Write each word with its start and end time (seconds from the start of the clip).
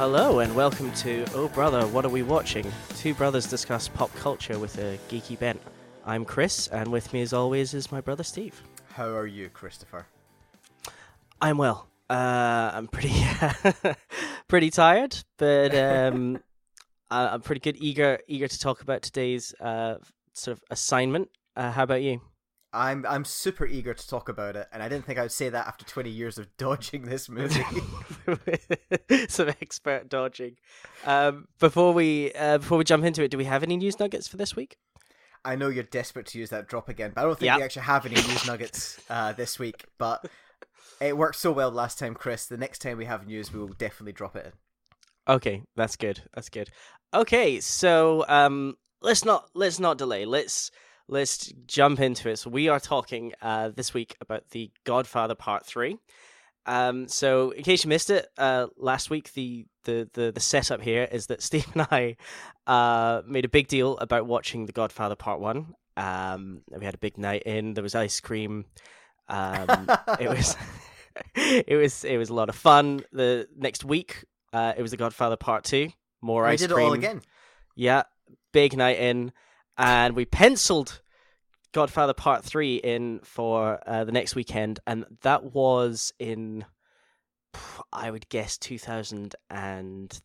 Hello 0.00 0.38
and 0.38 0.56
welcome 0.56 0.90
to 0.92 1.26
Oh 1.34 1.48
Brother, 1.48 1.86
What 1.88 2.06
Are 2.06 2.08
We 2.08 2.22
Watching? 2.22 2.64
Two 2.96 3.12
brothers 3.12 3.46
discuss 3.46 3.86
pop 3.86 4.10
culture 4.14 4.58
with 4.58 4.78
a 4.78 4.98
geeky 5.10 5.38
bent. 5.38 5.60
I'm 6.06 6.24
Chris, 6.24 6.68
and 6.68 6.90
with 6.90 7.12
me 7.12 7.20
as 7.20 7.34
always 7.34 7.74
is 7.74 7.92
my 7.92 8.00
brother 8.00 8.22
Steve. 8.22 8.62
How 8.94 9.08
are 9.08 9.26
you, 9.26 9.50
Christopher? 9.50 10.06
I'm 11.42 11.58
well. 11.58 11.86
Uh, 12.08 12.70
I'm 12.72 12.88
pretty 12.88 13.12
pretty 14.48 14.70
tired, 14.70 15.22
but 15.36 15.74
um, 15.74 16.42
I'm 17.10 17.42
pretty 17.42 17.60
good. 17.60 17.76
Eager 17.76 18.20
eager 18.26 18.48
to 18.48 18.58
talk 18.58 18.80
about 18.80 19.02
today's 19.02 19.52
uh, 19.60 19.96
sort 20.32 20.56
of 20.56 20.64
assignment. 20.70 21.28
Uh, 21.54 21.72
how 21.72 21.82
about 21.82 22.00
you? 22.00 22.22
I'm 22.72 23.04
I'm 23.06 23.24
super 23.24 23.66
eager 23.66 23.94
to 23.94 24.08
talk 24.08 24.28
about 24.28 24.54
it, 24.56 24.68
and 24.72 24.82
I 24.82 24.88
didn't 24.88 25.04
think 25.04 25.18
I 25.18 25.22
would 25.22 25.32
say 25.32 25.48
that 25.48 25.66
after 25.66 25.84
20 25.84 26.08
years 26.08 26.38
of 26.38 26.46
dodging 26.56 27.02
this 27.02 27.28
movie. 27.28 27.64
Some 29.28 29.48
expert 29.48 30.08
dodging. 30.08 30.56
Um, 31.04 31.46
before 31.58 31.92
we 31.92 32.32
uh, 32.32 32.58
before 32.58 32.78
we 32.78 32.84
jump 32.84 33.04
into 33.04 33.22
it, 33.24 33.30
do 33.30 33.38
we 33.38 33.44
have 33.44 33.62
any 33.62 33.76
news 33.76 33.98
nuggets 33.98 34.28
for 34.28 34.36
this 34.36 34.54
week? 34.54 34.76
I 35.44 35.56
know 35.56 35.68
you're 35.68 35.84
desperate 35.84 36.26
to 36.26 36.38
use 36.38 36.50
that 36.50 36.68
drop 36.68 36.88
again, 36.88 37.12
but 37.14 37.22
I 37.22 37.24
don't 37.24 37.38
think 37.38 37.46
Yep. 37.46 37.56
we 37.58 37.62
actually 37.64 37.82
have 37.82 38.06
any 38.06 38.14
news 38.16 38.46
nuggets 38.46 39.00
uh, 39.08 39.32
this 39.32 39.58
week. 39.58 39.86
But 39.98 40.26
it 41.00 41.16
worked 41.16 41.36
so 41.36 41.50
well 41.50 41.70
last 41.70 41.98
time, 41.98 42.14
Chris. 42.14 42.46
The 42.46 42.58
next 42.58 42.80
time 42.80 42.98
we 42.98 43.06
have 43.06 43.26
news, 43.26 43.52
we 43.52 43.58
will 43.58 43.68
definitely 43.68 44.12
drop 44.12 44.36
it 44.36 44.46
in. 44.46 44.52
Okay, 45.34 45.62
that's 45.76 45.96
good. 45.96 46.22
That's 46.34 46.50
good. 46.50 46.68
Okay, 47.14 47.58
so 47.60 48.24
um, 48.28 48.76
let's 49.00 49.24
not 49.24 49.48
let's 49.54 49.80
not 49.80 49.98
delay. 49.98 50.24
Let's 50.24 50.70
let's 51.10 51.52
jump 51.66 52.00
into 52.00 52.30
it. 52.30 52.38
So 52.38 52.48
we 52.50 52.68
are 52.68 52.80
talking 52.80 53.32
uh, 53.42 53.70
this 53.74 53.92
week 53.92 54.16
about 54.20 54.48
the 54.50 54.70
Godfather 54.84 55.34
Part 55.34 55.66
Three. 55.66 55.98
Um, 56.66 57.08
so 57.08 57.50
in 57.50 57.64
case 57.64 57.84
you 57.84 57.88
missed 57.88 58.10
it, 58.10 58.28
uh, 58.38 58.68
last 58.76 59.10
week 59.10 59.32
the, 59.32 59.66
the 59.84 60.08
the 60.14 60.32
the 60.32 60.40
setup 60.40 60.80
here 60.80 61.08
is 61.10 61.26
that 61.26 61.42
Steve 61.50 61.66
and 61.74 61.86
I 61.90 62.16
uh 62.66 63.22
made 63.26 63.44
a 63.44 63.48
big 63.48 63.68
deal 63.68 63.98
about 63.98 64.26
watching 64.26 64.66
the 64.66 64.72
Godfather 64.72 65.16
Part 65.16 65.40
One. 65.40 65.74
Um, 65.96 66.62
we 66.70 66.84
had 66.84 66.94
a 66.94 66.98
big 66.98 67.18
night 67.18 67.42
in. 67.42 67.74
There 67.74 67.82
was 67.82 67.94
ice 67.94 68.20
cream. 68.20 68.64
Um, 69.28 69.88
it 70.18 70.28
was 70.28 70.56
it 71.34 71.76
was 71.76 72.04
it 72.04 72.16
was 72.16 72.30
a 72.30 72.34
lot 72.34 72.48
of 72.48 72.54
fun. 72.54 73.02
The 73.12 73.48
next 73.56 73.84
week, 73.84 74.24
uh, 74.52 74.72
it 74.76 74.82
was 74.82 74.90
the 74.90 74.96
Godfather 74.96 75.36
Part 75.36 75.64
Two. 75.64 75.90
More 76.20 76.44
we 76.44 76.50
ice 76.50 76.60
cream. 76.60 76.70
We 76.70 76.74
did 76.74 76.82
it 76.82 76.86
all 76.86 76.92
again. 76.92 77.22
Yeah, 77.74 78.02
big 78.52 78.76
night 78.76 78.98
in, 78.98 79.32
and 79.80 80.14
we 80.14 80.26
penciled 80.26 81.00
Godfather 81.72 82.12
Part 82.12 82.44
Three 82.44 82.76
in 82.76 83.20
for 83.24 83.80
uh, 83.86 84.04
the 84.04 84.12
next 84.12 84.34
weekend, 84.34 84.78
and 84.86 85.06
that 85.22 85.54
was 85.54 86.12
in, 86.18 86.66
I 87.90 88.10
would 88.10 88.28
guess, 88.28 88.58
two 88.58 88.78
thousand 88.78 89.34
and 89.48 90.20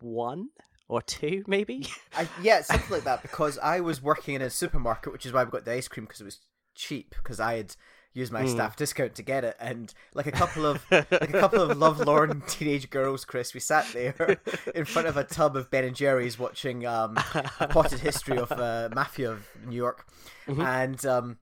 one 0.00 0.50
or 0.88 1.02
two, 1.02 1.42
maybe. 1.48 1.88
I, 2.16 2.28
yeah, 2.42 2.62
something 2.62 2.90
like 2.90 3.04
that. 3.04 3.22
Because 3.22 3.58
I 3.58 3.80
was 3.80 4.00
working 4.00 4.34
in 4.34 4.42
a 4.42 4.50
supermarket, 4.50 5.12
which 5.12 5.26
is 5.26 5.32
why 5.32 5.42
we 5.42 5.50
got 5.50 5.64
the 5.64 5.72
ice 5.72 5.88
cream 5.88 6.04
because 6.04 6.20
it 6.20 6.24
was 6.24 6.40
cheap. 6.76 7.14
Because 7.16 7.40
I 7.40 7.56
had 7.56 7.74
used 8.14 8.32
my 8.32 8.44
Mm. 8.44 8.50
staff 8.50 8.76
discount 8.76 9.14
to 9.16 9.22
get 9.22 9.44
it, 9.44 9.56
and 9.60 9.92
like 10.14 10.26
a 10.26 10.32
couple 10.32 10.64
of 10.64 10.84
like 10.90 11.10
a 11.12 11.26
couple 11.28 11.60
of 11.60 11.76
lovelorn 11.84 12.42
teenage 12.46 12.88
girls, 12.90 13.24
Chris, 13.24 13.52
we 13.54 13.60
sat 13.60 13.86
there 13.92 14.38
in 14.74 14.84
front 14.84 15.08
of 15.08 15.16
a 15.16 15.24
tub 15.24 15.56
of 15.56 15.70
Ben 15.70 15.84
and 15.84 15.96
Jerry's 15.96 16.38
watching 16.38 16.86
um, 16.86 17.16
a 17.60 17.68
potted 17.68 18.00
history 18.00 18.38
of 18.38 18.50
uh, 18.52 18.88
mafia 18.94 19.32
of 19.32 19.46
New 19.66 19.76
York, 19.76 20.06
Mhm. 20.46 20.64
and 20.64 21.04
um, 21.06 21.38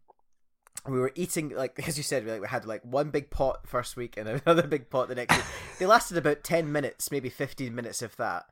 we 0.88 0.98
were 0.98 1.12
eating 1.14 1.50
like 1.50 1.78
as 1.86 1.96
you 1.96 2.02
said, 2.02 2.24
we, 2.24 2.32
like, 2.32 2.40
we 2.40 2.48
had 2.48 2.64
like 2.66 2.82
one 2.84 3.10
big 3.10 3.30
pot 3.30 3.68
first 3.68 3.96
week 3.96 4.16
and 4.16 4.28
another 4.46 4.66
big 4.66 4.90
pot 4.90 5.08
the 5.08 5.14
next 5.14 5.36
week. 5.36 5.44
they 5.78 5.86
lasted 5.86 6.16
about 6.16 6.42
ten 6.42 6.72
minutes, 6.72 7.10
maybe 7.10 7.28
fifteen 7.28 7.74
minutes, 7.74 8.02
if 8.02 8.16
that, 8.16 8.46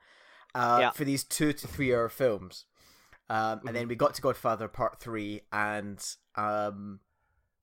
uh, 0.55 0.79
Yeah. 0.81 0.91
for 0.91 1.05
these 1.05 1.25
two 1.25 1.53
to 1.55 1.67
three 1.67 1.95
hour 1.95 2.09
films. 2.09 2.67
Um, 3.31 3.61
and 3.67 3.75
then 3.77 3.87
we 3.89 3.95
got 3.95 4.15
to 4.15 4.23
Godfather 4.23 4.67
Part 4.69 4.99
Three, 5.01 5.43
and 5.53 6.05
um, 6.35 6.99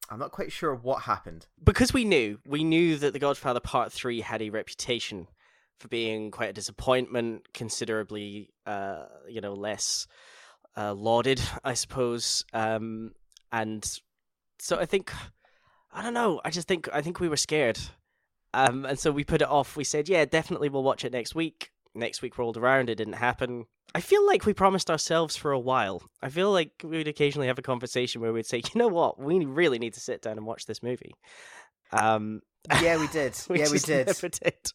I'm 0.10 0.20
not 0.20 0.32
quite 0.32 0.52
sure 0.52 0.74
what 0.74 1.04
happened. 1.04 1.48
because 1.64 1.94
we 1.94 2.06
knew 2.06 2.40
we 2.46 2.64
knew 2.64 2.98
that 2.98 3.14
the 3.14 3.20
Godfather 3.20 3.60
Part 3.60 3.92
Three 3.92 4.22
had 4.22 4.42
a 4.42 4.50
reputation 4.50 5.28
for 5.80 5.88
being 5.90 6.32
quite 6.32 6.50
a 6.50 6.54
disappointment, 6.54 7.54
considerably, 7.54 8.50
uh, 8.66 9.06
you 9.30 9.42
know, 9.42 9.54
less 9.54 10.08
uh, 10.76 10.94
lauded, 10.94 11.40
I 11.64 11.74
suppose. 11.76 12.46
Um, 12.54 13.12
and 13.52 13.86
so 14.60 14.78
I 14.80 14.86
think, 14.86 15.12
I 15.92 16.02
don't 16.02 16.14
know. 16.16 16.42
I 16.44 16.50
just 16.50 16.68
think 16.68 16.90
I 16.94 17.02
think 17.02 17.20
we 17.20 17.30
were 17.30 17.38
scared, 17.38 17.80
um, 18.54 18.86
and 18.86 18.98
so 18.98 19.12
we 19.12 19.24
put 19.24 19.42
it 19.42 19.50
off. 19.50 19.76
We 19.76 19.84
said, 19.84 20.10
yeah, 20.10 20.26
definitely 20.26 20.70
we'll 20.70 20.84
watch 20.84 21.06
it 21.06 21.12
next 21.12 21.36
week. 21.36 21.72
Next 21.94 22.22
week 22.22 22.38
rolled 22.38 22.58
around, 22.58 22.90
it 22.90 22.96
didn't 22.96 23.14
happen. 23.14 23.66
I 23.96 24.02
feel 24.02 24.26
like 24.28 24.46
we 24.46 24.54
promised 24.54 24.92
ourselves 24.92 25.36
for 25.36 25.52
a 25.52 25.60
while. 25.60 26.04
I 26.22 26.30
feel 26.30 26.52
like 26.52 26.72
we 26.84 26.98
would 26.98 27.08
occasionally 27.08 27.48
have 27.48 27.58
a 27.58 27.64
conversation 27.64 28.22
where 28.22 28.34
we'd 28.34 28.46
say, 28.46 28.58
you 28.58 28.80
know 28.80 28.88
what, 28.88 29.20
we 29.20 29.44
really 29.46 29.80
need 29.80 29.94
to 29.94 30.00
sit 30.00 30.22
down 30.22 30.38
and 30.38 30.46
watch 30.46 30.66
this 30.66 30.84
movie. 30.84 31.16
Um, 31.92 32.42
Yeah, 32.82 33.00
we 33.00 33.08
did. 33.08 33.40
we 33.50 33.60
yeah, 33.60 33.70
we 33.72 33.80
did. 33.80 34.08
never 34.08 34.30
did. 34.30 34.72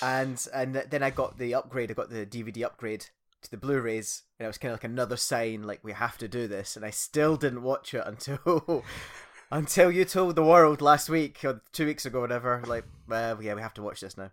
And 0.00 0.44
and 0.54 0.74
then 0.90 1.02
I 1.02 1.10
got 1.10 1.38
the 1.38 1.54
upgrade. 1.54 1.90
I 1.90 1.94
got 1.94 2.10
the 2.10 2.24
DVD 2.26 2.64
upgrade 2.64 3.06
to 3.42 3.50
the 3.50 3.56
Blu-rays, 3.56 4.22
and 4.38 4.44
it 4.44 4.48
was 4.48 4.58
kind 4.58 4.72
of 4.72 4.76
like 4.76 4.84
another 4.84 5.16
sign, 5.16 5.64
like 5.64 5.82
we 5.82 5.92
have 5.92 6.16
to 6.18 6.28
do 6.28 6.46
this. 6.46 6.76
And 6.76 6.84
I 6.84 6.90
still 6.90 7.36
didn't 7.36 7.62
watch 7.62 7.92
it 7.92 8.02
until 8.06 8.84
until 9.50 9.90
you 9.90 10.04
told 10.04 10.36
the 10.36 10.44
world 10.44 10.80
last 10.80 11.10
week 11.10 11.44
or 11.44 11.62
two 11.72 11.86
weeks 11.86 12.06
ago, 12.06 12.20
whatever. 12.20 12.62
Like, 12.66 12.84
well, 13.08 13.42
yeah, 13.42 13.54
we 13.54 13.60
have 13.60 13.74
to 13.74 13.82
watch 13.82 14.00
this 14.00 14.16
now. 14.16 14.30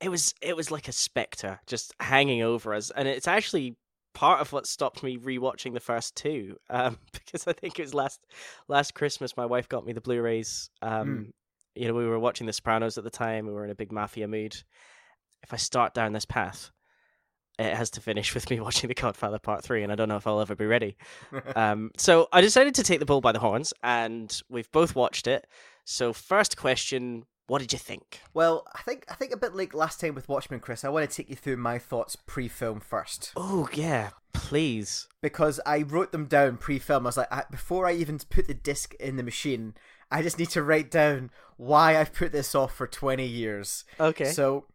It 0.00 0.08
was 0.08 0.34
it 0.40 0.56
was 0.56 0.70
like 0.70 0.88
a 0.88 0.92
specter 0.92 1.60
just 1.66 1.94
hanging 2.00 2.42
over 2.42 2.74
us, 2.74 2.90
and 2.90 3.06
it's 3.06 3.28
actually 3.28 3.76
part 4.14 4.40
of 4.40 4.52
what 4.52 4.66
stopped 4.66 5.02
me 5.02 5.18
rewatching 5.18 5.74
the 5.74 5.80
first 5.80 6.16
two. 6.16 6.56
Um, 6.70 6.98
because 7.12 7.46
I 7.46 7.52
think 7.52 7.78
it 7.78 7.82
was 7.82 7.94
last 7.94 8.20
last 8.68 8.94
Christmas, 8.94 9.36
my 9.36 9.46
wife 9.46 9.68
got 9.68 9.84
me 9.84 9.92
the 9.92 10.00
Blu-rays. 10.00 10.70
Um, 10.82 11.32
you 11.74 11.88
know, 11.88 11.94
we 11.94 12.06
were 12.06 12.18
watching 12.18 12.46
The 12.46 12.52
Sopranos 12.52 12.98
at 12.98 13.04
the 13.04 13.10
time. 13.10 13.46
We 13.46 13.52
were 13.52 13.64
in 13.64 13.70
a 13.70 13.74
big 13.74 13.92
mafia 13.92 14.26
mood. 14.28 14.56
If 15.42 15.52
I 15.52 15.56
start 15.56 15.94
down 15.94 16.12
this 16.12 16.24
path, 16.24 16.70
it 17.58 17.74
has 17.74 17.90
to 17.90 18.00
finish 18.00 18.34
with 18.34 18.50
me 18.50 18.60
watching 18.60 18.88
The 18.88 18.94
Godfather 18.94 19.38
Part 19.38 19.62
Three, 19.62 19.82
and 19.82 19.92
I 19.92 19.94
don't 19.94 20.08
know 20.08 20.16
if 20.16 20.26
I'll 20.26 20.40
ever 20.40 20.54
be 20.54 20.66
ready. 20.66 20.96
um, 21.56 21.90
so 21.96 22.28
I 22.32 22.40
decided 22.40 22.74
to 22.76 22.82
take 22.82 23.00
the 23.00 23.06
bull 23.06 23.20
by 23.20 23.32
the 23.32 23.38
horns, 23.38 23.72
and 23.82 24.40
we've 24.48 24.70
both 24.72 24.94
watched 24.94 25.26
it. 25.26 25.46
So 25.84 26.12
first 26.12 26.56
question: 26.56 27.24
What 27.50 27.60
did 27.60 27.72
you 27.72 27.78
think? 27.80 28.20
well, 28.32 28.64
I 28.72 28.82
think 28.82 29.04
I 29.10 29.14
think 29.14 29.32
a 29.32 29.36
bit 29.36 29.56
like 29.56 29.74
last 29.74 30.00
time 30.00 30.14
with 30.14 30.28
Watchmen, 30.28 30.60
Chris. 30.60 30.84
I 30.84 30.88
want 30.88 31.08
to 31.10 31.16
take 31.16 31.28
you 31.28 31.34
through 31.34 31.56
my 31.56 31.78
thoughts 31.80 32.14
pre-film 32.14 32.78
first. 32.78 33.32
Oh 33.34 33.68
yeah, 33.72 34.10
please. 34.32 35.08
because 35.20 35.58
I 35.66 35.82
wrote 35.82 36.12
them 36.12 36.26
down 36.26 36.58
pre-film. 36.58 37.06
I 37.06 37.08
was 37.08 37.16
like, 37.16 37.32
I, 37.32 37.42
before 37.50 37.86
I 37.86 37.92
even 37.94 38.18
put 38.30 38.46
the 38.46 38.54
disc 38.54 38.94
in 39.00 39.16
the 39.16 39.24
machine, 39.24 39.74
I 40.12 40.22
just 40.22 40.38
need 40.38 40.50
to 40.50 40.62
write 40.62 40.92
down 40.92 41.30
why 41.56 41.98
I've 41.98 42.12
put 42.12 42.30
this 42.30 42.54
off 42.54 42.72
for 42.72 42.86
twenty 42.86 43.26
years. 43.26 43.84
Okay. 43.98 44.26
So, 44.26 44.66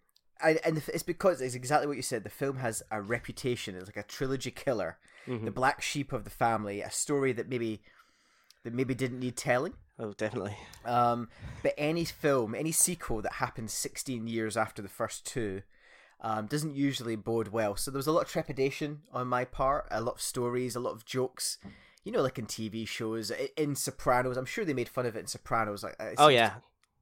I, 0.42 0.60
and 0.66 0.78
it's 0.90 1.02
because 1.04 1.40
it's 1.40 1.56
exactly 1.56 1.88
what 1.88 1.96
you 1.96 2.04
said. 2.04 2.26
The 2.26 2.30
film 2.30 2.58
has 2.58 2.84
a 2.92 3.02
reputation. 3.02 3.76
It's 3.76 3.88
like 3.88 3.96
a 3.96 4.04
trilogy 4.04 4.52
killer, 4.52 4.98
Mhm. 5.28 5.46
the 5.46 5.52
black 5.52 5.82
sheep 5.82 6.12
of 6.12 6.26
the 6.26 6.30
family, 6.30 6.82
a 6.82 6.92
story 6.92 7.32
that 7.32 7.48
maybe 7.48 7.82
that 8.66 8.74
maybe 8.74 8.94
didn't 8.94 9.20
need 9.22 9.38
telling. 9.38 9.76
Oh, 9.98 10.14
definitely. 10.14 10.58
Um, 10.84 11.30
but 11.64 11.74
any 11.78 12.04
film, 12.06 12.54
any 12.54 12.72
sequel 12.72 13.22
that 13.22 13.34
happens 13.34 13.72
16 13.74 14.28
years 14.28 14.58
after 14.58 14.82
the 14.82 14.90
first 14.90 15.26
two, 15.26 15.62
um, 16.22 16.48
doesn't 16.48 16.76
usually 16.76 17.16
bode 17.16 17.50
well. 17.50 17.76
So 17.76 17.92
there 17.92 17.98
was 18.00 18.08
a 18.08 18.12
lot 18.12 18.24
of 18.24 18.30
trepidation 18.30 19.02
on 19.14 19.28
my 19.28 19.46
part, 19.46 19.88
a 19.92 20.02
lot 20.02 20.16
of 20.16 20.22
stories, 20.22 20.76
a 20.76 20.80
lot 20.80 20.92
of 20.94 21.06
jokes. 21.06 21.58
You 22.04 22.12
know, 22.12 22.22
like 22.22 22.38
in 22.38 22.46
TV 22.46 22.88
shows, 22.88 23.32
in 23.58 23.76
Sopranos. 23.76 24.38
I'm 24.38 24.46
sure 24.46 24.64
they 24.64 24.74
made 24.74 24.90
fun 24.90 25.06
of 25.06 25.16
it 25.16 25.22
in 25.22 25.28
Sopranos. 25.28 25.84
Like, 25.84 25.96
Oh 26.18 26.28
yeah. 26.28 26.56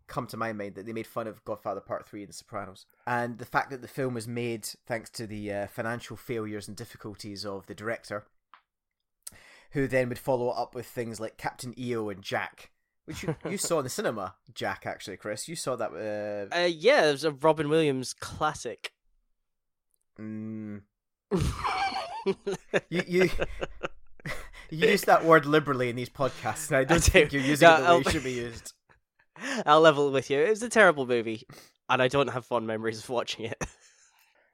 come 0.07 0.27
to 0.27 0.37
my 0.37 0.53
mind 0.53 0.75
that 0.75 0.85
they 0.85 0.93
made 0.93 1.07
fun 1.07 1.27
of 1.27 1.43
Godfather 1.43 1.81
Part 1.81 2.07
Three 2.07 2.21
in 2.21 2.27
The 2.27 2.33
Sopranos, 2.33 2.85
and 3.05 3.37
the 3.37 3.45
fact 3.45 3.69
that 3.71 3.81
the 3.81 3.87
film 3.89 4.13
was 4.13 4.27
made 4.29 4.65
thanks 4.85 5.09
to 5.11 5.27
the 5.27 5.51
uh, 5.51 5.67
financial 5.67 6.15
failures 6.15 6.67
and 6.69 6.77
difficulties 6.77 7.45
of 7.45 7.65
the 7.67 7.75
director, 7.75 8.23
who 9.71 9.87
then 9.87 10.07
would 10.09 10.19
follow 10.19 10.49
up 10.49 10.73
with 10.75 10.85
things 10.85 11.19
like 11.19 11.35
Captain 11.37 11.73
EO 11.77 12.07
and 12.09 12.21
Jack, 12.21 12.69
which 13.05 13.23
you, 13.23 13.35
you 13.49 13.57
saw 13.69 13.79
in 13.79 13.83
the 13.83 13.89
cinema. 13.89 14.35
Jack, 14.53 14.85
actually, 14.85 15.17
Chris, 15.17 15.47
you 15.47 15.55
saw 15.55 15.75
that. 15.75 15.91
Uh, 15.91 16.55
Uh, 16.55 16.65
yeah, 16.65 17.07
it 17.07 17.11
was 17.11 17.23
a 17.23 17.31
Robin 17.31 17.69
Williams 17.69 18.13
classic. 18.13 18.93
mm, 20.19 20.81
you 22.89 23.03
you. 23.07 23.29
You 24.69 24.87
use 24.87 25.03
that 25.03 25.23
word 25.23 25.45
liberally 25.45 25.89
in 25.89 25.95
these 25.95 26.09
podcasts, 26.09 26.69
and 26.69 26.77
I 26.77 26.83
don't 26.83 27.03
do. 27.03 27.11
think 27.11 27.31
you're 27.31 27.43
using 27.43 27.67
No, 27.67 27.75
it 27.75 27.81
the 27.81 27.93
way 27.93 27.99
it 27.99 28.09
should 28.11 28.23
be 28.23 28.31
used. 28.31 28.73
I'll 29.67 29.81
level 29.81 30.09
with 30.11 30.31
you. 30.31 30.39
It 30.39 30.49
was 30.49 30.63
a 30.63 30.69
terrible 30.69 31.05
movie, 31.05 31.45
and 31.89 32.01
I 32.01 32.07
don't 32.07 32.29
have 32.29 32.43
fond 32.45 32.65
memories 32.65 32.97
of 32.97 33.07
watching 33.09 33.45
it. 33.45 33.63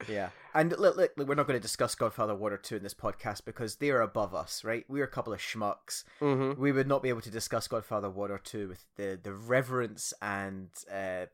Yeah, 0.08 0.30
and 0.54 0.72
look, 0.78 0.96
look, 0.96 1.12
look, 1.18 1.28
we're 1.28 1.36
not 1.36 1.48
going 1.48 1.60
to 1.60 1.62
discuss 1.62 1.94
Godfather 1.96 2.34
1 2.36 2.54
or 2.54 2.58
Two 2.58 2.78
in 2.78 2.84
this 2.84 2.94
podcast 2.94 3.44
because 3.46 3.76
they 3.78 3.90
are 3.90 4.02
above 4.02 4.34
us, 4.34 4.64
right? 4.64 4.86
We're 4.88 5.04
a 5.04 5.08
couple 5.10 5.34
of 5.34 5.40
schmucks. 5.40 6.04
mm-hmm. 6.22 6.60
We 6.62 6.72
would 6.72 6.88
not 6.88 7.04
be 7.04 7.10
able 7.10 7.22
to 7.22 7.30
discuss 7.32 7.68
Godfather 7.68 8.10
1 8.10 8.32
or 8.32 8.38
Two 8.38 8.70
with 8.70 8.86
the 8.96 9.20
the 9.22 9.34
reverence 9.34 10.14
and 10.22 10.70
uh, 10.94 11.26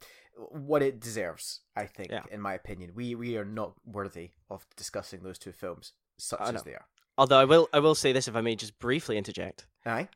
what 0.50 0.82
it 0.82 1.00
deserves. 1.00 1.62
I 1.76 1.86
think, 1.86 2.12
Yeah. 2.12 2.24
in 2.32 2.42
my 2.42 2.54
opinion, 2.56 2.92
we 2.96 3.14
we 3.16 3.38
are 3.38 3.46
not 3.46 3.74
worthy 3.86 4.32
of 4.50 4.66
discussing 4.76 5.22
those 5.24 5.38
two 5.38 5.52
films 5.52 5.94
such 6.18 6.42
as 6.42 6.64
they 6.64 6.74
are. 6.74 6.88
Although 7.18 7.40
I 7.40 7.46
will, 7.46 7.70
I 7.72 7.80
will 7.80 7.96
say 7.96 8.12
this 8.14 8.28
if 8.28 8.36
I 8.36 8.42
may 8.42 8.56
just 8.56 8.78
briefly 8.80 9.18
interject. 9.18 9.68
Aye. 9.86 10.10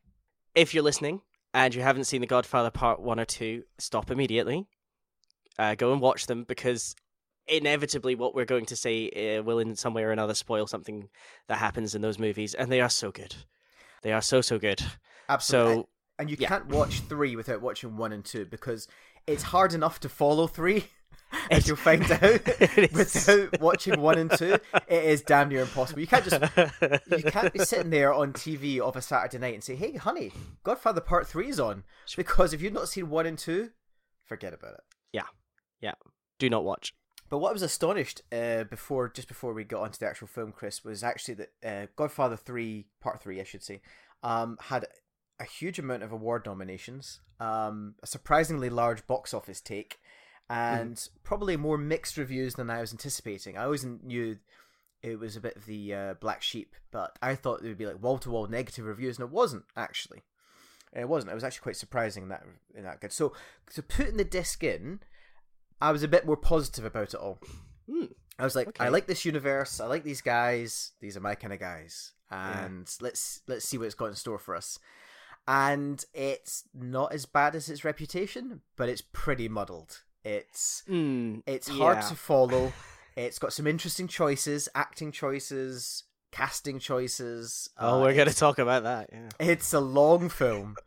If 0.56 0.74
you're 0.74 0.84
listening 0.84 1.22
and 1.54 1.74
you 1.74 1.82
haven't 1.82 2.06
seen 2.06 2.20
The 2.22 2.28
Godfather 2.28 2.72
Part 2.72 3.00
One 3.00 3.20
or 3.20 3.26
Two, 3.26 3.64
stop 3.78 4.10
immediately. 4.12 4.66
Uh, 5.58 5.76
go 5.76 5.92
and 5.94 6.02
watch 6.02 6.26
them 6.26 6.44
because 6.46 6.96
inevitably 7.50 8.16
what 8.16 8.36
we're 8.36 8.46
going 8.46 8.66
to 8.66 8.76
say 8.76 9.10
uh, 9.10 9.44
will 9.44 9.60
in 9.60 9.76
some 9.76 9.94
way 9.94 10.04
or 10.04 10.12
another 10.12 10.34
spoil 10.34 10.68
something 10.68 11.10
that 11.48 11.58
happens 11.58 11.96
in 11.96 12.02
those 12.02 12.20
movies, 12.20 12.54
and 12.54 12.72
they 12.72 12.82
are 12.82 12.90
so 12.90 13.12
good. 13.12 13.36
They 14.02 14.14
are 14.14 14.22
so 14.22 14.42
so 14.42 14.60
good. 14.60 14.82
Absolutely. 15.28 15.84
So 15.84 15.90
and 16.20 16.30
you 16.30 16.38
yeah. 16.40 16.50
can't 16.50 16.68
watch 16.68 17.00
three 17.02 17.36
without 17.36 17.62
watching 17.62 17.98
one 17.98 18.12
and 18.12 18.24
two 18.24 18.46
because 18.46 18.88
it's 19.26 19.44
hard 19.44 19.74
enough 19.74 20.00
to 20.02 20.10
follow 20.10 20.48
three. 20.48 20.86
As 21.52 21.68
you'll 21.68 21.78
find 21.78 22.04
out, 22.12 22.22
without 22.92 23.62
watching 23.62 24.02
one 24.02 24.18
and 24.18 24.32
two, 24.32 24.58
it 24.88 25.04
is 25.04 25.22
damn 25.22 25.50
near 25.50 25.62
impossible. 25.62 26.02
You 26.02 26.08
can't 26.08 26.26
just 26.26 26.42
you 27.12 27.24
can't 27.24 27.54
be 27.54 27.60
sitting 27.60 27.92
there 27.92 28.12
on 28.12 28.34
TV 28.34 28.80
of 28.80 28.96
a 28.96 29.02
Saturday 29.02 29.38
night 29.38 29.54
and 29.54 29.64
say, 29.64 29.76
"Hey, 29.76 29.94
honey, 29.94 30.32
Godfather 30.64 31.02
Part 31.02 31.28
Three 31.28 31.50
is 31.50 31.60
on," 31.60 31.84
because 32.16 32.52
if 32.52 32.64
you've 32.64 32.74
not 32.74 32.90
seen 32.90 33.12
one 33.12 33.28
and 33.28 33.38
two, 33.38 33.70
forget 34.26 34.54
about 34.54 34.74
it. 34.74 34.82
Yeah. 35.14 35.28
Yeah. 35.82 35.94
Do 36.40 36.50
not 36.50 36.64
watch. 36.64 36.96
But 37.30 37.38
what 37.38 37.50
I 37.50 37.54
was 37.54 37.62
astonished 37.62 38.24
uh, 38.32 38.64
before, 38.64 39.08
just 39.10 39.28
before 39.28 39.54
we 39.54 39.64
got 39.64 39.84
onto 39.84 40.00
the 40.00 40.08
actual 40.08 40.28
film, 40.28 40.52
Chris, 40.52 40.84
was 40.84 41.04
actually 41.04 41.36
that 41.36 41.50
uh, 41.64 41.88
Godfather 41.96 42.36
Three, 42.36 42.88
Part 43.02 43.22
Three, 43.22 43.40
I 43.40 43.44
should 43.44 43.64
say, 43.64 43.82
um, 44.24 44.58
had 44.60 44.86
a 45.40 45.46
huge 45.46 45.80
amount 45.80 46.04
of 46.04 46.12
award 46.12 46.46
nominations, 46.46 47.22
um, 47.40 47.96
a 48.02 48.08
surprisingly 48.08 48.70
large 48.70 49.06
box 49.06 49.34
office 49.34 49.62
take, 49.62 50.00
and 50.50 51.08
probably 51.24 51.56
more 51.56 51.78
mixed 51.78 52.18
reviews 52.18 52.56
than 52.56 52.70
I 52.70 52.82
was 52.82 52.92
anticipating. 52.92 53.58
I 53.58 53.66
always 53.66 53.86
knew 53.86 54.38
it 55.04 55.20
was 55.20 55.36
a 55.36 55.42
bit 55.42 55.56
of 55.56 55.66
the 55.66 55.94
uh, 55.94 56.14
black 56.16 56.42
sheep, 56.42 56.76
but 56.92 57.18
I 57.22 57.36
thought 57.36 57.62
there 57.62 57.70
would 57.70 57.78
be 57.78 57.86
like 57.86 58.02
wall 58.02 58.18
to 58.20 58.32
wall 58.32 58.48
negative 58.48 58.86
reviews, 58.86 59.18
and 59.18 59.28
it 59.28 59.32
wasn't 59.32 59.66
actually. 59.78 60.24
It 60.94 61.08
wasn't. 61.08 61.32
It 61.32 61.36
was 61.36 61.44
actually 61.44 61.62
quite 61.62 61.76
surprising 61.76 62.24
in 62.24 62.30
that 62.30 62.44
in 62.76 62.84
that 62.84 63.00
good. 63.00 63.14
So, 63.14 63.34
so 63.70 63.84
putting 63.84 64.18
the 64.18 64.24
disc 64.24 64.64
in, 64.64 65.02
I 65.82 65.92
was 65.92 66.04
a 66.04 66.08
bit 66.08 66.26
more 66.26 66.38
positive 66.38 66.86
about 66.86 67.14
it 67.14 67.20
all. 67.20 67.40
Hmm. 67.90 68.06
I 68.38 68.44
was 68.44 68.56
like, 68.56 68.80
I 68.80 68.88
like 68.90 69.08
this 69.08 69.26
universe. 69.26 69.80
I 69.80 69.86
like 69.88 70.04
these 70.04 70.22
guys. 70.22 70.92
These 71.02 71.18
are 71.18 71.22
my 71.22 71.36
kind 71.36 71.54
of 71.54 71.60
guys. 71.60 72.14
And 72.32 72.90
let's 73.02 73.42
let's 73.48 73.66
see 73.68 73.78
what 73.78 73.86
it's 73.86 73.96
got 73.96 74.06
in 74.08 74.16
store 74.16 74.38
for 74.40 74.56
us. 74.56 74.80
And 75.48 76.04
it's 76.14 76.64
not 76.74 77.12
as 77.14 77.26
bad 77.26 77.56
as 77.56 77.70
its 77.70 77.84
reputation, 77.84 78.62
but 78.76 78.88
it's 78.88 79.02
pretty 79.02 79.50
muddled. 79.50 80.02
It's 80.24 80.84
Mm, 80.88 81.42
it's 81.48 81.68
hard 81.68 82.02
to 82.04 82.16
follow. 82.16 82.72
It's 83.16 83.40
got 83.40 83.52
some 83.52 83.68
interesting 83.68 84.08
choices, 84.08 84.70
acting 84.76 85.12
choices, 85.12 86.04
casting 86.32 86.80
choices. 86.80 87.70
Oh, 87.78 87.96
Uh, 87.98 88.02
we're 88.04 88.14
going 88.14 88.30
to 88.30 88.36
talk 88.36 88.60
about 88.60 88.84
that. 88.84 89.10
Yeah. 89.12 89.28
It's 89.42 89.74
a 89.74 89.82
long 89.82 90.30
film. 90.30 90.76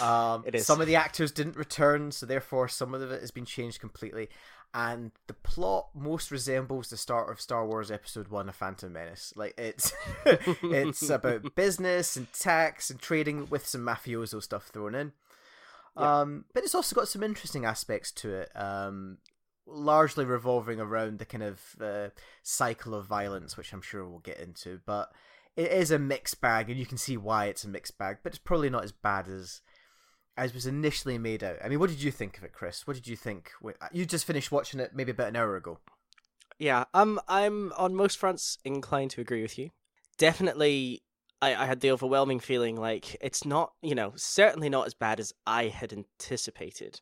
Um, 0.00 0.44
It 0.46 0.54
is. 0.54 0.66
Some 0.66 0.80
of 0.80 0.86
the 0.86 0.96
actors 0.96 1.32
didn't 1.32 1.56
return, 1.56 2.12
so 2.12 2.26
therefore 2.26 2.68
some 2.68 2.94
of 2.94 3.02
it 3.02 3.20
has 3.20 3.30
been 3.30 3.44
changed 3.44 3.80
completely. 3.80 4.28
And 4.74 5.12
the 5.26 5.34
plot 5.34 5.88
most 5.94 6.30
resembles 6.30 6.88
the 6.88 6.96
start 6.96 7.30
of 7.30 7.40
Star 7.40 7.66
Wars 7.66 7.90
Episode 7.90 8.28
One: 8.28 8.48
A 8.48 8.52
Phantom 8.52 8.90
Menace. 8.90 9.34
Like 9.36 9.54
it's 9.58 9.92
it's 10.24 11.10
about 11.10 11.54
business 11.54 12.16
and 12.16 12.32
tax 12.32 12.88
and 12.88 12.98
trading 12.98 13.48
with 13.50 13.66
some 13.66 13.82
mafioso 13.82 14.42
stuff 14.42 14.68
thrown 14.68 14.94
in. 14.94 15.12
Yeah. 15.98 16.20
Um, 16.20 16.46
but 16.54 16.64
it's 16.64 16.74
also 16.74 16.96
got 16.96 17.08
some 17.08 17.22
interesting 17.22 17.66
aspects 17.66 18.10
to 18.12 18.32
it. 18.32 18.50
Um, 18.54 19.18
largely 19.66 20.24
revolving 20.24 20.80
around 20.80 21.18
the 21.18 21.26
kind 21.26 21.42
of 21.42 21.60
uh, 21.78 22.08
cycle 22.42 22.94
of 22.94 23.04
violence, 23.06 23.58
which 23.58 23.74
I'm 23.74 23.82
sure 23.82 24.08
we'll 24.08 24.20
get 24.20 24.38
into. 24.38 24.80
But 24.86 25.12
it 25.54 25.70
is 25.70 25.90
a 25.90 25.98
mixed 25.98 26.40
bag, 26.40 26.70
and 26.70 26.78
you 26.78 26.86
can 26.86 26.96
see 26.96 27.18
why 27.18 27.46
it's 27.46 27.64
a 27.64 27.68
mixed 27.68 27.98
bag. 27.98 28.18
But 28.22 28.32
it's 28.32 28.38
probably 28.38 28.70
not 28.70 28.84
as 28.84 28.92
bad 28.92 29.28
as 29.28 29.60
as 30.36 30.54
was 30.54 30.66
initially 30.66 31.18
made 31.18 31.44
out. 31.44 31.56
I 31.64 31.68
mean, 31.68 31.78
what 31.78 31.90
did 31.90 32.02
you 32.02 32.10
think 32.10 32.38
of 32.38 32.44
it, 32.44 32.52
Chris? 32.52 32.86
What 32.86 32.94
did 32.94 33.06
you 33.06 33.16
think? 33.16 33.50
You 33.92 34.06
just 34.06 34.24
finished 34.24 34.50
watching 34.52 34.80
it 34.80 34.92
maybe 34.94 35.10
about 35.10 35.28
an 35.28 35.36
hour 35.36 35.56
ago. 35.56 35.78
Yeah, 36.58 36.84
um, 36.94 37.20
I'm 37.28 37.72
on 37.76 37.94
most 37.94 38.18
fronts 38.18 38.58
inclined 38.64 39.10
to 39.12 39.20
agree 39.20 39.42
with 39.42 39.58
you. 39.58 39.70
Definitely, 40.18 41.02
I, 41.40 41.54
I 41.54 41.66
had 41.66 41.80
the 41.80 41.90
overwhelming 41.90 42.40
feeling 42.40 42.76
like 42.76 43.16
it's 43.20 43.44
not, 43.44 43.72
you 43.82 43.94
know, 43.94 44.12
certainly 44.16 44.68
not 44.68 44.86
as 44.86 44.94
bad 44.94 45.18
as 45.18 45.32
I 45.46 45.66
had 45.68 45.92
anticipated. 45.92 47.00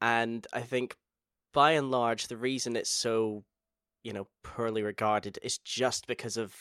And 0.00 0.46
I 0.52 0.62
think 0.62 0.96
by 1.52 1.72
and 1.72 1.90
large, 1.90 2.28
the 2.28 2.36
reason 2.36 2.76
it's 2.76 2.90
so, 2.90 3.44
you 4.02 4.12
know, 4.12 4.26
poorly 4.42 4.82
regarded 4.82 5.38
is 5.42 5.58
just 5.58 6.06
because 6.06 6.36
of 6.36 6.54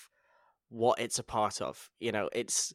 what 0.69 0.99
it's 0.99 1.19
a 1.19 1.23
part 1.23 1.61
of. 1.61 1.89
You 1.99 2.11
know, 2.11 2.29
it's 2.33 2.73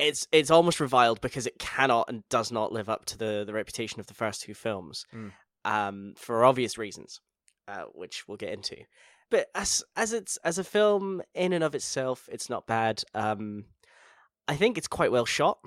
it's 0.00 0.26
it's 0.32 0.50
almost 0.50 0.80
reviled 0.80 1.20
because 1.20 1.46
it 1.46 1.58
cannot 1.58 2.08
and 2.08 2.22
does 2.28 2.50
not 2.50 2.72
live 2.72 2.88
up 2.88 3.04
to 3.06 3.18
the 3.18 3.44
the 3.46 3.52
reputation 3.52 4.00
of 4.00 4.06
the 4.06 4.14
first 4.14 4.42
two 4.42 4.54
films, 4.54 5.06
Mm. 5.14 5.32
um, 5.64 6.14
for 6.16 6.44
obvious 6.44 6.78
reasons, 6.78 7.20
uh, 7.68 7.84
which 7.92 8.26
we'll 8.26 8.36
get 8.36 8.52
into. 8.52 8.76
But 9.30 9.46
as 9.54 9.84
as 9.96 10.12
it's 10.12 10.36
as 10.38 10.58
a 10.58 10.64
film 10.64 11.22
in 11.34 11.52
and 11.52 11.62
of 11.62 11.74
itself, 11.74 12.28
it's 12.32 12.50
not 12.50 12.66
bad. 12.66 13.02
Um, 13.14 13.66
I 14.48 14.56
think 14.56 14.76
it's 14.78 14.88
quite 14.88 15.12
well 15.12 15.26
shot. 15.26 15.58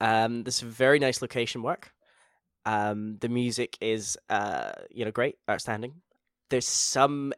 Um, 0.00 0.42
there's 0.42 0.56
some 0.56 0.70
very 0.70 0.98
nice 0.98 1.22
location 1.22 1.62
work. 1.62 1.92
Um, 2.66 3.16
the 3.20 3.28
music 3.28 3.78
is, 3.80 4.18
uh, 4.28 4.72
you 4.90 5.04
know, 5.04 5.10
great, 5.10 5.36
outstanding. 5.48 6.02
There's 6.50 6.66
some 6.66 7.32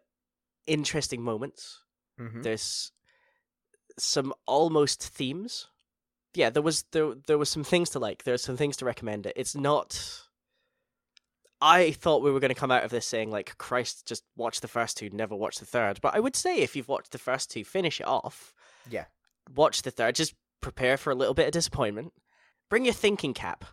interesting 0.67 1.23
moments. 1.23 1.85
Mm-hmm. 2.21 2.43
There's 2.43 2.91
some 3.99 4.33
almost 4.47 5.03
themes. 5.03 5.69
Yeah, 6.35 6.51
there 6.51 6.63
was 6.63 6.85
there 6.93 7.15
there 7.27 7.39
was 7.39 7.49
some 7.49 7.65
things 7.65 7.91
to 7.91 7.99
like. 7.99 8.25
There's 8.25 8.43
some 8.43 8.57
things 8.57 8.77
to 8.79 8.85
recommend 8.85 9.27
it. 9.27 9.33
It's 9.37 9.55
not. 9.55 10.25
I 11.61 11.91
thought 11.91 12.23
we 12.23 12.31
were 12.31 12.41
going 12.41 12.55
to 12.55 12.55
come 12.55 12.71
out 12.71 12.85
of 12.85 12.91
this 12.91 13.07
saying 13.07 13.33
like, 13.33 13.59
Christ, 13.59 14.07
just 14.07 14.23
watch 14.37 14.61
the 14.61 14.69
first 14.69 14.97
two, 14.97 15.11
never 15.11 15.35
watch 15.35 15.59
the 15.59 15.67
third. 15.67 15.99
But 16.01 16.15
I 16.15 16.21
would 16.21 16.37
say 16.37 16.59
if 16.59 16.77
you've 16.77 16.87
watched 16.87 17.11
the 17.11 17.19
first 17.19 17.51
two, 17.51 17.65
finish 17.65 18.01
it 18.01 18.07
off. 18.07 18.55
Yeah. 18.89 19.07
Watch 19.57 19.83
the 19.83 19.91
third. 19.91 20.15
Just 20.15 20.35
prepare 20.61 20.97
for 20.97 21.11
a 21.11 21.17
little 21.17 21.35
bit 21.35 21.47
of 21.47 21.53
disappointment. 21.53 22.13
Bring 22.71 22.85
your 22.85 22.95
thinking 22.95 23.35
cap, 23.35 23.65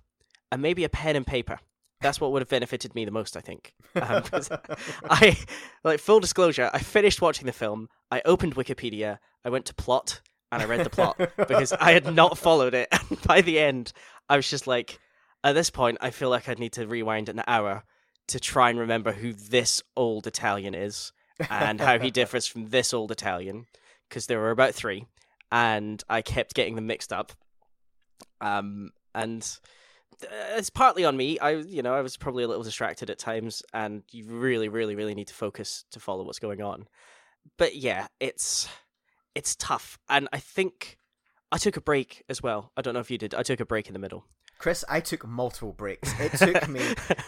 and 0.52 0.62
maybe 0.62 0.84
a 0.84 0.90
pen 0.90 1.16
and 1.16 1.28
paper. 1.28 1.60
That's 2.02 2.20
what 2.20 2.32
would 2.32 2.42
have 2.42 2.50
benefited 2.50 2.94
me 2.94 3.06
the 3.06 3.12
most, 3.12 3.38
I 3.38 3.42
think. 3.42 3.74
Um, 3.96 4.24
I 5.10 5.38
like 5.84 6.00
full 6.00 6.20
disclosure. 6.20 6.70
I 6.74 6.80
finished 6.80 7.22
watching 7.22 7.46
the 7.46 7.54
film. 7.54 7.90
I 8.12 8.22
opened 8.26 8.56
Wikipedia. 8.56 9.20
I 9.44 9.50
went 9.50 9.66
to 9.66 9.74
plot 9.74 10.22
and 10.52 10.62
I 10.62 10.66
read 10.66 10.86
the 10.86 10.90
plot 10.90 11.18
because 11.38 11.74
I 11.74 11.92
had 11.92 12.14
not 12.14 12.38
followed 12.38 12.74
it. 12.74 12.90
And 13.10 13.22
by 13.24 13.42
the 13.42 13.60
end, 13.60 13.94
I 14.30 14.36
was 14.36 14.50
just 14.50 14.68
like, 14.68 15.00
at 15.44 15.54
this 15.54 15.70
point, 15.70 16.00
I 16.02 16.10
feel 16.10 16.30
like 16.30 16.50
I'd 16.50 16.60
need 16.60 16.74
to 16.74 16.88
rewind 16.88 17.30
an 17.30 17.42
hour 17.48 17.84
to 18.28 18.40
try 18.40 18.70
and 18.70 18.80
remember 18.80 19.12
who 19.12 19.34
this 19.34 19.84
old 19.96 20.26
Italian 20.26 20.74
is 20.74 21.12
and 21.50 21.80
how 21.80 22.00
he 22.00 22.10
differs 22.10 22.48
from 22.48 22.68
this 22.68 22.94
old 22.94 23.12
Italian 23.12 23.66
because 24.10 24.26
there 24.26 24.40
were 24.40 24.52
about 24.52 24.74
three, 24.74 25.06
and 25.52 26.04
I 26.10 26.22
kept 26.22 26.56
getting 26.56 26.76
them 26.76 26.88
mixed 26.88 27.14
up. 27.14 27.32
Um, 28.42 28.92
and 29.14 29.48
it's 30.56 30.70
partly 30.70 31.06
on 31.06 31.16
me. 31.18 31.40
I, 31.40 31.52
you 31.52 31.82
know, 31.82 31.94
I 31.94 32.02
was 32.02 32.18
probably 32.18 32.44
a 32.44 32.48
little 32.48 32.64
distracted 32.64 33.10
at 33.10 33.20
times, 33.20 33.64
and 33.74 34.04
you 34.12 34.26
really, 34.26 34.70
really, 34.70 34.96
really 34.96 35.16
need 35.16 35.28
to 35.28 35.34
focus 35.34 35.86
to 35.92 36.00
follow 36.00 36.24
what's 36.24 36.40
going 36.40 36.62
on. 36.62 36.88
But 37.58 37.76
yeah, 37.76 38.08
it's 38.20 38.68
it's 39.36 39.56
tough, 39.56 39.98
and 40.10 40.28
I 40.34 40.40
think 40.40 40.98
I 41.52 41.58
took 41.58 41.78
a 41.78 41.82
break 41.82 42.24
as 42.30 42.42
well. 42.42 42.72
I 42.78 42.82
don't 42.82 42.94
know 42.94 43.00
if 43.00 43.12
you 43.12 43.18
did. 43.18 43.36
I 43.36 43.44
took 43.44 43.60
a 43.60 43.66
break 43.66 43.88
in 43.88 43.94
the 43.94 44.00
middle. 44.00 44.26
Chris, 44.58 44.86
I 44.90 45.02
took 45.02 45.28
multiple 45.28 45.74
breaks. 45.74 46.12
It 46.20 46.32
took 46.38 46.68
me. 46.70 46.82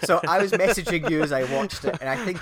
so 0.03 0.19
I 0.27 0.39
was 0.41 0.51
messaging 0.53 1.09
you 1.09 1.21
as 1.21 1.31
I 1.31 1.43
watched 1.55 1.83
it, 1.85 1.97
and 1.99 2.09
I 2.09 2.15
think 2.23 2.39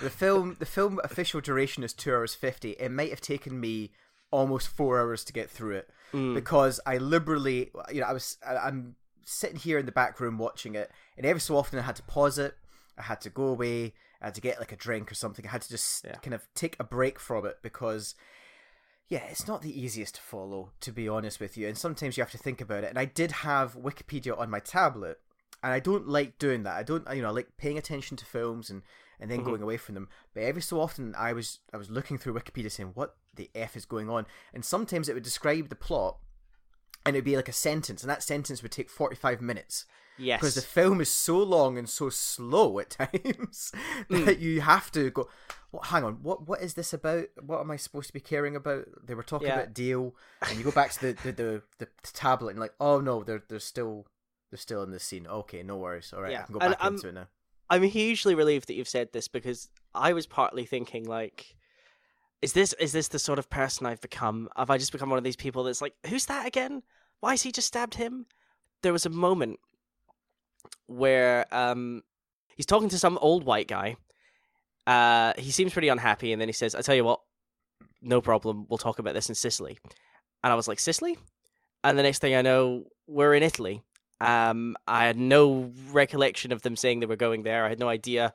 the 0.00 0.10
film 0.10 0.56
the 0.58 0.66
film 0.66 0.98
official 1.04 1.40
duration 1.40 1.82
is 1.84 1.92
two 1.92 2.12
hours 2.12 2.34
fifty. 2.34 2.70
It 2.72 2.90
might 2.90 3.10
have 3.10 3.20
taken 3.20 3.60
me 3.60 3.92
almost 4.30 4.66
four 4.68 4.98
hours 4.98 5.24
to 5.24 5.32
get 5.32 5.48
through 5.50 5.76
it 5.76 5.90
Mm. 6.12 6.32
because 6.34 6.78
I 6.86 6.98
liberally, 6.98 7.72
you 7.92 8.00
know, 8.00 8.06
I 8.06 8.12
was 8.12 8.38
I, 8.46 8.56
I'm 8.56 8.94
sitting 9.24 9.56
here 9.58 9.78
in 9.78 9.86
the 9.86 9.92
back 9.92 10.20
room 10.20 10.38
watching 10.38 10.74
it, 10.74 10.90
and 11.16 11.24
every 11.26 11.40
so 11.40 11.56
often 11.56 11.78
I 11.78 11.82
had 11.82 11.96
to 11.96 12.02
pause 12.04 12.38
it. 12.38 12.56
I 12.98 13.02
had 13.02 13.20
to 13.22 13.30
go 13.30 13.44
away. 13.46 13.94
I 14.20 14.26
had 14.26 14.34
to 14.36 14.40
get 14.40 14.58
like 14.58 14.72
a 14.72 14.76
drink 14.76 15.10
or 15.10 15.14
something. 15.14 15.46
I 15.46 15.50
had 15.50 15.62
to 15.62 15.68
just 15.68 16.04
Yeah. 16.04 16.16
kind 16.16 16.34
of 16.34 16.46
take 16.54 16.76
a 16.78 16.84
break 16.84 17.18
from 17.18 17.44
it 17.46 17.58
because 17.62 18.14
yeah, 19.08 19.24
it's 19.26 19.46
not 19.46 19.60
the 19.60 19.78
easiest 19.78 20.14
to 20.14 20.22
follow, 20.22 20.72
to 20.80 20.90
be 20.90 21.08
honest 21.08 21.38
with 21.38 21.58
you. 21.58 21.68
And 21.68 21.76
sometimes 21.76 22.16
you 22.16 22.22
have 22.22 22.30
to 22.32 22.38
think 22.38 22.60
about 22.62 22.84
it. 22.84 22.88
And 22.88 22.98
I 22.98 23.04
did 23.04 23.32
have 23.32 23.74
Wikipedia 23.74 24.36
on 24.36 24.48
my 24.48 24.60
tablet, 24.60 25.20
and 25.62 25.72
I 25.72 25.78
don't 25.78 26.08
like 26.08 26.38
doing 26.38 26.62
that. 26.62 26.76
I 26.76 26.82
don't, 26.82 27.06
you 27.14 27.20
know, 27.20 27.28
I 27.28 27.32
like 27.32 27.56
paying 27.58 27.76
attention 27.76 28.16
to 28.16 28.24
films 28.24 28.70
and, 28.70 28.82
and 29.20 29.30
then 29.30 29.40
Mhm. 29.40 29.44
going 29.44 29.62
away 29.62 29.76
from 29.76 29.94
them. 29.94 30.08
But 30.32 30.44
every 30.44 30.62
so 30.62 30.80
often, 30.80 31.14
I 31.16 31.34
was 31.34 31.60
I 31.72 31.76
was 31.76 31.90
looking 31.90 32.16
through 32.16 32.32
Wikipedia 32.34 32.70
saying, 32.70 32.92
"What 32.94 33.16
the 33.34 33.50
f 33.54 33.76
is 33.76 33.84
going 33.84 34.08
on?" 34.08 34.26
And 34.54 34.64
sometimes 34.64 35.08
it 35.08 35.14
would 35.14 35.22
describe 35.22 35.68
the 35.68 35.76
plot, 35.76 36.18
and 37.06 37.16
it'd 37.16 37.24
be 37.24 37.36
like 37.36 37.48
a 37.48 37.52
sentence, 37.52 38.02
and 38.02 38.10
that 38.10 38.22
sentence 38.22 38.62
would 38.62 38.72
take 38.72 38.90
forty 38.90 39.16
five 39.16 39.40
minutes 39.40 39.86
Yes. 40.16 40.40
because 40.40 40.54
the 40.54 40.60
film 40.60 41.00
is 41.00 41.08
so 41.08 41.38
long 41.42 41.76
and 41.76 41.88
so 41.88 42.08
slow 42.08 42.78
at 42.78 42.90
times 43.30 43.72
that 44.08 44.38
you 44.38 44.60
have 44.60 44.90
to 44.92 45.10
go. 45.10 45.28
Well, 45.72 45.82
hang 45.82 46.04
on, 46.04 46.22
what 46.22 46.46
what 46.46 46.62
is 46.62 46.74
this 46.74 46.92
about? 46.92 47.26
What 47.44 47.60
am 47.60 47.70
I 47.70 47.76
supposed 47.76 48.06
to 48.08 48.12
be 48.12 48.20
caring 48.20 48.54
about? 48.54 48.84
They 49.04 49.14
were 49.14 49.24
talking 49.24 49.48
Yeah. 49.48 49.54
about 49.60 49.74
deal, 49.74 50.14
and 50.48 50.56
you 50.56 50.64
go 50.64 50.70
back 50.70 50.92
to 50.92 51.00
the 51.00 51.12
the, 51.24 51.32
the, 51.32 51.62
the 51.78 51.88
tablet 52.12 52.50
and 52.50 52.60
like, 52.60 52.74
oh 52.80 53.00
no, 53.00 53.22
they're 53.24 53.42
they're 53.48 53.58
still 53.58 54.06
they're 54.50 54.58
still 54.58 54.82
in 54.84 54.92
the 54.92 55.00
scene. 55.00 55.26
Okay, 55.26 55.62
no 55.64 55.76
worries. 55.78 56.12
All 56.14 56.22
right, 56.22 56.30
Yeah, 56.32 56.42
I 56.42 56.46
can 56.46 56.52
go 56.52 56.60
and, 56.60 56.70
back 56.70 56.84
um, 56.84 56.94
into 56.94 57.08
it 57.08 57.14
now. 57.14 57.26
I'm 57.70 57.82
hugely 57.82 58.34
relieved 58.36 58.68
that 58.68 58.74
you've 58.74 58.88
said 58.88 59.12
this 59.12 59.26
because 59.26 59.68
I 59.94 60.12
was 60.12 60.26
partly 60.26 60.64
thinking 60.64 61.06
like 61.06 61.56
is 62.44 62.52
this 62.52 62.74
is 62.74 62.92
this 62.92 63.08
the 63.08 63.18
sort 63.18 63.38
of 63.38 63.48
person 63.48 63.86
I've 63.86 64.02
become? 64.02 64.50
Have 64.54 64.68
I 64.68 64.76
just 64.76 64.92
become 64.92 65.08
one 65.08 65.16
of 65.16 65.24
these 65.24 65.34
people 65.34 65.64
that's 65.64 65.80
like, 65.80 65.94
who's 66.06 66.26
that 66.26 66.46
again? 66.46 66.82
Why 67.20 67.30
has 67.30 67.40
he 67.40 67.50
just 67.50 67.68
stabbed 67.68 67.94
him? 67.94 68.26
There 68.82 68.92
was 68.92 69.06
a 69.06 69.10
moment 69.10 69.60
where 70.86 71.46
um 71.50 72.02
he's 72.54 72.66
talking 72.66 72.90
to 72.90 72.98
some 72.98 73.16
old 73.22 73.44
white 73.44 73.66
guy. 73.66 73.96
Uh 74.86 75.32
he 75.38 75.50
seems 75.50 75.72
pretty 75.72 75.88
unhappy 75.88 76.32
and 76.32 76.40
then 76.40 76.48
he 76.48 76.52
says, 76.52 76.74
I 76.74 76.82
tell 76.82 76.94
you 76.94 77.04
what, 77.04 77.20
no 78.02 78.20
problem, 78.20 78.66
we'll 78.68 78.76
talk 78.76 78.98
about 78.98 79.14
this 79.14 79.30
in 79.30 79.34
Sicily. 79.34 79.78
And 80.42 80.52
I 80.52 80.54
was 80.54 80.68
like, 80.68 80.80
Sicily? 80.80 81.16
And 81.82 81.98
the 81.98 82.02
next 82.02 82.18
thing 82.18 82.34
I 82.34 82.42
know, 82.42 82.84
we're 83.06 83.32
in 83.32 83.42
Italy. 83.42 83.80
Um, 84.20 84.76
I 84.86 85.06
had 85.06 85.16
no 85.16 85.72
recollection 85.92 86.52
of 86.52 86.60
them 86.60 86.76
saying 86.76 87.00
they 87.00 87.06
were 87.06 87.16
going 87.16 87.42
there. 87.42 87.64
I 87.64 87.70
had 87.70 87.80
no 87.80 87.88
idea 87.88 88.34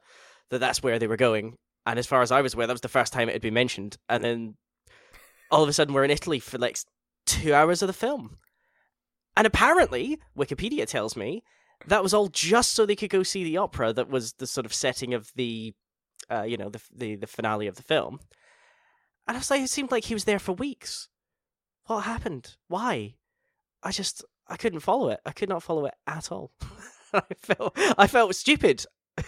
that 0.50 0.60
that's 0.60 0.82
where 0.82 0.98
they 0.98 1.08
were 1.08 1.16
going. 1.16 1.58
And 1.90 1.98
as 1.98 2.06
far 2.06 2.22
as 2.22 2.32
I 2.32 2.42
was 2.42 2.54
aware, 2.54 2.68
that 2.68 2.74
was 2.74 2.82
the 2.82 2.88
first 2.88 3.12
time 3.12 3.30
it 3.30 3.34
had 3.34 3.42
been 3.42 3.56
mentioned. 3.56 3.98
And 4.08 4.24
then 4.24 4.56
all 5.50 5.64
of 5.64 5.70
a 5.70 5.74
sudden, 5.74 5.96
we're 5.96 6.04
in 6.04 6.12
Italy 6.12 6.38
for 6.38 6.60
like 6.60 6.78
two 7.26 7.52
hours 7.52 7.82
of 7.82 7.88
the 7.88 7.94
film. 7.94 8.38
And 9.36 9.48
apparently, 9.48 10.20
Wikipedia 10.38 10.86
tells 10.86 11.16
me 11.16 11.44
that 11.88 12.04
was 12.04 12.14
all 12.14 12.28
just 12.28 12.74
so 12.74 12.86
they 12.86 12.96
could 12.96 13.10
go 13.10 13.24
see 13.24 13.44
the 13.44 13.58
opera. 13.58 13.92
That 13.92 14.08
was 14.08 14.34
the 14.34 14.46
sort 14.46 14.68
of 14.68 14.74
setting 14.74 15.16
of 15.16 15.32
the, 15.36 15.74
uh, 16.30 16.44
you 16.44 16.58
know, 16.58 16.70
the 16.70 16.82
the 16.96 17.16
the 17.16 17.26
finale 17.26 17.66
of 17.66 17.76
the 17.76 17.82
film. 17.82 18.20
And 19.28 19.36
I 19.36 19.40
was 19.40 19.50
like, 19.50 19.62
it 19.62 19.70
seemed 19.72 19.90
like 19.90 20.06
he 20.06 20.14
was 20.14 20.26
there 20.26 20.38
for 20.38 20.54
weeks. 20.54 21.10
What 21.88 22.02
happened? 22.02 22.56
Why? 22.68 23.16
I 23.82 23.90
just 23.90 24.24
I 24.48 24.58
couldn't 24.58 24.82
follow 24.82 25.10
it. 25.10 25.22
I 25.26 25.32
could 25.32 25.50
not 25.50 25.64
follow 25.64 25.88
it 25.88 25.96
at 26.06 26.32
all. 26.32 26.52
I 27.14 27.34
felt 27.36 27.74
I 27.98 28.06
felt 28.06 28.36
stupid. 28.36 28.86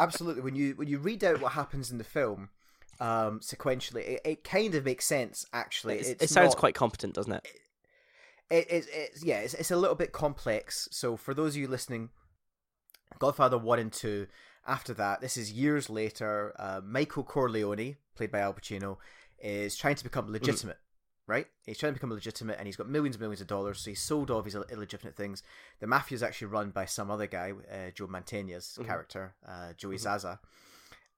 Absolutely. 0.00 0.42
When 0.42 0.54
you 0.56 0.72
when 0.76 0.88
you 0.88 0.98
read 0.98 1.22
out 1.24 1.40
what 1.40 1.52
happens 1.52 1.90
in 1.90 1.98
the 1.98 2.04
film, 2.04 2.48
um, 3.00 3.40
sequentially, 3.40 4.02
it, 4.06 4.20
it 4.24 4.44
kind 4.44 4.74
of 4.74 4.84
makes 4.84 5.04
sense. 5.04 5.46
Actually, 5.52 5.94
It's- 5.94 6.10
it's 6.10 6.24
it 6.24 6.30
sounds 6.30 6.50
not- 6.54 6.58
quite 6.58 6.74
competent, 6.74 7.14
doesn't 7.14 7.32
it? 7.32 7.46
it, 8.50 8.66
it, 8.70 8.86
it's 8.92 9.24
yeah, 9.24 9.38
it's, 9.40 9.54
it's 9.54 9.70
a 9.70 9.76
little 9.76 9.94
bit 9.96 10.12
complex. 10.12 10.88
So 10.90 11.16
for 11.16 11.34
those 11.34 11.54
of 11.54 11.60
you 11.60 11.68
listening, 11.68 12.10
Godfather 13.18 13.58
one 13.58 13.78
and 13.78 13.92
two. 13.92 14.26
After 14.66 14.92
that, 14.94 15.20
this 15.20 15.36
is 15.36 15.50
years 15.52 15.88
later. 15.88 16.54
Uh, 16.58 16.80
Michael 16.84 17.24
Corleone, 17.24 17.96
played 18.14 18.30
by 18.30 18.40
Al 18.40 18.52
Pacino, 18.52 18.98
is 19.38 19.74
trying 19.76 19.94
to 19.96 20.04
become 20.04 20.30
legitimate. 20.30 20.78
Right, 21.30 21.46
he's 21.64 21.78
trying 21.78 21.92
to 21.92 21.94
become 21.94 22.10
legitimate, 22.10 22.58
and 22.58 22.66
he's 22.66 22.74
got 22.74 22.88
millions 22.88 23.14
and 23.14 23.20
millions 23.20 23.40
of 23.40 23.46
dollars. 23.46 23.78
So 23.78 23.90
he's 23.90 24.02
sold 24.02 24.32
all 24.32 24.40
of 24.40 24.44
his 24.46 24.56
Ill- 24.56 24.64
illegitimate 24.68 25.14
things. 25.14 25.44
The 25.78 25.86
mafia 25.86 26.16
is 26.16 26.22
actually 26.24 26.48
run 26.48 26.70
by 26.70 26.86
some 26.86 27.08
other 27.08 27.28
guy, 27.28 27.52
uh, 27.52 27.90
Joe 27.92 28.08
Mantegna's 28.08 28.76
Mhm. 28.80 28.86
character, 28.86 29.34
uh, 29.46 29.72
Joey 29.74 29.94
Mhm. 29.94 30.00
Zaza, 30.00 30.40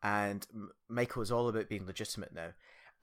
and 0.02 0.46
M- 0.52 0.70
Michael 0.88 1.22
is 1.22 1.32
all 1.32 1.48
about 1.48 1.68
being 1.70 1.86
legitimate 1.86 2.34
now 2.34 2.52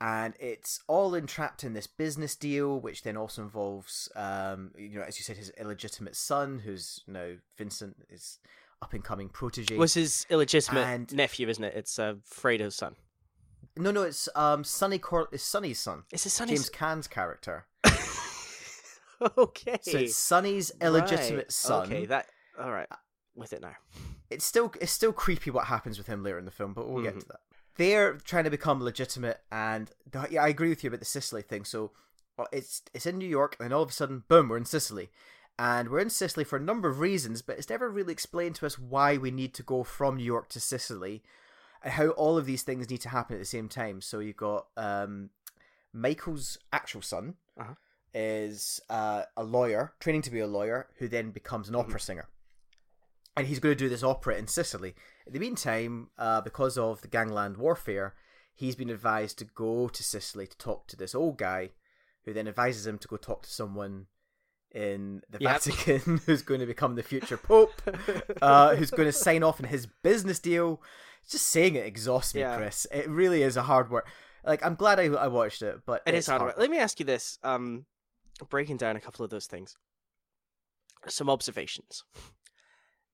and 0.02 0.34
it's 0.40 0.80
all 0.86 1.14
entrapped 1.14 1.62
in 1.62 1.74
this 1.74 1.86
business 1.86 2.34
deal, 2.34 2.80
which 2.80 3.02
then 3.02 3.18
also 3.18 3.42
involves, 3.42 4.08
um, 4.16 4.72
you 4.78 4.98
know, 4.98 5.02
as 5.02 5.18
you 5.18 5.24
said, 5.24 5.36
his 5.36 5.50
illegitimate 5.58 6.16
son, 6.16 6.60
who's 6.60 7.04
now 7.06 7.34
Vincent, 7.58 8.06
is 8.08 8.38
up 8.80 8.94
and 8.94 9.04
coming 9.04 9.28
protege. 9.28 9.76
Was 9.76 9.92
his 9.92 10.26
illegitimate 10.30 10.86
And- 10.86 11.12
nephew, 11.14 11.48
isn't 11.50 11.62
it? 11.64 11.74
It's 11.76 11.98
uh, 11.98 12.14
Fredo's 12.24 12.76
son. 12.76 12.96
No, 13.76 13.90
no, 13.90 14.02
it's 14.02 14.28
um, 14.34 14.64
Sonny 14.64 14.98
Cor- 14.98 15.28
it's 15.32 15.42
Sonny's 15.44 15.78
son, 15.78 16.02
Is 16.12 16.24
his 16.24 16.32
son 16.32 16.48
James 16.48 16.68
Caan's 16.68 17.06
character. 17.06 17.66
okay. 19.38 19.78
So 19.82 19.98
it's 19.98 20.16
Sonny's 20.16 20.72
illegitimate 20.80 21.36
Right. 21.46 21.52
son. 21.52 21.86
Okay, 21.86 22.06
that 22.06 22.26
all 22.58 22.72
right. 22.72 22.88
With 23.34 23.52
it 23.52 23.62
now. 23.62 23.74
it's 24.28 24.44
still 24.44 24.72
it's 24.80 24.92
still 24.92 25.12
creepy 25.12 25.50
what 25.50 25.66
happens 25.66 25.98
with 25.98 26.06
him 26.06 26.22
later 26.22 26.38
in 26.38 26.44
the 26.44 26.50
film, 26.50 26.74
but 26.74 26.88
we'll 26.88 27.00
Mhm. 27.02 27.04
get 27.04 27.20
to 27.20 27.26
that. 27.28 27.40
They're 27.76 28.14
trying 28.14 28.44
to 28.44 28.50
become 28.50 28.82
legitimate, 28.82 29.40
and 29.50 29.90
the, 30.10 30.26
yeah, 30.30 30.42
I 30.42 30.48
agree 30.48 30.68
with 30.68 30.84
you 30.84 30.88
about 30.88 31.00
the 31.00 31.06
Sicily 31.06 31.42
thing. 31.42 31.64
So 31.64 31.92
well, 32.36 32.48
it's 32.52 32.82
it's 32.92 33.06
in 33.06 33.18
New 33.18 33.28
York, 33.28 33.56
and 33.60 33.72
all 33.72 33.82
of 33.82 33.90
a 33.90 33.92
sudden, 33.92 34.24
boom, 34.28 34.48
we're 34.48 34.56
in 34.58 34.64
Sicily, 34.64 35.10
and 35.58 35.88
we're 35.88 36.00
in 36.00 36.10
Sicily 36.10 36.44
for 36.44 36.56
a 36.56 36.60
number 36.60 36.88
of 36.88 36.98
reasons, 37.00 37.40
but 37.42 37.56
it's 37.58 37.70
never 37.70 37.88
really 37.88 38.12
explained 38.12 38.56
to 38.56 38.66
us 38.66 38.78
why 38.78 39.16
we 39.16 39.30
need 39.30 39.54
to 39.54 39.62
go 39.62 39.84
from 39.84 40.16
New 40.16 40.24
York 40.24 40.48
to 40.50 40.60
Sicily, 40.60 41.22
and 41.82 41.92
how 41.94 42.08
all 42.10 42.36
of 42.38 42.46
these 42.46 42.62
things 42.62 42.90
need 42.90 43.00
to 43.02 43.08
happen 43.08 43.36
at 43.36 43.40
the 43.40 43.44
same 43.46 43.68
time. 43.68 44.00
So 44.00 44.18
you've 44.18 44.36
got 44.36 44.66
um, 44.76 45.30
Michael's 45.92 46.58
actual 46.72 47.02
son 47.02 47.34
Uh-huh. 47.58 47.74
is 48.14 48.80
uh, 48.90 49.22
a 49.36 49.44
lawyer, 49.44 49.92
training 50.00 50.22
to 50.22 50.30
be 50.30 50.40
a 50.40 50.46
lawyer, 50.46 50.88
who 50.98 51.08
then 51.08 51.30
becomes 51.30 51.68
an 51.68 51.74
opera 51.76 52.00
singer 52.00 52.28
and 53.36 53.46
he's 53.46 53.60
going 53.60 53.74
to 53.74 53.84
do 53.84 53.88
this 53.88 54.02
opera 54.02 54.36
in 54.36 54.46
Sicily. 54.46 54.94
In 55.26 55.32
the 55.32 55.38
meantime, 55.38 56.10
uh, 56.18 56.40
because 56.40 56.76
of 56.76 57.00
the 57.00 57.08
gangland 57.08 57.56
warfare, 57.56 58.14
he's 58.52 58.74
been 58.74 58.90
advised 58.90 59.38
to 59.38 59.44
go 59.44 59.88
to 59.88 60.02
Sicily 60.02 60.46
to 60.48 60.58
talk 60.58 60.88
to 60.88 60.96
this 60.96 61.14
old 61.14 61.38
guy, 61.38 61.70
who 62.24 62.32
then 62.34 62.48
advises 62.48 62.86
him 62.86 62.98
to 62.98 63.08
go 63.08 63.16
talk 63.16 63.42
to 63.44 63.50
someone 63.50 64.06
in 64.72 65.22
the 65.30 65.38
Yep. 65.40 65.52
Vatican 65.52 66.18
who's 66.26 66.42
going 66.42 66.60
to 66.60 66.66
become 66.66 66.94
the 66.94 67.02
future 67.02 67.36
pope, 67.36 67.72
uh, 68.40 68.76
who's 68.76 68.90
going 68.90 69.08
to 69.08 69.12
sign 69.12 69.42
off 69.42 69.60
on 69.60 69.66
his 69.68 69.86
business 70.02 70.38
deal. 70.38 70.80
Just 71.28 71.48
saying 71.48 71.74
it 71.74 71.86
exhausts 71.86 72.34
me, 72.34 72.40
Yeah. 72.40 72.56
Chris. 72.56 72.86
It 72.92 73.08
really 73.08 73.42
is 73.42 73.56
a 73.56 73.62
hard 73.62 73.90
work. 73.90 74.08
Like 74.44 74.64
I'm 74.64 74.74
glad 74.74 74.98
I, 74.98 75.04
I 75.06 75.26
watched 75.28 75.60
it, 75.62 75.80
but 75.86 76.02
It 76.06 76.14
is 76.14 76.26
hard. 76.26 76.42
work. 76.42 76.54
Let 76.58 76.70
me 76.70 76.78
ask 76.78 76.98
you 76.98 77.04
this: 77.06 77.38
um, 77.42 77.84
breaking 78.48 78.78
down 78.78 78.96
a 78.96 79.00
couple 79.00 79.24
of 79.24 79.30
those 79.30 79.46
things, 79.46 79.76
some 81.08 81.28
observations. 81.28 82.04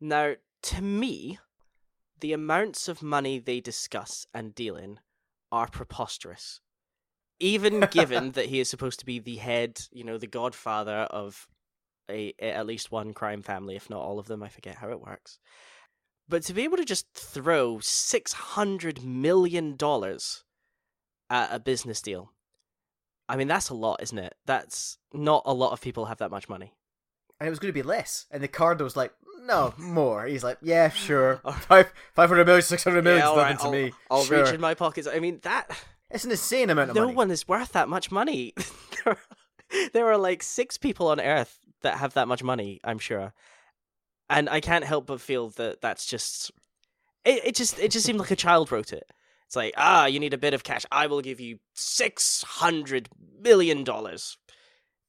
Now, 0.00 0.34
to 0.62 0.82
me, 0.82 1.38
the 2.20 2.32
amounts 2.32 2.86
of 2.88 3.02
money 3.02 3.38
they 3.38 3.60
discuss 3.60 4.26
and 4.32 4.54
deal 4.54 4.76
in 4.76 5.00
are 5.50 5.68
preposterous. 5.68 6.60
Even 7.40 7.80
given 7.90 8.32
that 8.32 8.46
he 8.46 8.60
is 8.60 8.68
supposed 8.70 9.00
to 9.00 9.06
be 9.06 9.18
the 9.18 9.36
head, 9.36 9.80
you 9.92 10.04
know, 10.04 10.18
the 10.18 10.26
godfather 10.26 10.92
of 11.10 11.46
a, 12.10 12.32
a- 12.40 12.52
at 12.52 12.66
least 12.66 12.90
one 12.92 13.12
crime 13.12 13.42
family, 13.42 13.76
if 13.76 13.90
not 13.90 14.00
all 14.00 14.18
of 14.18 14.26
them, 14.26 14.42
I 14.42 14.48
forget 14.48 14.76
how 14.76 14.90
it 14.90 15.00
works. 15.00 15.38
But 16.28 16.42
to 16.44 16.54
be 16.54 16.64
able 16.64 16.76
to 16.78 16.84
just 16.84 17.06
throw 17.14 17.78
six 17.80 18.32
hundred 18.32 19.04
million 19.04 19.76
dollars 19.76 20.44
at 21.30 21.52
a 21.52 21.58
business 21.60 22.00
deal, 22.02 22.32
I 23.28 23.36
mean 23.36 23.48
that's 23.48 23.68
a 23.68 23.74
lot, 23.74 24.02
isn't 24.02 24.18
it? 24.18 24.34
That's 24.46 24.98
not 25.12 25.42
a 25.46 25.52
lot 25.54 25.72
of 25.72 25.80
people 25.80 26.06
have 26.06 26.18
that 26.18 26.30
much 26.30 26.48
money. 26.48 26.72
and 27.38 27.46
it 27.46 27.50
was 27.50 27.58
going 27.58 27.72
to 27.72 27.78
be 27.78 27.82
less. 27.82 28.26
And 28.30 28.42
the 28.42 28.48
card 28.48 28.80
was 28.80 28.96
like, 28.96 29.12
no, 29.42 29.72
more. 29.78 30.26
He's 30.26 30.42
like, 30.42 30.58
yeah, 30.62 30.88
sure. 30.88 31.36
Five, 31.68 31.92
500 32.14 32.44
million, 32.46 32.62
600 32.62 33.04
million 33.04 33.20
Yeah, 33.22 33.30
is 33.30 33.36
nothing 33.36 33.42
right, 33.52 33.58
to 33.60 33.64
I'll, 33.66 33.72
me. 33.72 33.92
I'll 34.10 34.24
sure. 34.24 34.42
reach 34.44 34.54
in 34.54 34.60
my 34.60 34.74
pockets. 34.74 35.06
I 35.06 35.20
mean 35.20 35.38
that 35.42 35.70
It's 36.10 36.24
an 36.24 36.30
insane 36.30 36.70
amount 36.70 36.90
of 36.90 36.96
no 36.96 37.02
money. 37.02 37.12
No 37.12 37.16
one 37.16 37.30
is 37.30 37.48
worth 37.48 37.72
that 37.72 37.88
much 37.88 38.10
money. 38.10 38.54
there, 39.04 39.18
there 39.92 40.06
are 40.06 40.18
like 40.18 40.42
six 40.42 40.78
people 40.78 41.08
on 41.08 41.20
Earth 41.20 41.58
that 41.82 41.98
have 41.98 42.14
that 42.14 42.28
much 42.28 42.42
money. 42.42 42.80
I'm 42.84 42.98
sure, 42.98 43.32
and 44.30 44.48
I 44.48 44.60
can't 44.60 44.84
help 44.84 45.06
but 45.06 45.20
feel 45.20 45.50
that 45.50 45.80
that's 45.80 46.06
just 46.06 46.52
it. 47.24 47.44
It 47.44 47.54
just 47.54 47.78
it 47.78 47.90
just 47.90 48.06
seemed 48.06 48.20
like 48.20 48.30
a 48.30 48.36
child 48.36 48.70
wrote 48.70 48.92
it. 48.92 49.10
It's 49.46 49.56
like 49.56 49.74
ah, 49.76 50.06
you 50.06 50.20
need 50.20 50.34
a 50.34 50.38
bit 50.38 50.54
of 50.54 50.64
cash. 50.64 50.86
I 50.92 51.06
will 51.06 51.20
give 51.20 51.40
you 51.40 51.58
six 51.74 52.42
hundred 52.42 53.08
million 53.40 53.84
dollars 53.84 54.38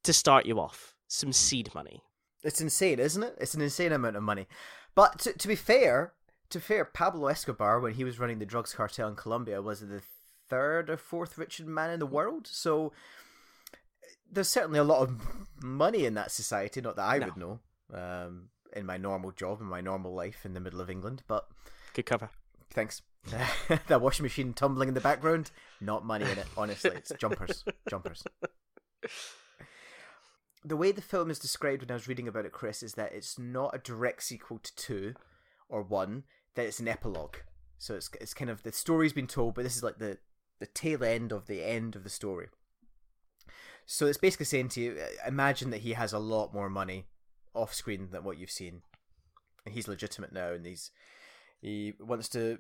to 0.03 0.13
start 0.13 0.45
you 0.45 0.59
off. 0.59 0.95
Some 1.07 1.31
seed 1.31 1.73
money. 1.73 2.01
It's 2.43 2.61
insane, 2.61 2.99
isn't 2.99 3.23
it? 3.23 3.35
It's 3.39 3.55
an 3.55 3.61
insane 3.61 3.91
amount 3.91 4.15
of 4.15 4.23
money. 4.23 4.47
But 4.95 5.19
to, 5.19 5.33
to 5.33 5.47
be 5.47 5.55
fair, 5.55 6.13
to 6.49 6.59
be 6.59 6.63
fair, 6.63 6.85
Pablo 6.85 7.27
Escobar, 7.27 7.79
when 7.79 7.93
he 7.93 8.03
was 8.03 8.19
running 8.19 8.39
the 8.39 8.45
drugs 8.45 8.73
cartel 8.73 9.07
in 9.07 9.15
Colombia, 9.15 9.61
was 9.61 9.81
the 9.81 10.01
third 10.49 10.89
or 10.89 10.97
fourth 10.97 11.37
richest 11.37 11.67
man 11.67 11.89
in 11.91 11.99
the 11.99 12.05
world. 12.05 12.47
So 12.47 12.91
there's 14.31 14.49
certainly 14.49 14.79
a 14.79 14.83
lot 14.83 15.01
of 15.01 15.21
money 15.61 16.05
in 16.05 16.13
that 16.15 16.31
society. 16.31 16.81
Not 16.81 16.95
that 16.97 17.05
I 17.07 17.17
No. 17.19 17.25
would 17.25 17.37
know 17.37 17.59
um, 17.93 18.49
in 18.73 18.85
my 18.85 18.97
normal 18.97 19.31
job, 19.31 19.61
in 19.61 19.67
my 19.67 19.81
normal 19.81 20.13
life 20.13 20.45
in 20.45 20.53
the 20.53 20.59
middle 20.59 20.81
of 20.81 20.89
England. 20.89 21.23
But 21.27 21.47
Good 21.93 22.05
cover. 22.05 22.29
thanks. 22.71 23.01
that 23.87 24.01
washing 24.01 24.23
machine 24.23 24.53
tumbling 24.53 24.87
in 24.87 24.93
the 24.93 25.01
background, 25.01 25.51
not 25.81 26.05
money 26.05 26.23
in 26.23 26.37
it. 26.37 26.47
Honestly, 26.55 26.91
it's 26.95 27.11
jumpers, 27.19 27.65
jumpers. 27.89 28.23
The 30.63 30.77
way 30.77 30.91
the 30.91 31.01
film 31.01 31.29
is 31.29 31.39
described 31.39 31.81
when 31.81 31.91
I 31.91 31.95
was 31.95 32.07
reading 32.07 32.27
about 32.27 32.45
it, 32.45 32.51
Chris, 32.51 32.83
is 32.83 32.93
that 32.93 33.13
it's 33.13 33.37
not 33.39 33.75
a 33.75 33.79
direct 33.79 34.23
sequel 34.23 34.59
to 34.59 34.75
two 34.75 35.13
or 35.69 35.81
one. 35.81 36.23
That 36.55 36.65
it's 36.65 36.79
an 36.79 36.87
epilogue. 36.87 37.35
So 37.77 37.95
it's 37.95 38.09
it's 38.19 38.33
kind 38.33 38.49
of 38.49 38.63
the 38.63 38.71
story's 38.71 39.13
been 39.13 39.27
told, 39.27 39.53
but 39.55 39.63
this 39.63 39.75
is 39.77 39.83
like 39.83 39.97
the 39.99 40.17
the 40.59 40.65
tail 40.65 41.03
end 41.03 41.31
of 41.31 41.47
the 41.47 41.63
end 41.63 41.95
of 41.95 42.03
the 42.03 42.09
story. 42.09 42.47
So 43.85 44.05
it's 44.05 44.17
basically 44.17 44.45
saying 44.45 44.69
to 44.69 44.81
you, 44.81 44.97
imagine 45.25 45.69
that 45.69 45.81
he 45.81 45.93
has 45.93 46.11
a 46.11 46.19
lot 46.19 46.53
more 46.53 46.69
money 46.69 47.05
off 47.53 47.73
screen 47.73 48.09
than 48.11 48.23
what 48.23 48.37
you've 48.37 48.51
seen, 48.51 48.81
and 49.65 49.73
he's 49.73 49.87
legitimate 49.87 50.33
now, 50.33 50.51
and 50.51 50.65
he's 50.65 50.91
he 51.61 51.93
wants 51.99 52.27
to, 52.29 52.59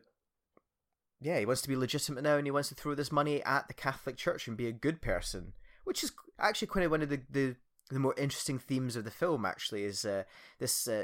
yeah, 1.19 1.37
he 1.37 1.45
wants 1.45 1.61
to 1.63 1.67
be 1.67 1.75
legitimate 1.75 2.23
now, 2.23 2.37
and 2.37 2.47
he 2.47 2.51
wants 2.51 2.69
to 2.69 2.75
throw 2.75 2.95
this 2.95 3.11
money 3.11 3.43
at 3.43 3.67
the 3.67 3.73
Catholic 3.73 4.15
Church 4.15 4.47
and 4.47 4.55
be 4.55 4.67
a 4.67 4.71
good 4.71 5.01
person, 5.01 5.53
which 5.83 6.03
is 6.03 6.13
actually 6.39 6.85
of 6.85 6.91
one 6.91 7.01
of 7.01 7.09
the 7.09 7.21
the, 7.29 7.55
the 7.89 7.99
more 7.99 8.15
interesting 8.17 8.57
themes 8.57 8.95
of 8.95 9.03
the 9.03 9.11
film. 9.11 9.45
Actually, 9.45 9.83
is 9.83 10.05
uh, 10.05 10.23
this. 10.59 10.87
Uh, 10.87 11.03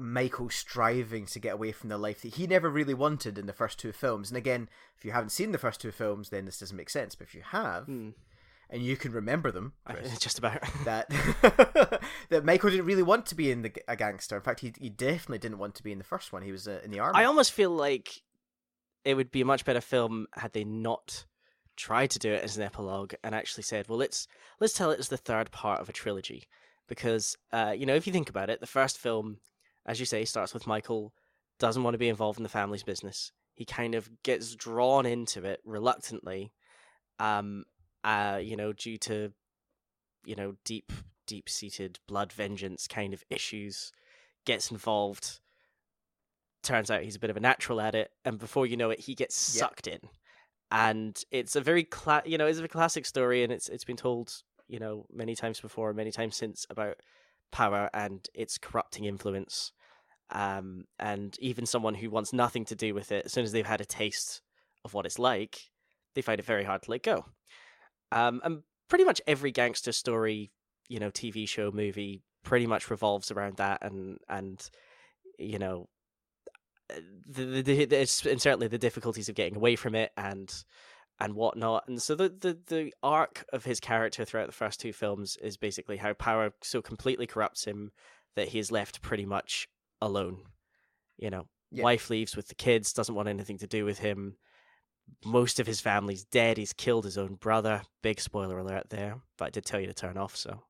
Michael 0.00 0.48
striving 0.48 1.26
to 1.26 1.40
get 1.40 1.54
away 1.54 1.72
from 1.72 1.88
the 1.88 1.98
life 1.98 2.22
that 2.22 2.36
he 2.36 2.46
never 2.46 2.70
really 2.70 2.94
wanted 2.94 3.36
in 3.36 3.46
the 3.46 3.52
first 3.52 3.78
two 3.80 3.90
films. 3.92 4.30
And 4.30 4.38
again, 4.38 4.68
if 4.96 5.04
you 5.04 5.10
haven't 5.10 5.30
seen 5.30 5.50
the 5.50 5.58
first 5.58 5.80
two 5.80 5.90
films, 5.90 6.30
then 6.30 6.44
this 6.44 6.60
doesn't 6.60 6.76
make 6.76 6.88
sense. 6.88 7.16
But 7.16 7.26
if 7.26 7.34
you 7.34 7.42
have, 7.42 7.84
Hmm. 7.86 8.10
and 8.70 8.82
you 8.82 8.96
can 8.96 9.10
remember 9.12 9.50
them, 9.50 9.72
Chris, 9.84 10.16
Just 10.20 10.38
about. 10.38 10.62
that 10.84 11.08
that 12.30 12.44
Michael 12.44 12.70
didn't 12.70 12.86
really 12.86 13.02
want 13.02 13.26
to 13.26 13.34
be 13.34 13.50
in 13.50 13.62
the 13.62 13.72
a 13.88 13.96
gangster. 13.96 14.36
In 14.36 14.42
fact, 14.42 14.60
he 14.60 14.72
he 14.80 14.88
definitely 14.88 15.38
didn't 15.38 15.58
want 15.58 15.74
to 15.74 15.82
be 15.82 15.90
in 15.92 15.98
the 15.98 16.04
first 16.04 16.32
one. 16.32 16.42
He 16.42 16.52
was 16.52 16.68
uh, 16.68 16.80
in 16.84 16.90
the 16.92 17.00
army. 17.00 17.18
I 17.18 17.24
almost 17.24 17.50
feel 17.52 17.70
like 17.70 18.22
it 19.04 19.14
would 19.14 19.30
be 19.32 19.40
a 19.40 19.44
much 19.44 19.64
better 19.64 19.80
film 19.80 20.26
had 20.34 20.52
they 20.52 20.64
not 20.64 21.24
tried 21.76 22.10
to 22.10 22.18
do 22.18 22.32
it 22.32 22.42
as 22.42 22.56
an 22.56 22.62
epilogue 22.62 23.14
and 23.24 23.34
actually 23.34 23.62
said, 23.64 23.88
"Well, 23.88 23.98
let's 23.98 24.28
let's 24.60 24.74
tell 24.74 24.90
it 24.92 25.00
as 25.00 25.08
the 25.08 25.16
third 25.16 25.50
part 25.50 25.80
of 25.80 25.88
a 25.88 25.92
trilogy." 25.92 26.46
Because 26.88 27.36
uh, 27.52 27.74
you 27.76 27.84
know, 27.84 27.94
if 27.96 28.06
you 28.06 28.12
think 28.12 28.30
about 28.30 28.48
it, 28.50 28.60
the 28.60 28.66
first 28.66 28.96
film, 28.98 29.38
as 29.88 29.98
you 29.98 30.06
say, 30.06 30.24
starts 30.24 30.54
with 30.54 30.66
Michael 30.66 31.12
doesn't 31.58 31.82
want 31.82 31.94
to 31.94 31.98
be 31.98 32.08
involved 32.08 32.38
in 32.38 32.44
the 32.44 32.48
family's 32.48 32.84
business. 32.84 33.32
He 33.54 33.64
kind 33.64 33.96
of 33.96 34.08
gets 34.22 34.54
drawn 34.54 35.06
into 35.06 35.44
it 35.44 35.60
reluctantly, 35.64 36.52
um, 37.18 37.64
uh, 38.04 38.38
you 38.40 38.54
know, 38.56 38.72
due 38.72 38.98
to 38.98 39.32
you 40.24 40.36
know 40.36 40.54
deep, 40.64 40.92
deep-seated 41.26 41.98
blood 42.06 42.32
vengeance 42.32 42.86
kind 42.86 43.12
of 43.12 43.24
issues. 43.30 43.90
Gets 44.44 44.70
involved 44.70 45.40
turns 46.62 46.90
out 46.90 47.02
he's 47.02 47.16
a 47.16 47.20
bit 47.20 47.30
of 47.30 47.36
a 47.36 47.40
natural 47.40 47.80
at 47.80 47.94
it, 47.94 48.10
and 48.24 48.38
before 48.38 48.66
you 48.66 48.76
know 48.76 48.90
it, 48.90 49.00
he 49.00 49.14
gets 49.14 49.34
Yep. 49.48 49.58
sucked 49.58 49.86
in. 49.86 50.00
And 50.70 51.20
it's 51.30 51.56
a 51.56 51.60
very 51.62 51.82
cla- 51.82 52.22
you 52.26 52.36
know, 52.36 52.46
it's 52.46 52.58
a 52.58 52.68
classic 52.68 53.06
story, 53.06 53.42
and 53.42 53.52
it's 53.52 53.68
it's 53.68 53.84
been 53.84 53.96
told 53.96 54.42
you 54.68 54.78
know 54.78 55.06
many 55.10 55.34
times 55.34 55.60
before, 55.60 55.94
many 55.94 56.12
times 56.12 56.36
since 56.36 56.66
about 56.68 56.96
power 57.50 57.88
and 57.94 58.28
its 58.34 58.58
corrupting 58.58 59.04
influence. 59.04 59.72
Um, 60.30 60.84
and 60.98 61.36
even 61.40 61.66
someone 61.66 61.94
who 61.94 62.10
wants 62.10 62.32
nothing 62.32 62.64
to 62.66 62.76
do 62.76 62.94
with 62.94 63.12
it, 63.12 63.26
as 63.26 63.32
soon 63.32 63.44
as 63.44 63.52
they've 63.52 63.66
had 63.66 63.80
a 63.80 63.86
taste 63.86 64.42
of 64.84 64.94
what 64.94 65.06
it's 65.06 65.18
like, 65.18 65.58
they 66.14 66.22
find 66.22 66.38
it 66.38 66.46
very 66.46 66.64
hard 66.64 66.82
to 66.82 66.90
let 66.90 67.02
go. 67.02 67.24
Um, 68.12 68.40
and 68.44 68.62
pretty 68.88 69.04
much 69.04 69.20
every 69.26 69.50
gangster 69.50 69.92
story, 69.92 70.50
you 70.88 70.98
know, 70.98 71.10
TV 71.10 71.48
show, 71.48 71.70
movie, 71.70 72.22
pretty 72.44 72.66
much 72.66 72.90
revolves 72.90 73.30
around 73.30 73.56
that, 73.56 73.82
and 73.82 74.18
and 74.28 74.70
you 75.38 75.58
know, 75.58 75.88
the, 77.26 77.44
the, 77.44 77.62
the, 77.62 77.84
the 77.84 78.30
and 78.30 78.40
certainly 78.40 78.68
the 78.68 78.78
difficulties 78.78 79.28
of 79.28 79.34
getting 79.34 79.56
away 79.56 79.76
from 79.76 79.94
it 79.94 80.12
and 80.16 80.52
and 81.20 81.34
whatnot. 81.34 81.84
And 81.88 82.00
so 82.00 82.14
the, 82.14 82.28
the 82.28 82.58
the 82.66 82.94
arc 83.02 83.44
of 83.52 83.64
his 83.64 83.80
character 83.80 84.24
throughout 84.24 84.46
the 84.46 84.52
first 84.52 84.80
two 84.80 84.92
films 84.92 85.36
is 85.42 85.56
basically 85.56 85.96
how 85.96 86.12
power 86.14 86.52
so 86.62 86.80
completely 86.80 87.26
corrupts 87.26 87.64
him 87.64 87.92
that 88.36 88.48
he 88.48 88.58
is 88.58 88.70
left 88.70 89.02
pretty 89.02 89.26
much 89.26 89.68
alone. 90.00 90.38
You 91.16 91.30
know, 91.30 91.46
Yeah. 91.70 91.84
wife 91.84 92.10
leaves 92.10 92.36
with 92.36 92.48
the 92.48 92.54
kids, 92.54 92.92
doesn't 92.92 93.14
want 93.14 93.28
anything 93.28 93.58
to 93.58 93.66
do 93.66 93.84
with 93.84 93.98
him. 93.98 94.36
Most 95.24 95.58
of 95.58 95.66
his 95.66 95.80
family's 95.80 96.24
dead. 96.24 96.56
He's 96.58 96.72
killed 96.72 97.04
his 97.04 97.18
own 97.18 97.34
brother. 97.36 97.82
Big 98.02 98.20
spoiler 98.20 98.58
alert 98.58 98.90
there, 98.90 99.20
but 99.36 99.46
I 99.46 99.50
did 99.50 99.64
tell 99.64 99.80
you 99.80 99.86
to 99.86 99.94
turn 99.94 100.18
off, 100.18 100.36
so 100.36 100.62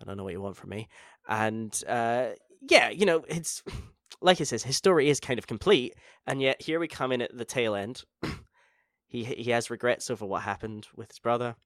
I 0.00 0.04
don't 0.04 0.16
know 0.16 0.24
what 0.24 0.32
you 0.32 0.40
want 0.40 0.56
from 0.56 0.70
me. 0.70 0.88
And 1.28 1.82
uh, 1.88 2.30
yeah, 2.60 2.90
you 2.90 3.06
know, 3.06 3.24
it's 3.28 3.62
like 4.20 4.40
it 4.40 4.46
says, 4.46 4.62
his 4.64 4.76
story 4.76 5.08
is 5.08 5.18
kind 5.20 5.38
of 5.38 5.46
complete, 5.46 5.94
and 6.26 6.42
yet 6.42 6.60
here 6.60 6.78
we 6.78 6.88
come 6.88 7.10
in 7.12 7.22
at 7.22 7.36
the 7.36 7.44
tail 7.44 7.74
end. 7.74 8.04
he 9.08 9.24
he 9.24 9.50
has 9.50 9.70
regrets 9.70 10.10
over 10.10 10.26
what 10.26 10.42
happened 10.42 10.86
with 10.94 11.08
his 11.10 11.18
brother. 11.18 11.56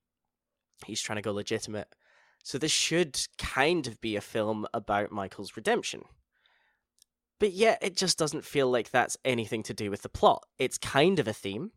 He's 0.87 1.01
trying 1.03 1.17
to 1.17 1.23
go 1.23 1.33
legitimate. 1.33 1.89
So 2.43 2.59
this 2.59 2.73
should 2.73 3.19
kind 3.39 3.87
of 3.87 4.01
be 4.01 4.17
a 4.17 4.21
film 4.21 4.67
about 4.75 5.11
Michael's 5.11 5.57
redemption. 5.57 6.03
But 7.45 7.53
yet 7.53 7.79
it 7.83 7.95
just 7.95 8.17
doesn't 8.17 8.47
feel 8.47 8.71
like 8.71 8.91
that's 8.91 9.19
anything 9.23 9.63
to 9.65 9.75
do 9.75 9.91
with 9.91 10.01
the 10.01 10.09
plot. 10.09 10.45
It's 10.59 10.79
kind 10.79 11.19
of 11.19 11.29
a 11.29 11.35
theme, 11.35 11.73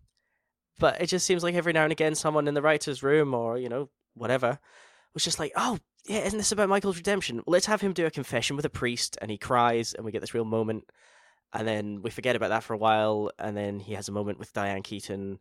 but 0.79 1.01
it 1.01 1.07
just 1.07 1.25
seems 1.25 1.43
like 1.43 1.55
every 1.55 1.73
now 1.73 1.83
and 1.83 1.91
again 1.91 2.15
someone 2.15 2.47
in 2.47 2.53
the 2.53 2.61
writer's 2.61 3.03
room 3.03 3.33
or, 3.33 3.57
you 3.57 3.67
know, 3.67 3.89
whatever 4.13 4.59
was 5.13 5.25
just 5.25 5.39
like, 5.39 5.51
oh, 5.57 5.77
yeah, 6.07 6.19
isn't 6.19 6.37
this 6.37 6.53
about 6.53 6.69
Michael's 6.69 6.95
redemption? 6.95 7.43
Well, 7.45 7.51
let's 7.51 7.65
have 7.65 7.81
him 7.81 7.91
do 7.91 8.05
a 8.05 8.09
confession 8.09 8.55
with 8.55 8.63
a 8.63 8.69
priest 8.69 9.17
and 9.21 9.29
he 9.29 9.37
cries 9.37 9.93
and 9.93 10.05
we 10.05 10.13
get 10.13 10.21
this 10.21 10.33
real 10.33 10.45
moment. 10.45 10.85
And 11.51 11.67
then 11.67 12.01
we 12.01 12.11
forget 12.11 12.37
about 12.37 12.51
that 12.51 12.63
for 12.63 12.73
a 12.73 12.77
while. 12.77 13.31
And 13.37 13.57
then 13.57 13.81
he 13.81 13.91
has 13.95 14.07
a 14.07 14.13
moment 14.13 14.39
with 14.39 14.53
Diane 14.53 14.83
Keaton. 14.83 15.37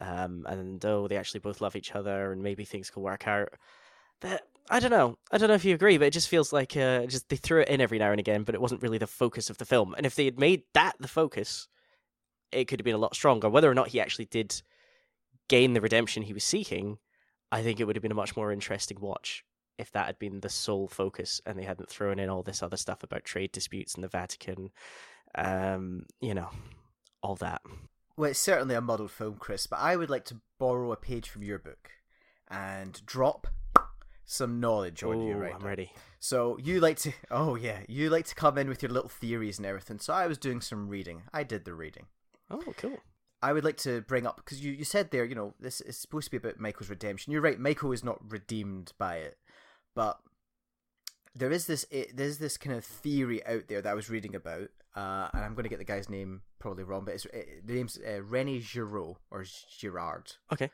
Um, 0.00 0.44
and 0.48 0.84
oh, 0.84 1.06
they 1.06 1.18
actually 1.18 1.38
both 1.38 1.60
love 1.60 1.76
each 1.76 1.94
other 1.94 2.32
and 2.32 2.42
maybe 2.42 2.64
things 2.64 2.90
could 2.90 3.02
work 3.02 3.28
out. 3.28 3.50
That 4.22 4.42
I 4.70 4.80
don't 4.80 4.90
know. 4.90 5.16
I 5.30 5.38
don't 5.38 5.48
know 5.48 5.54
if 5.54 5.64
you 5.64 5.74
agree, 5.74 5.96
but 5.96 6.08
it 6.08 6.12
just 6.12 6.28
feels 6.28 6.52
like 6.52 6.76
uh, 6.76 7.06
just 7.06 7.28
they 7.28 7.36
threw 7.36 7.62
it 7.62 7.68
in 7.68 7.80
every 7.80 7.98
now 7.98 8.10
and 8.10 8.20
again, 8.20 8.42
but 8.42 8.54
it 8.54 8.60
wasn't 8.60 8.82
really 8.82 8.98
the 8.98 9.06
focus 9.06 9.48
of 9.48 9.58
the 9.58 9.64
film. 9.64 9.94
And 9.96 10.04
if 10.04 10.14
they 10.14 10.26
had 10.26 10.38
made 10.38 10.62
that 10.74 10.94
the 11.00 11.08
focus, 11.08 11.68
it 12.52 12.66
could 12.66 12.80
have 12.80 12.84
been 12.84 12.94
a 12.94 12.98
lot 12.98 13.14
stronger. 13.14 13.48
Whether 13.48 13.70
or 13.70 13.74
not 13.74 13.88
he 13.88 14.00
actually 14.00 14.26
did 14.26 14.60
gain 15.48 15.72
the 15.72 15.80
redemption 15.80 16.22
he 16.22 16.34
was 16.34 16.44
seeking, 16.44 16.98
I 17.50 17.62
think 17.62 17.80
it 17.80 17.84
would 17.84 17.96
have 17.96 18.02
been 18.02 18.12
a 18.12 18.16
much 18.16 18.36
more 18.36 18.52
interesting 18.52 19.00
watch 19.00 19.44
if 19.78 19.92
that 19.92 20.06
had 20.06 20.18
been 20.18 20.40
the 20.40 20.48
sole 20.48 20.88
focus 20.88 21.40
and 21.46 21.58
they 21.58 21.62
hadn't 21.62 21.88
thrown 21.88 22.18
in 22.18 22.28
all 22.28 22.42
this 22.42 22.62
other 22.62 22.76
stuff 22.76 23.02
about 23.02 23.24
trade 23.24 23.52
disputes 23.52 23.94
and 23.94 24.04
the 24.04 24.08
Vatican, 24.08 24.70
um, 25.36 26.04
you 26.20 26.34
know, 26.34 26.50
all 27.22 27.36
that. 27.36 27.62
Well, 28.16 28.30
it's 28.30 28.40
certainly 28.40 28.74
a 28.74 28.80
muddled 28.80 29.12
film, 29.12 29.36
Chris, 29.38 29.66
but 29.66 29.78
I 29.78 29.96
would 29.96 30.10
like 30.10 30.24
to 30.26 30.40
borrow 30.58 30.92
a 30.92 30.96
page 30.96 31.28
from 31.28 31.44
your 31.44 31.60
book 31.60 31.90
and 32.50 33.00
drop 33.06 33.46
some 34.30 34.60
knowledge 34.60 35.02
on 35.02 35.22
you 35.22 35.34
Ooh, 35.34 35.38
right 35.38 35.54
I'm 35.54 35.62
now. 35.62 35.66
ready. 35.68 35.90
So 36.20 36.58
you 36.58 36.80
like 36.80 36.98
to, 36.98 37.12
oh 37.30 37.54
yeah, 37.56 37.78
you 37.88 38.10
like 38.10 38.26
to 38.26 38.34
come 38.34 38.58
in 38.58 38.68
with 38.68 38.82
your 38.82 38.92
little 38.92 39.08
theories 39.08 39.58
and 39.58 39.66
everything. 39.66 39.98
So 39.98 40.12
I 40.12 40.26
was 40.26 40.36
doing 40.36 40.60
some 40.60 40.88
reading. 40.88 41.22
I 41.32 41.42
did 41.42 41.64
the 41.64 41.72
reading. 41.72 42.06
Oh, 42.50 42.62
cool. 42.76 42.98
I 43.42 43.52
would 43.54 43.64
like 43.64 43.78
to 43.78 44.02
bring 44.02 44.26
up 44.26 44.36
because 44.36 44.62
you, 44.62 44.72
you 44.72 44.84
said 44.84 45.10
there, 45.10 45.24
you 45.24 45.34
know, 45.34 45.54
this 45.58 45.80
is 45.80 45.96
supposed 45.96 46.26
to 46.26 46.30
be 46.32 46.36
about 46.36 46.60
Michael's 46.60 46.90
redemption. 46.90 47.32
You're 47.32 47.40
right, 47.40 47.58
Michael 47.58 47.92
is 47.92 48.04
not 48.04 48.20
redeemed 48.30 48.92
by 48.98 49.16
it, 49.16 49.38
but 49.94 50.18
there 51.34 51.50
is 51.50 51.66
this 51.66 51.86
it, 51.90 52.16
there's 52.16 52.38
this 52.38 52.56
kind 52.58 52.76
of 52.76 52.84
theory 52.84 53.44
out 53.46 53.68
there 53.68 53.80
that 53.80 53.90
I 53.90 53.94
was 53.94 54.10
reading 54.10 54.34
about, 54.34 54.68
uh, 54.94 55.28
and 55.32 55.44
I'm 55.44 55.54
going 55.54 55.64
to 55.64 55.70
get 55.70 55.78
the 55.78 55.84
guy's 55.84 56.10
name 56.10 56.42
probably 56.58 56.84
wrong, 56.84 57.04
but 57.04 57.14
it's 57.14 57.24
it, 57.26 57.66
the 57.66 57.74
name's 57.74 57.96
uh, 57.98 58.22
Rene 58.22 58.60
Giraud 58.60 59.16
or 59.30 59.44
Girard, 59.78 60.32
Okay. 60.52 60.70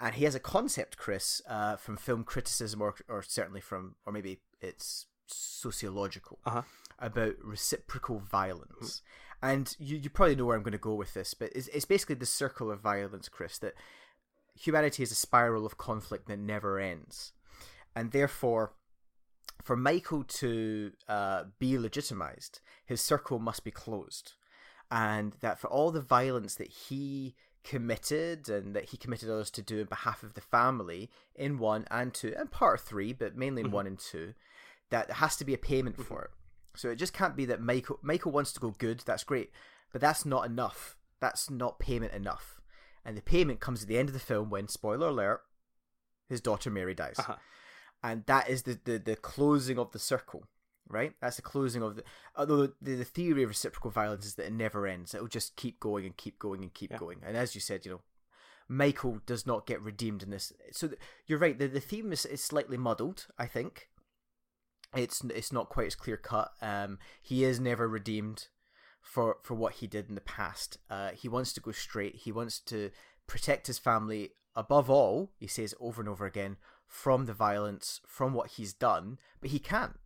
And 0.00 0.14
he 0.14 0.24
has 0.24 0.34
a 0.34 0.40
concept, 0.40 0.96
Chris, 0.96 1.42
uh, 1.48 1.76
from 1.76 1.96
film 1.96 2.24
criticism 2.24 2.80
or 2.80 2.94
or 3.08 3.22
certainly 3.22 3.60
from 3.60 3.96
or 4.06 4.12
maybe 4.12 4.40
it's 4.60 5.06
sociological 5.26 6.38
Uh-huh. 6.44 6.62
about 6.98 7.34
reciprocal 7.42 8.18
violence. 8.18 9.02
And 9.42 9.74
you, 9.78 9.96
you 9.96 10.08
probably 10.10 10.36
know 10.36 10.44
where 10.44 10.56
I'm 10.56 10.62
going 10.62 10.72
to 10.72 10.78
go 10.78 10.94
with 10.94 11.14
this, 11.14 11.34
but 11.34 11.50
it's, 11.54 11.66
it's 11.68 11.84
basically 11.84 12.14
the 12.14 12.26
circle 12.26 12.70
of 12.70 12.80
violence, 12.80 13.28
Chris, 13.28 13.58
that 13.58 13.74
humanity 14.54 15.02
is 15.02 15.10
a 15.10 15.16
spiral 15.16 15.66
of 15.66 15.76
conflict 15.78 16.28
that 16.28 16.38
never 16.38 16.78
ends. 16.78 17.32
And 17.96 18.12
therefore, 18.12 18.74
for 19.62 19.76
Michael 19.76 20.22
to 20.24 20.92
uh, 21.08 21.44
be 21.58 21.76
legitimized, 21.76 22.60
his 22.84 23.00
circle 23.00 23.40
must 23.40 23.64
be 23.64 23.70
closed. 23.72 24.34
And 24.90 25.32
that 25.40 25.58
for 25.58 25.68
all 25.68 25.90
the 25.90 26.00
violence 26.00 26.54
that 26.56 26.68
he 26.68 27.34
committed 27.64 28.48
and 28.48 28.74
that 28.74 28.86
he 28.90 28.96
committed 28.96 29.30
others 29.30 29.50
to 29.52 29.62
do 29.62 29.80
on 29.80 29.86
behalf 29.86 30.22
of 30.22 30.34
the 30.34 30.40
family 30.40 31.10
in 31.34 31.58
one 31.58 31.86
and 31.90 32.12
two 32.12 32.34
and 32.36 32.50
part 32.50 32.80
three, 32.80 33.12
but 33.12 33.36
mainly 33.36 33.62
in 33.62 33.68
Mhm. 33.68 33.72
one 33.72 33.86
and 33.86 33.98
two, 33.98 34.34
that 34.90 35.06
there 35.08 35.16
has 35.16 35.36
to 35.36 35.44
be 35.44 35.54
a 35.54 35.58
payment 35.58 35.96
for 36.04 36.22
it. 36.24 36.30
So 36.74 36.90
it 36.90 36.96
just 36.96 37.12
can't 37.12 37.36
be 37.36 37.44
that 37.46 37.60
Michael 37.60 37.98
Michael 38.02 38.32
wants 38.32 38.52
to 38.54 38.60
go 38.60 38.70
good. 38.70 39.00
That's 39.00 39.24
great, 39.24 39.52
but 39.92 40.00
that's 40.00 40.24
not 40.24 40.46
enough. 40.46 40.96
That's 41.20 41.50
not 41.50 41.78
payment 41.78 42.12
enough. 42.12 42.60
And 43.04 43.16
the 43.16 43.22
payment 43.22 43.60
comes 43.60 43.82
at 43.82 43.88
the 43.88 43.98
end 43.98 44.08
of 44.08 44.12
the 44.12 44.18
film 44.20 44.48
when, 44.50 44.68
spoiler 44.68 45.08
alert, 45.08 45.42
his 46.28 46.40
daughter 46.40 46.70
Mary 46.70 46.94
dies, 46.94 47.18
Uh-huh. 47.18 47.36
and 48.02 48.24
that 48.26 48.48
is 48.48 48.62
the, 48.62 48.80
the 48.84 48.98
the 48.98 49.16
closing 49.16 49.78
of 49.78 49.92
the 49.92 49.98
circle. 49.98 50.46
Right, 50.92 51.14
that's 51.22 51.36
the 51.36 51.42
closing 51.42 51.82
of 51.82 51.96
the. 51.96 52.04
Although 52.36 52.66
the, 52.82 52.94
the 52.96 53.04
theory 53.04 53.42
of 53.44 53.48
reciprocal 53.48 53.90
violence 53.90 54.26
is 54.26 54.34
that 54.34 54.46
it 54.46 54.52
never 54.52 54.86
ends; 54.86 55.14
it'll 55.14 55.26
just 55.26 55.56
keep 55.56 55.80
going 55.80 56.04
and 56.04 56.16
keep 56.16 56.38
going 56.38 56.62
and 56.62 56.74
keep 56.74 56.90
Yeah. 56.90 56.98
going. 56.98 57.18
And 57.26 57.34
as 57.34 57.54
you 57.54 57.62
said, 57.62 57.86
you 57.86 57.92
know, 57.92 58.00
Michael 58.68 59.20
does 59.24 59.46
not 59.46 59.66
get 59.66 59.80
redeemed 59.80 60.22
in 60.22 60.28
this. 60.28 60.52
So 60.72 60.88
th- 60.88 61.00
you're 61.26 61.38
right. 61.38 61.58
The 61.58 61.66
the 61.66 61.80
theme 61.80 62.12
is, 62.12 62.26
is 62.26 62.44
slightly 62.44 62.76
muddled. 62.76 63.26
I 63.38 63.46
think 63.46 63.88
it's 64.94 65.24
it's 65.24 65.50
not 65.52 65.70
quite 65.70 65.86
as 65.86 65.94
clear 65.94 66.18
cut. 66.18 66.50
Um, 66.60 66.98
he 67.22 67.42
is 67.44 67.58
never 67.58 67.88
redeemed 67.88 68.48
for 69.00 69.38
for 69.42 69.54
what 69.54 69.74
he 69.76 69.86
did 69.86 70.10
in 70.10 70.14
the 70.14 70.20
past. 70.20 70.76
Uh, 70.90 71.12
he 71.12 71.26
wants 71.28 71.54
to 71.54 71.60
go 71.60 71.72
straight. 71.72 72.16
He 72.16 72.32
wants 72.32 72.60
to 72.60 72.90
protect 73.26 73.66
his 73.66 73.78
family 73.78 74.32
above 74.54 74.90
all, 74.90 75.32
he 75.38 75.46
says 75.46 75.74
over 75.80 76.02
and 76.02 76.08
over 76.10 76.26
again, 76.26 76.58
from 76.86 77.24
the 77.24 77.32
violence, 77.32 78.02
from 78.06 78.34
what 78.34 78.50
he's 78.50 78.74
done, 78.74 79.18
but 79.40 79.48
he 79.50 79.58
can't. 79.58 79.98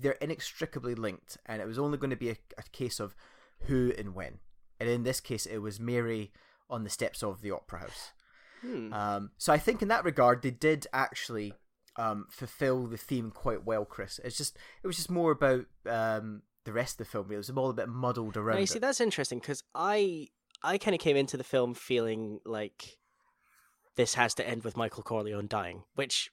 They're 0.00 0.12
inextricably 0.12 0.94
linked, 0.94 1.38
and 1.46 1.60
it 1.60 1.66
was 1.66 1.78
only 1.78 1.98
going 1.98 2.10
to 2.10 2.16
be 2.16 2.30
a, 2.30 2.36
a 2.58 2.62
case 2.72 3.00
of 3.00 3.14
who 3.62 3.92
and 3.96 4.14
when. 4.14 4.38
And 4.80 4.88
in 4.88 5.02
this 5.02 5.20
case, 5.20 5.46
it 5.46 5.58
was 5.58 5.78
Mary 5.78 6.32
on 6.68 6.84
the 6.84 6.90
steps 6.90 7.22
of 7.22 7.42
the 7.42 7.50
opera 7.50 7.80
house. 7.80 8.12
Hmm. 8.62 8.92
Um, 8.92 9.30
so 9.38 9.52
I 9.52 9.58
think 9.58 9.82
in 9.82 9.88
that 9.88 10.04
regard, 10.04 10.42
they 10.42 10.50
did 10.50 10.86
actually 10.92 11.54
um, 11.96 12.26
fulfill 12.30 12.86
the 12.86 12.96
theme 12.96 13.30
quite 13.30 13.64
well, 13.64 13.84
Chris. 13.84 14.20
It's 14.24 14.36
just 14.36 14.56
it 14.82 14.86
was 14.86 14.96
just 14.96 15.10
more 15.10 15.30
about 15.30 15.66
um, 15.88 16.42
the 16.64 16.72
rest 16.72 16.94
of 16.94 17.06
the 17.06 17.10
film. 17.10 17.30
It 17.30 17.36
was 17.36 17.50
all 17.50 17.70
a 17.70 17.74
bit 17.74 17.88
muddled 17.88 18.36
around. 18.36 18.54
Now, 18.54 18.60
you 18.60 18.64
it. 18.64 18.70
see, 18.70 18.78
that's 18.78 19.00
interesting 19.00 19.40
because 19.40 19.62
I 19.74 20.28
I 20.62 20.78
kind 20.78 20.94
of 20.94 21.00
came 21.00 21.16
into 21.16 21.36
the 21.36 21.44
film 21.44 21.74
feeling 21.74 22.40
like 22.44 22.98
this 23.96 24.14
has 24.14 24.34
to 24.34 24.48
end 24.48 24.64
with 24.64 24.76
Michael 24.76 25.02
Corleone 25.02 25.48
dying, 25.48 25.82
which 25.94 26.30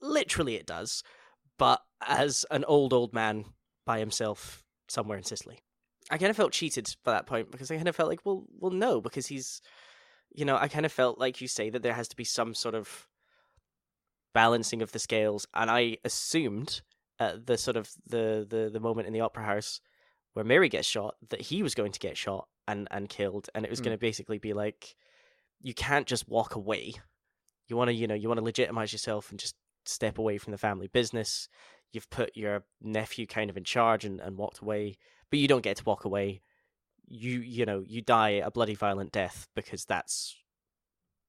literally 0.00 0.56
it 0.56 0.66
does, 0.66 1.02
but 1.58 1.80
as 2.06 2.44
an 2.50 2.64
old 2.64 2.92
old 2.92 3.12
man 3.12 3.44
by 3.86 3.98
himself 3.98 4.64
somewhere 4.88 5.18
in 5.18 5.24
Sicily. 5.24 5.58
I 6.10 6.18
kind 6.18 6.30
of 6.30 6.36
felt 6.36 6.52
cheated 6.52 6.94
by 7.04 7.12
that 7.12 7.26
point 7.26 7.50
because 7.50 7.70
I 7.70 7.76
kind 7.76 7.88
of 7.88 7.96
felt 7.96 8.08
like, 8.08 8.20
well, 8.24 8.44
well, 8.58 8.72
no, 8.72 9.00
because 9.00 9.28
he's, 9.28 9.62
you 10.34 10.44
know, 10.44 10.56
I 10.56 10.68
kind 10.68 10.84
of 10.84 10.92
felt 10.92 11.18
like 11.18 11.40
you 11.40 11.48
say 11.48 11.70
that 11.70 11.82
there 11.82 11.94
has 11.94 12.08
to 12.08 12.16
be 12.16 12.24
some 12.24 12.54
sort 12.54 12.74
of 12.74 13.08
balancing 14.34 14.82
of 14.82 14.92
the 14.92 14.98
scales, 14.98 15.46
and 15.54 15.70
I 15.70 15.98
assumed 16.04 16.82
at 17.18 17.46
the 17.46 17.56
sort 17.58 17.76
of 17.76 17.90
the 18.06 18.46
the 18.48 18.70
the 18.72 18.80
moment 18.80 19.06
in 19.06 19.12
the 19.12 19.20
opera 19.20 19.44
house 19.44 19.80
where 20.32 20.44
Mary 20.44 20.68
gets 20.68 20.88
shot 20.88 21.14
that 21.28 21.42
he 21.42 21.62
was 21.62 21.74
going 21.74 21.92
to 21.92 22.00
get 22.00 22.16
shot 22.16 22.48
and 22.66 22.88
and 22.90 23.08
killed, 23.08 23.48
and 23.54 23.64
it 23.64 23.70
was 23.70 23.80
Hmm. 23.80 23.84
going 23.86 23.96
to 23.96 24.00
basically 24.00 24.38
be 24.38 24.52
like, 24.52 24.96
you 25.60 25.74
can't 25.74 26.06
just 26.06 26.28
walk 26.28 26.54
away. 26.54 26.94
You 27.68 27.76
want 27.76 27.88
to, 27.88 27.94
you 27.94 28.06
know, 28.06 28.14
you 28.14 28.28
want 28.28 28.38
to 28.38 28.44
legitimize 28.44 28.92
yourself 28.92 29.30
and 29.30 29.38
just 29.38 29.54
step 29.84 30.18
away 30.18 30.38
from 30.38 30.52
the 30.52 30.58
family 30.58 30.88
business. 30.88 31.48
You've 31.92 32.10
put 32.10 32.36
your 32.36 32.64
nephew 32.80 33.26
kind 33.26 33.50
of 33.50 33.56
in 33.56 33.64
charge 33.64 34.04
and, 34.04 34.20
and 34.20 34.36
walked 34.36 34.60
away, 34.60 34.96
but 35.30 35.38
you 35.38 35.48
don't 35.48 35.62
get 35.62 35.76
to 35.78 35.84
walk 35.84 36.04
away. 36.04 36.42
You 37.06 37.40
you 37.40 37.66
know 37.66 37.82
you 37.86 38.00
die 38.00 38.30
a 38.30 38.50
bloody 38.50 38.74
violent 38.74 39.12
death 39.12 39.48
because 39.54 39.84
that's 39.84 40.36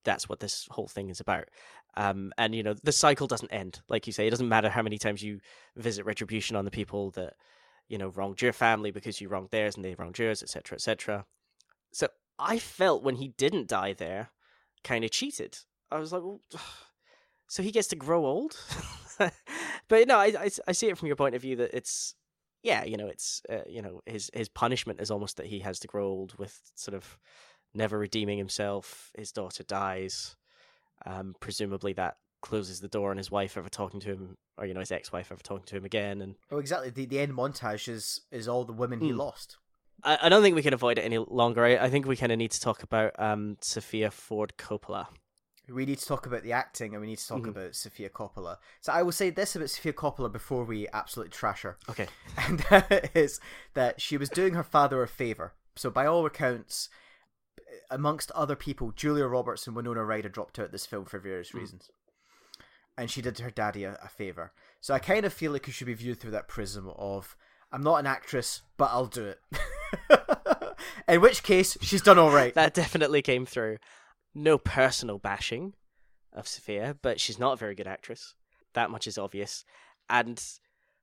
that's 0.04 0.28
what 0.28 0.40
this 0.40 0.66
whole 0.70 0.88
thing 0.88 1.08
is 1.10 1.20
about. 1.20 1.48
Um, 1.96 2.32
and 2.38 2.54
you 2.54 2.62
know 2.62 2.74
the 2.82 2.92
cycle 2.92 3.26
doesn't 3.26 3.52
end, 3.52 3.80
like 3.88 4.06
you 4.06 4.12
say. 4.12 4.26
It 4.26 4.30
doesn't 4.30 4.48
matter 4.48 4.70
how 4.70 4.82
many 4.82 4.98
times 4.98 5.22
you 5.22 5.40
visit 5.76 6.06
retribution 6.06 6.56
on 6.56 6.64
the 6.64 6.70
people 6.70 7.10
that 7.12 7.34
you 7.88 7.98
know 7.98 8.08
wronged 8.08 8.40
your 8.40 8.52
family 8.52 8.90
because 8.90 9.20
you 9.20 9.28
wronged 9.28 9.50
theirs 9.50 9.76
and 9.76 9.84
they 9.84 9.94
wronged 9.94 10.18
yours, 10.18 10.42
etc., 10.42 10.76
etc. 10.76 11.26
So 11.92 12.08
I 12.38 12.58
felt 12.58 13.02
when 13.02 13.16
he 13.16 13.28
didn't 13.28 13.68
die 13.68 13.92
there, 13.92 14.30
kind 14.82 15.04
of 15.04 15.10
cheated. 15.10 15.58
I 15.90 15.98
was 15.98 16.12
like, 16.12 16.22
well, 16.22 16.40
so 17.48 17.62
he 17.62 17.70
gets 17.70 17.88
to 17.88 17.96
grow 17.96 18.24
old. 18.26 18.56
but 19.18 20.08
no, 20.08 20.18
I, 20.18 20.26
I 20.38 20.50
I 20.68 20.72
see 20.72 20.88
it 20.88 20.98
from 20.98 21.06
your 21.06 21.16
point 21.16 21.34
of 21.34 21.42
view 21.42 21.56
that 21.56 21.74
it's 21.76 22.14
yeah, 22.62 22.84
you 22.84 22.96
know, 22.96 23.08
it's 23.08 23.42
uh, 23.50 23.58
you 23.68 23.82
know 23.82 24.00
his 24.06 24.30
his 24.34 24.48
punishment 24.48 25.00
is 25.00 25.10
almost 25.10 25.36
that 25.36 25.46
he 25.46 25.60
has 25.60 25.78
to 25.80 25.86
grow 25.88 26.06
old 26.06 26.38
with 26.38 26.60
sort 26.74 26.94
of 26.94 27.18
never 27.74 27.98
redeeming 27.98 28.38
himself. 28.38 29.10
His 29.16 29.32
daughter 29.32 29.62
dies. 29.62 30.36
Um, 31.06 31.34
presumably 31.40 31.92
that 31.94 32.16
closes 32.40 32.80
the 32.80 32.88
door 32.88 33.10
on 33.10 33.16
his 33.16 33.30
wife 33.30 33.56
ever 33.56 33.68
talking 33.68 34.00
to 34.00 34.08
him, 34.08 34.36
or 34.56 34.64
you 34.66 34.74
know 34.74 34.80
his 34.80 34.92
ex-wife 34.92 35.30
ever 35.32 35.42
talking 35.42 35.66
to 35.66 35.76
him 35.76 35.84
again. 35.84 36.22
And 36.22 36.36
Oh, 36.50 36.58
exactly. 36.58 36.90
The 36.90 37.06
the 37.06 37.18
end 37.18 37.32
montage 37.32 37.88
is 37.88 38.20
is 38.30 38.48
all 38.48 38.64
the 38.64 38.72
women 38.72 39.00
he 39.00 39.12
Hmm. 39.12 39.18
lost. 39.18 39.58
I, 40.02 40.18
I 40.22 40.28
don't 40.28 40.42
think 40.42 40.56
we 40.56 40.62
can 40.62 40.74
avoid 40.74 40.98
it 40.98 41.02
any 41.02 41.18
longer. 41.18 41.64
I, 41.64 41.76
I 41.76 41.90
think 41.90 42.06
we 42.06 42.16
kind 42.16 42.32
of 42.32 42.38
need 42.38 42.50
to 42.52 42.60
talk 42.60 42.82
about 42.82 43.12
um, 43.18 43.56
Sofia 43.60 44.10
Ford 44.10 44.54
Coppola. 44.58 45.06
We 45.68 45.86
need 45.86 45.98
to 45.98 46.06
talk 46.06 46.26
about 46.26 46.42
the 46.42 46.52
acting 46.52 46.92
and 46.92 47.00
we 47.00 47.06
need 47.06 47.18
to 47.18 47.26
talk 47.26 47.42
Mhm. 47.42 47.48
about 47.48 47.74
Sofia 47.74 48.10
Coppola. 48.10 48.58
So 48.82 48.92
I 48.92 49.02
will 49.02 49.12
say 49.12 49.30
this 49.30 49.56
about 49.56 49.70
Sofia 49.70 49.94
Coppola 49.94 50.30
before 50.30 50.64
we 50.64 50.86
absolutely 50.92 51.30
trash 51.32 51.62
her. 51.62 51.78
Okay. 51.88 52.06
And 52.36 52.58
that 52.70 53.10
is 53.16 53.40
that 53.74 54.00
she 54.00 54.16
was 54.18 54.28
doing 54.28 54.54
her 54.54 54.62
father 54.62 55.02
a 55.02 55.08
favor. 55.08 55.54
So 55.76 55.88
by 55.90 56.04
all 56.06 56.26
accounts, 56.26 56.90
amongst 57.90 58.30
other 58.32 58.56
people, 58.56 58.92
Julia 58.92 59.26
Roberts 59.26 59.66
and 59.66 59.74
Winona 59.74 60.04
Ryder 60.04 60.28
dropped 60.28 60.58
out 60.58 60.70
this 60.70 60.86
film 60.86 61.06
for 61.06 61.18
various 61.18 61.50
Hmm. 61.50 61.58
reasons. 61.58 61.90
And 62.96 63.10
she 63.10 63.22
did 63.22 63.38
her 63.38 63.50
daddy 63.50 63.84
a, 63.84 63.98
a 64.02 64.08
favor. 64.08 64.52
So 64.80 64.92
I 64.94 64.98
kind 64.98 65.24
of 65.24 65.32
feel 65.32 65.50
like 65.52 65.66
it 65.66 65.72
should 65.72 65.86
be 65.86 65.94
viewed 65.94 66.20
through 66.20 66.30
that 66.32 66.46
prism 66.48 66.90
of 66.90 67.36
I'm 67.72 67.82
not 67.82 67.96
an 67.96 68.06
actress, 68.06 68.62
but 68.76 68.90
I'll 68.92 69.06
do 69.06 69.24
it. 69.24 69.40
In 71.08 71.20
which 71.20 71.42
case, 71.42 71.76
she's 71.80 72.02
done 72.02 72.18
all 72.18 72.30
right. 72.30 72.54
That 72.54 72.72
definitely 72.74 73.20
came 73.22 73.46
through. 73.46 73.78
No 74.34 74.58
personal 74.58 75.18
bashing 75.18 75.74
of 76.32 76.48
Sofia, 76.48 76.96
but 77.00 77.20
she's 77.20 77.38
not 77.38 77.52
a 77.52 77.56
very 77.56 77.74
good 77.74 77.86
actress. 77.86 78.34
That 78.74 78.90
much 78.90 79.06
is 79.06 79.18
obvious. 79.18 79.64
And 80.10 80.42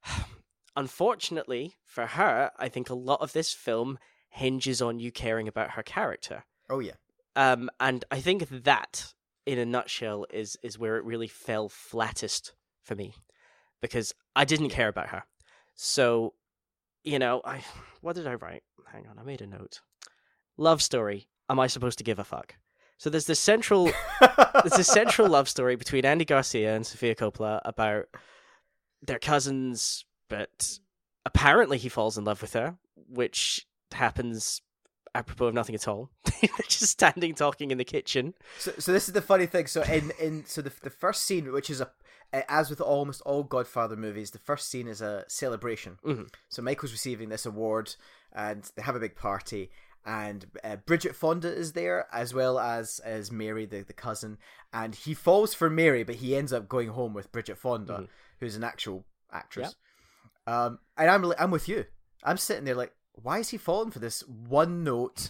unfortunately 0.75 1.75
for 1.85 2.05
her, 2.05 2.51
I 2.57 2.69
think 2.69 2.89
a 2.89 2.95
lot 2.95 3.21
of 3.21 3.33
this 3.33 3.53
film 3.53 3.97
hinges 4.29 4.81
on 4.81 4.99
you 4.99 5.11
caring 5.11 5.47
about 5.47 5.71
her 5.71 5.83
character. 5.83 6.43
Oh 6.69 6.79
yeah. 6.79 6.93
Um, 7.35 7.69
and 7.79 8.03
I 8.11 8.19
think 8.19 8.47
that, 8.49 9.13
in 9.45 9.57
a 9.57 9.65
nutshell, 9.65 10.25
is 10.29 10.57
is 10.61 10.77
where 10.77 10.97
it 10.97 11.05
really 11.05 11.27
fell 11.27 11.69
flattest 11.69 12.53
for 12.81 12.95
me, 12.95 13.13
because 13.81 14.13
I 14.35 14.45
didn't 14.45 14.69
care 14.69 14.89
about 14.89 15.09
her. 15.09 15.23
So, 15.75 16.33
you 17.03 17.19
know, 17.19 17.41
I 17.45 17.63
what 18.01 18.15
did 18.15 18.27
I 18.27 18.33
write? 18.35 18.63
Hang 18.91 19.07
on, 19.07 19.17
I 19.19 19.23
made 19.23 19.41
a 19.41 19.47
note. 19.47 19.81
Love 20.57 20.81
story. 20.81 21.27
Am 21.49 21.59
I 21.59 21.67
supposed 21.67 21.97
to 21.97 22.03
give 22.03 22.19
a 22.19 22.23
fuck? 22.23 22.55
So 23.01 23.09
there's 23.09 23.25
this 23.25 23.39
central 23.39 23.85
there's 24.19 24.77
a 24.77 24.83
central 24.83 25.27
love 25.27 25.49
story 25.49 25.75
between 25.75 26.05
Andy 26.05 26.23
Garcia 26.23 26.75
and 26.75 26.85
Sofia 26.85 27.15
Coppola 27.15 27.59
about 27.65 28.05
their 29.01 29.17
cousins, 29.17 30.05
but 30.29 30.77
apparently 31.25 31.79
he 31.79 31.89
falls 31.89 32.19
in 32.19 32.25
love 32.25 32.43
with 32.43 32.53
her, 32.53 32.75
which 33.09 33.65
happens 33.91 34.61
apropos 35.15 35.47
of 35.47 35.55
nothing 35.55 35.73
at 35.73 35.87
all. 35.87 36.11
Just 36.69 36.91
standing 36.91 37.33
talking 37.33 37.71
in 37.71 37.79
the 37.79 37.83
kitchen. 37.83 38.35
So, 38.59 38.71
so 38.77 38.93
this 38.93 39.07
is 39.07 39.15
the 39.15 39.21
funny 39.23 39.47
thing. 39.47 39.65
So 39.65 39.81
in 39.81 40.11
in 40.19 40.45
so 40.45 40.61
the 40.61 40.71
the 40.83 40.91
first 40.91 41.23
scene, 41.23 41.51
which 41.51 41.71
is 41.71 41.81
a 41.81 41.89
as 42.51 42.69
with 42.69 42.81
almost 42.81 43.21
all 43.21 43.41
Godfather 43.41 43.95
movies, 43.95 44.29
the 44.29 44.37
first 44.37 44.69
scene 44.69 44.87
is 44.87 45.01
a 45.01 45.25
celebration. 45.27 45.97
Mhm. 46.05 46.31
So 46.49 46.61
Michael's 46.61 46.91
receiving 46.91 47.29
this 47.29 47.47
award, 47.47 47.95
and 48.31 48.69
they 48.75 48.83
have 48.83 48.95
a 48.95 48.99
big 48.99 49.15
party. 49.15 49.71
And 50.05 50.45
uh, 50.63 50.77
Bridget 50.77 51.15
Fonda 51.15 51.53
is 51.53 51.73
there 51.73 52.07
as 52.11 52.33
well 52.33 52.57
as 52.59 52.99
as 53.05 53.31
Mary, 53.31 53.65
the, 53.65 53.83
the 53.83 53.93
cousin, 53.93 54.37
and 54.73 54.95
he 54.95 55.13
falls 55.13 55.53
for 55.53 55.69
Mary, 55.69 56.03
but 56.03 56.15
he 56.15 56.35
ends 56.35 56.51
up 56.51 56.67
going 56.67 56.89
home 56.89 57.13
with 57.13 57.31
Bridget 57.31 57.57
Fonda, 57.57 57.93
Mhm. 57.93 58.07
who's 58.39 58.55
an 58.55 58.63
actual 58.63 59.05
actress. 59.31 59.75
Um, 60.47 60.79
and 60.97 61.09
I'm 61.09 61.31
I'm 61.37 61.51
with 61.51 61.69
you. 61.69 61.85
I'm 62.23 62.37
sitting 62.37 62.65
there 62.65 62.75
like, 62.75 62.93
why 63.13 63.39
is 63.39 63.49
he 63.49 63.57
falling 63.57 63.91
for 63.91 63.99
this 63.99 64.21
one 64.27 64.83
note? 64.83 65.29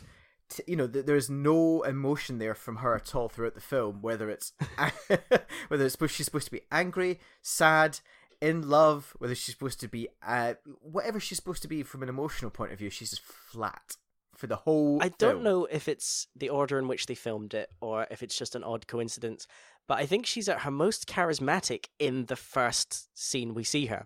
T- 0.49 0.63
you 0.67 0.75
know, 0.77 0.87
th- 0.87 1.05
there's 1.05 1.29
no 1.29 1.81
emotion 1.83 2.37
there 2.37 2.55
from 2.55 2.77
her 2.77 2.95
at 2.95 3.13
all 3.13 3.27
throughout 3.29 3.55
the 3.55 3.61
film. 3.61 4.01
Whether 4.01 4.29
it's 4.29 4.53
whether 5.67 5.85
it's 5.85 5.93
supposed 5.93 6.13
she's 6.15 6.25
supposed 6.25 6.45
to 6.45 6.51
be 6.51 6.61
angry, 6.71 7.19
sad, 7.41 7.99
in 8.41 8.67
love, 8.69 9.13
whether 9.19 9.35
she's 9.35 9.53
supposed 9.53 9.79
to 9.81 9.87
be 9.87 10.07
uh, 10.25 10.53
whatever 10.81 11.19
she's 11.19 11.37
supposed 11.37 11.61
to 11.61 11.67
be 11.67 11.83
from 11.83 12.03
an 12.03 12.09
emotional 12.09 12.51
point 12.51 12.71
of 12.71 12.79
view, 12.79 12.89
she's 12.89 13.11
just 13.11 13.21
flat 13.21 13.97
for 14.41 14.47
the 14.47 14.55
whole. 14.55 14.97
I 15.01 15.09
don't 15.09 15.35
film. 15.35 15.43
know 15.43 15.65
if 15.65 15.87
it's 15.87 16.27
the 16.35 16.49
order 16.49 16.79
in 16.79 16.87
which 16.87 17.05
they 17.05 17.13
filmed 17.13 17.53
it 17.53 17.69
or 17.79 18.07
if 18.09 18.23
it's 18.23 18.35
just 18.35 18.55
an 18.55 18.63
odd 18.63 18.87
coincidence, 18.87 19.45
but 19.87 19.99
I 19.99 20.07
think 20.07 20.25
she's 20.25 20.49
at 20.49 20.61
her 20.61 20.71
most 20.71 21.07
charismatic 21.07 21.85
in 21.99 22.25
the 22.25 22.35
first 22.35 23.07
scene 23.17 23.53
we 23.53 23.63
see 23.63 23.85
her, 23.85 24.05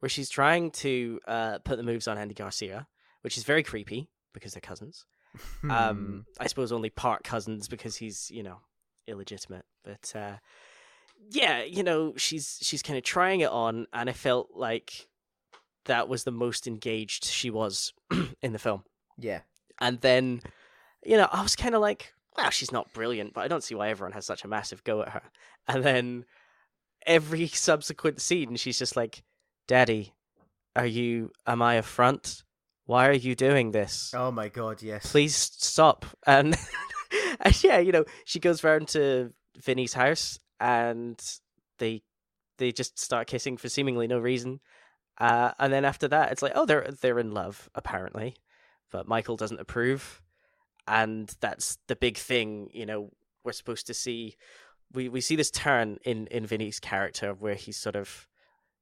where 0.00 0.10
she's 0.10 0.28
trying 0.28 0.70
to 0.72 1.18
uh, 1.26 1.58
put 1.64 1.78
the 1.78 1.82
moves 1.82 2.06
on 2.06 2.18
Andy 2.18 2.34
Garcia, 2.34 2.88
which 3.22 3.38
is 3.38 3.44
very 3.44 3.62
creepy 3.62 4.10
because 4.34 4.52
they're 4.52 4.60
cousins. 4.60 5.06
Hmm. 5.62 5.70
Um, 5.70 6.26
I 6.38 6.46
suppose 6.46 6.72
only 6.72 6.90
part 6.90 7.24
cousins 7.24 7.66
because 7.66 7.96
he's 7.96 8.30
you 8.30 8.42
know 8.42 8.58
illegitimate, 9.08 9.64
but 9.82 10.12
uh, 10.14 10.36
yeah, 11.30 11.62
you 11.62 11.82
know 11.82 12.12
she's 12.18 12.58
she's 12.60 12.82
kind 12.82 12.98
of 12.98 13.02
trying 13.02 13.40
it 13.40 13.50
on, 13.50 13.86
and 13.94 14.10
I 14.10 14.12
felt 14.12 14.50
like 14.54 15.08
that 15.86 16.06
was 16.06 16.24
the 16.24 16.32
most 16.32 16.66
engaged 16.66 17.24
she 17.24 17.48
was 17.48 17.94
in 18.42 18.52
the 18.52 18.58
film. 18.58 18.84
yeah, 19.16 19.40
And 19.80 20.00
then, 20.00 20.40
you 21.04 21.16
know, 21.16 21.28
I 21.30 21.42
was 21.42 21.56
kind 21.56 21.74
of 21.74 21.80
like, 21.80 22.12
well, 22.36 22.50
she's 22.50 22.72
not 22.72 22.92
brilliant, 22.92 23.34
but 23.34 23.42
I 23.42 23.48
don't 23.48 23.64
see 23.64 23.74
why 23.74 23.88
everyone 23.88 24.12
has 24.12 24.26
such 24.26 24.44
a 24.44 24.48
massive 24.48 24.84
go 24.84 25.02
at 25.02 25.10
her. 25.10 25.22
And 25.68 25.84
then 25.84 26.24
every 27.06 27.46
subsequent 27.48 28.20
scene, 28.20 28.56
she's 28.56 28.78
just 28.78 28.96
like, 28.96 29.22
Daddy, 29.66 30.14
are 30.76 30.86
you, 30.86 31.30
am 31.46 31.62
I 31.62 31.74
a 31.74 31.82
front? 31.82 32.42
Why 32.86 33.08
are 33.08 33.12
you 33.12 33.34
doing 33.34 33.70
this? 33.70 34.12
oh 34.16 34.32
my 34.32 34.48
god, 34.48 34.82
yes. 34.82 35.10
Please 35.10 35.36
stop. 35.36 36.06
And, 36.26 36.56
and 37.40 37.64
yeah, 37.64 37.78
you 37.78 37.92
know, 37.92 38.04
she 38.24 38.38
goes 38.40 38.62
round 38.62 38.88
to 38.88 39.32
Vinny's 39.56 39.92
house 39.92 40.38
and 40.60 41.20
they 41.78 42.02
they 42.58 42.70
just 42.72 42.98
start 42.98 43.26
kissing 43.26 43.56
for 43.56 43.68
seemingly 43.68 44.06
no 44.06 44.18
reason. 44.18 44.60
Uh, 45.18 45.52
and 45.58 45.72
then 45.72 45.84
after 45.84 46.06
that, 46.08 46.30
it's 46.30 46.42
like, 46.42 46.52
oh, 46.54 46.66
they're 46.66 46.88
they're 47.00 47.18
in 47.18 47.32
love 47.32 47.68
apparently, 47.74 48.36
but 48.90 49.06
Michael 49.08 49.36
doesn't 49.36 49.60
approve, 49.60 50.22
and 50.86 51.34
that's 51.40 51.78
the 51.86 51.96
big 51.96 52.16
thing. 52.16 52.70
You 52.72 52.86
know, 52.86 53.10
we're 53.44 53.52
supposed 53.52 53.86
to 53.88 53.94
see 53.94 54.36
we 54.92 55.08
we 55.08 55.20
see 55.20 55.36
this 55.36 55.50
turn 55.50 55.98
in 56.04 56.26
in 56.28 56.46
Vinny's 56.46 56.80
character 56.80 57.32
where 57.34 57.54
he's 57.54 57.76
sort 57.76 57.96
of, 57.96 58.28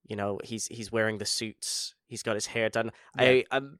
you 0.06 0.16
know, 0.16 0.38
he's 0.44 0.66
he's 0.68 0.90
wearing 0.92 1.18
the 1.18 1.24
suits, 1.26 1.94
he's 2.06 2.22
got 2.22 2.34
his 2.34 2.46
hair 2.46 2.68
done. 2.68 2.90
Yeah. 3.18 3.24
I 3.24 3.44
um 3.50 3.78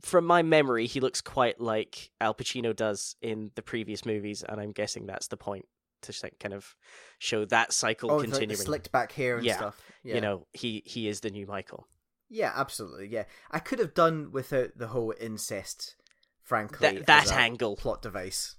from 0.00 0.24
my 0.24 0.42
memory, 0.42 0.86
he 0.86 1.00
looks 1.00 1.20
quite 1.20 1.60
like 1.60 2.10
Al 2.18 2.34
Pacino 2.34 2.74
does 2.74 3.14
in 3.20 3.50
the 3.56 3.62
previous 3.62 4.06
movies, 4.06 4.42
and 4.42 4.58
I'm 4.60 4.72
guessing 4.72 5.04
that's 5.06 5.28
the 5.28 5.36
point 5.36 5.66
to 6.02 6.30
kind 6.40 6.54
of 6.54 6.74
show 7.18 7.44
that 7.44 7.72
cycle 7.72 8.10
Oh, 8.10 8.16
with, 8.16 8.24
like, 8.24 8.32
continuing. 8.32 8.56
slicked 8.60 8.90
back 8.90 9.12
hair 9.12 9.36
and 9.36 9.44
Yeah. 9.46 9.56
stuff. 9.56 9.80
Yeah. 10.02 10.14
You 10.16 10.20
know, 10.22 10.46
he 10.52 10.82
he 10.86 11.08
is 11.08 11.20
the 11.20 11.30
new 11.30 11.46
Michael. 11.46 11.86
Yeah, 12.34 12.52
absolutely. 12.56 13.08
Yeah, 13.08 13.24
I 13.50 13.58
could 13.58 13.78
have 13.78 13.92
done 13.92 14.32
without 14.32 14.78
the 14.78 14.88
whole 14.88 15.12
incest. 15.20 15.96
Frankly, 16.42 16.96
That 16.98 17.06
that 17.06 17.30
angle. 17.32 17.76
plot 17.76 18.00
device. 18.02 18.56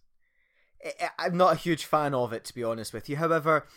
I- 0.86 1.10
I'm 1.18 1.36
not 1.38 1.54
a 1.54 1.58
huge 1.58 1.86
fan 1.86 2.14
of 2.14 2.32
it, 2.34 2.46
to 2.46 2.54
be 2.56 2.64
honest 2.64 2.94
with 2.94 3.10
you. 3.10 3.18
However, 3.18 3.68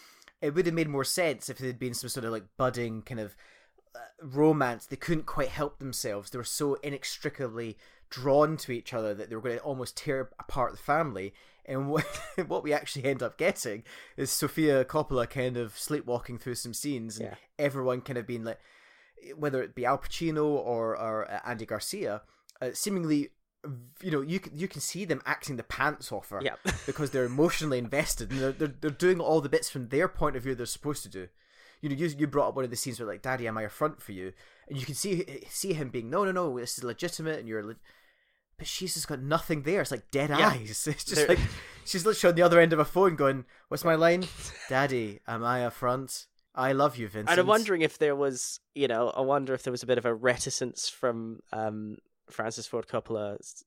it 0.40 0.54
would 0.54 0.66
have 0.66 0.74
made 0.74 0.88
more 0.88 1.04
sense 1.04 1.48
if 1.48 1.58
there 1.58 1.66
had 1.68 1.78
been 1.78 1.94
some 1.94 2.08
sort 2.10 2.24
of 2.26 2.32
like 2.32 2.44
budding 2.58 3.02
kind 3.02 3.20
of 3.20 3.36
uh, 3.94 3.98
romance. 4.22 4.86
They 4.86 4.96
couldn't 4.96 5.24
quite 5.26 5.48
help 5.48 5.78
themselves. 5.78 6.30
They 6.30 6.38
were 6.38 6.44
so 6.44 6.74
inextricably 6.82 7.78
drawn 8.10 8.56
to 8.58 8.72
each 8.72 8.92
other 8.94 9.14
that 9.14 9.30
they 9.30 9.34
were 9.36 9.42
going 9.42 9.56
to 9.58 9.62
almost 9.64 9.96
tear 9.96 10.30
apart 10.38 10.72
the 10.72 10.78
family. 10.78 11.32
And 11.64 11.88
what, 11.90 12.04
what 12.46 12.62
we 12.62 12.72
actually 12.72 13.04
end 13.06 13.22
up 13.22 13.38
getting 13.38 13.82
is 14.16 14.30
Sofia 14.30 14.84
Coppola 14.84 15.28
kind 15.28 15.56
of 15.56 15.76
sleepwalking 15.78 16.38
through 16.38 16.54
some 16.56 16.74
scenes, 16.74 17.18
and 17.18 17.30
Yeah. 17.30 17.34
everyone 17.58 18.02
kind 18.02 18.18
of 18.18 18.26
being 18.26 18.44
like, 18.44 18.60
whether 19.36 19.62
it 19.62 19.74
be 19.74 19.84
Al 19.84 19.98
Pacino 19.98 20.44
or, 20.46 20.96
or 20.96 21.30
uh, 21.30 21.40
Andy 21.44 21.66
Garcia, 21.66 22.22
uh, 22.60 22.70
seemingly, 22.72 23.30
you 24.02 24.10
know, 24.10 24.20
you 24.20 24.38
can, 24.40 24.56
you 24.56 24.68
can 24.68 24.80
see 24.80 25.04
them 25.04 25.20
acting 25.26 25.56
the 25.56 25.62
pants 25.64 26.12
off 26.12 26.30
her 26.30 26.40
Yeah. 26.42 26.54
because 26.86 27.10
they're 27.10 27.24
emotionally 27.24 27.78
invested 27.78 28.30
and 28.30 28.40
they're, 28.40 28.52
they're, 28.52 28.74
they're 28.80 28.90
doing 28.90 29.20
all 29.20 29.40
the 29.40 29.48
bits 29.48 29.68
from 29.70 29.88
their 29.88 30.08
point 30.08 30.36
of 30.36 30.42
view 30.42 30.54
they're 30.54 30.66
supposed 30.66 31.02
to 31.02 31.08
do. 31.08 31.28
You 31.82 31.90
know, 31.90 31.96
you, 31.96 32.06
you 32.18 32.26
brought 32.26 32.48
up 32.48 32.56
one 32.56 32.64
of 32.64 32.70
the 32.70 32.76
scenes 32.76 32.98
where 32.98 33.06
like, 33.08 33.20
"Daddy, 33.20 33.46
am 33.46 33.58
I 33.58 33.62
a 33.62 33.68
front 33.68 34.00
for 34.00 34.12
you?" 34.12 34.32
And 34.66 34.78
you 34.78 34.86
can 34.86 34.94
see 34.94 35.44
see 35.50 35.74
him 35.74 35.90
being, 35.90 36.08
"No, 36.08 36.24
no, 36.24 36.32
no, 36.32 36.58
this 36.58 36.78
is 36.78 36.84
legitimate," 36.84 37.38
and 37.38 37.46
you're, 37.46 37.62
le-. 37.62 37.76
but 38.56 38.66
she's 38.66 38.94
just 38.94 39.06
got 39.08 39.20
nothing 39.20 39.62
there. 39.62 39.82
It's 39.82 39.90
like 39.90 40.10
dead 40.10 40.30
Yeah. 40.30 40.48
eyes. 40.48 40.86
It's 40.90 41.04
just 41.04 41.14
They're- 41.14 41.28
like 41.28 41.38
she's 41.84 42.06
literally 42.06 42.30
on 42.32 42.36
the 42.36 42.42
other 42.42 42.58
end 42.60 42.72
of 42.72 42.78
a 42.78 42.84
phone, 42.86 43.14
going, 43.14 43.44
"What's 43.68 43.84
my 43.84 43.94
line, 43.94 44.24
Daddy? 44.70 45.20
Am 45.28 45.44
I 45.44 45.58
a 45.60 45.70
front? 45.70 46.26
I 46.56 46.72
love 46.72 46.96
you, 46.96 47.06
Vincent." 47.08 47.30
And 47.30 47.40
I'm 47.40 47.46
wondering 47.46 47.82
if 47.82 47.98
there 47.98 48.16
was, 48.16 48.60
you 48.74 48.88
know, 48.88 49.10
I 49.10 49.20
wonder 49.20 49.54
if 49.54 49.62
there 49.62 49.70
was 49.70 49.82
a 49.82 49.86
bit 49.86 49.98
of 49.98 50.06
a 50.06 50.14
reticence 50.14 50.88
from 50.88 51.40
um, 51.52 51.98
Francis 52.30 52.66
Ford 52.66 52.86
Coppola's 52.88 53.64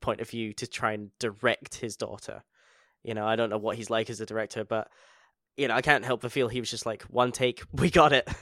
point 0.00 0.20
of 0.20 0.28
view 0.28 0.52
to 0.54 0.66
try 0.66 0.92
and 0.92 1.10
direct 1.18 1.76
his 1.76 1.96
daughter. 1.96 2.44
You 3.02 3.14
know, 3.14 3.26
I 3.26 3.36
don't 3.36 3.50
know 3.50 3.58
what 3.58 3.76
he's 3.76 3.90
like 3.90 4.10
as 4.10 4.20
a 4.20 4.26
director, 4.26 4.64
but 4.64 4.88
you 5.56 5.68
know, 5.68 5.74
I 5.74 5.80
can't 5.80 6.04
help 6.04 6.20
but 6.20 6.32
feel 6.32 6.48
he 6.48 6.60
was 6.60 6.70
just 6.70 6.84
like 6.86 7.02
one 7.04 7.32
take, 7.32 7.62
we 7.72 7.90
got 7.90 8.12
it. 8.12 8.28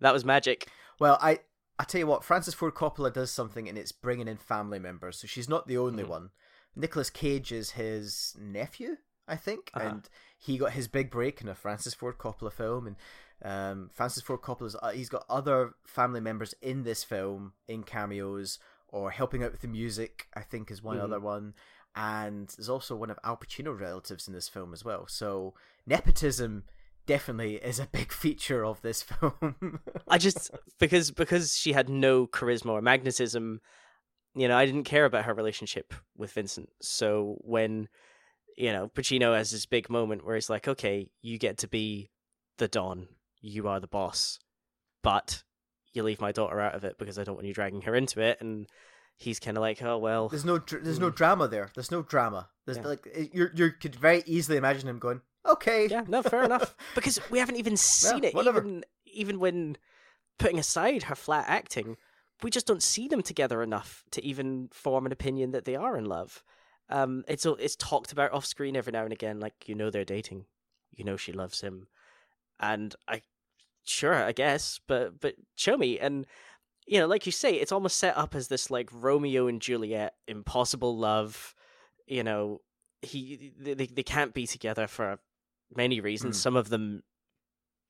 That 0.00 0.12
was 0.12 0.26
magic. 0.26 0.68
Well, 1.00 1.16
I 1.22 1.38
I 1.78 1.84
tell 1.84 1.98
you 1.98 2.06
what, 2.06 2.22
Francis 2.22 2.52
Ford 2.52 2.74
Coppola 2.74 3.10
does 3.10 3.30
something, 3.30 3.66
and 3.66 3.78
it's 3.78 3.92
bringing 3.92 4.28
in 4.28 4.36
family 4.36 4.78
members. 4.78 5.18
So 5.18 5.26
she's 5.26 5.48
not 5.48 5.66
the 5.66 5.78
only 5.78 6.04
Mhm. 6.04 6.08
one. 6.08 6.30
Nicolas 6.74 7.08
Cage 7.08 7.50
is 7.50 7.70
his 7.70 8.36
nephew, 8.38 8.98
I 9.26 9.36
think, 9.36 9.70
Uh-huh. 9.72 9.86
and 9.88 10.08
he 10.38 10.58
got 10.58 10.72
his 10.72 10.86
big 10.86 11.10
break 11.10 11.40
in 11.40 11.48
a 11.48 11.54
Francis 11.54 11.94
Ford 11.94 12.18
Coppola 12.18 12.52
film. 12.52 12.86
And 12.86 12.96
um, 13.42 13.90
Francis 13.92 14.22
Ford 14.22 14.40
Coppola's 14.42 14.76
uh, 14.82 14.90
he's 14.90 15.08
got 15.08 15.24
other 15.28 15.74
family 15.86 16.20
members 16.20 16.54
in 16.62 16.82
this 16.84 17.04
film 17.04 17.52
in 17.68 17.82
cameos 17.82 18.58
or 18.88 19.10
helping 19.10 19.42
out 19.42 19.52
with 19.52 19.60
the 19.60 19.68
music. 19.68 20.26
I 20.34 20.40
think 20.42 20.70
is 20.70 20.82
one 20.82 20.96
Mhm. 20.98 21.02
other 21.04 21.20
one. 21.20 21.54
And 21.94 22.48
there's 22.48 22.68
also 22.68 22.94
one 22.94 23.10
of 23.10 23.18
Al 23.24 23.36
Pacino 23.38 23.78
relatives 23.78 24.28
in 24.28 24.34
this 24.34 24.48
film 24.48 24.72
as 24.74 24.84
well. 24.84 25.06
So 25.06 25.54
nepotism 25.86 26.64
definitely 27.06 27.56
is 27.56 27.78
a 27.78 27.86
big 27.86 28.12
feature 28.24 28.64
of 28.64 28.82
this 28.82 29.02
film. 29.02 29.80
I 30.08 30.18
just 30.18 30.50
because 30.78 31.10
because 31.10 31.56
she 31.56 31.72
had 31.72 31.88
no 31.88 32.26
charisma 32.26 32.70
or 32.70 32.82
magnetism, 32.82 33.60
you 34.34 34.48
know, 34.48 34.56
I 34.56 34.66
didn't 34.66 34.84
care 34.84 35.04
about 35.04 35.24
her 35.24 35.34
relationship 35.34 35.94
with 36.16 36.32
Vincent. 36.32 36.68
So 36.82 37.36
when 37.40 37.88
you 38.56 38.72
know 38.72 38.88
Pacino 38.88 39.36
has 39.36 39.50
this 39.50 39.66
big 39.66 39.88
moment 39.90 40.24
where 40.24 40.34
he's 40.34 40.50
like, 40.50 40.68
"Okay, 40.68 41.10
you 41.22 41.38
get 41.38 41.58
to 41.58 41.68
be 41.68 42.10
the 42.58 42.68
Don, 42.68 43.08
you 43.46 43.68
are 43.68 43.80
the 43.80 43.86
boss, 43.86 44.38
but 45.02 45.42
you 45.92 46.02
leave 46.02 46.20
my 46.20 46.32
daughter 46.32 46.60
out 46.60 46.74
of 46.74 46.84
it 46.84 46.98
because 46.98 47.18
I 47.18 47.24
don't 47.24 47.36
want 47.36 47.46
you 47.46 47.54
dragging 47.54 47.82
her 47.82 47.94
into 47.94 48.20
it," 48.20 48.38
and 48.40 48.66
he's 49.16 49.40
kind 49.40 49.56
of 49.56 49.60
like, 49.62 49.82
"Oh 49.82 49.98
well." 49.98 50.28
There's 50.28 50.44
no 50.44 50.58
dr- 50.58 50.84
there's 50.84 50.98
no 50.98 51.10
Mm. 51.10 51.16
drama 51.16 51.48
there. 51.48 51.70
There's 51.74 51.90
no 51.90 52.02
drama. 52.02 52.50
There's 52.64 52.78
Yeah. 52.78 52.86
like 52.86 53.06
you 53.32 53.48
you 53.54 53.72
could 53.72 53.94
very 53.96 54.22
easily 54.26 54.58
imagine 54.58 54.88
him 54.88 54.98
going, 54.98 55.22
okay, 55.44 55.86
Yeah, 55.86 56.04
no, 56.08 56.22
fair 56.22 56.42
enough. 56.44 56.74
Because 56.96 57.20
we 57.30 57.38
haven't 57.38 57.56
even 57.56 57.76
seen 57.76 58.24
it. 58.24 58.34
whatever. 58.34 58.58
Even 58.60 58.84
even 59.06 59.38
when 59.40 59.76
putting 60.38 60.58
aside 60.58 61.04
her 61.04 61.14
flat 61.14 61.44
acting, 61.48 61.96
we 62.42 62.50
just 62.50 62.66
don't 62.66 62.82
see 62.82 63.08
them 63.08 63.22
together 63.22 63.62
enough 63.62 64.04
to 64.10 64.22
even 64.24 64.68
form 64.72 65.06
an 65.06 65.12
opinion 65.12 65.52
that 65.52 65.64
they 65.64 65.76
are 65.76 65.96
in 65.96 66.04
love. 66.04 66.42
Um, 66.90 67.24
it's 67.26 67.46
all- 67.46 67.56
it's 67.56 67.74
talked 67.76 68.12
about 68.12 68.32
off 68.32 68.44
screen 68.44 68.76
every 68.76 68.92
now 68.92 69.04
and 69.04 69.12
again, 69.12 69.40
like 69.40 69.68
you 69.68 69.74
know 69.74 69.88
they're 69.90 70.04
dating, 70.04 70.46
you 70.90 71.04
know 71.04 71.16
she 71.16 71.32
loves 71.32 71.60
him, 71.62 71.88
and 72.60 72.94
I, 73.08 73.22
sure, 73.86 74.14
I 74.14 74.32
guess, 74.32 74.80
but 74.86 75.20
but 75.20 75.34
show 75.54 75.76
me 75.76 75.98
and. 75.98 76.26
You 76.88 77.00
know, 77.00 77.08
like 77.08 77.26
you 77.26 77.32
say, 77.32 77.54
it's 77.54 77.72
almost 77.72 77.98
set 77.98 78.16
up 78.16 78.36
as 78.36 78.46
this 78.46 78.70
like 78.70 78.88
Romeo 78.92 79.48
and 79.48 79.60
Juliet, 79.60 80.14
impossible 80.28 80.96
love. 80.96 81.52
You 82.06 82.22
know, 82.22 82.60
he 83.02 83.52
they 83.58 83.74
they 83.74 84.02
can't 84.04 84.32
be 84.32 84.46
together 84.46 84.86
for 84.86 85.18
many 85.74 86.00
reasons. 86.00 86.36
Hmm. 86.36 86.40
Some 86.40 86.56
of 86.56 86.68
them, 86.68 87.02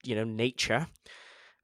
you 0.03 0.15
know, 0.15 0.25
nature 0.25 0.87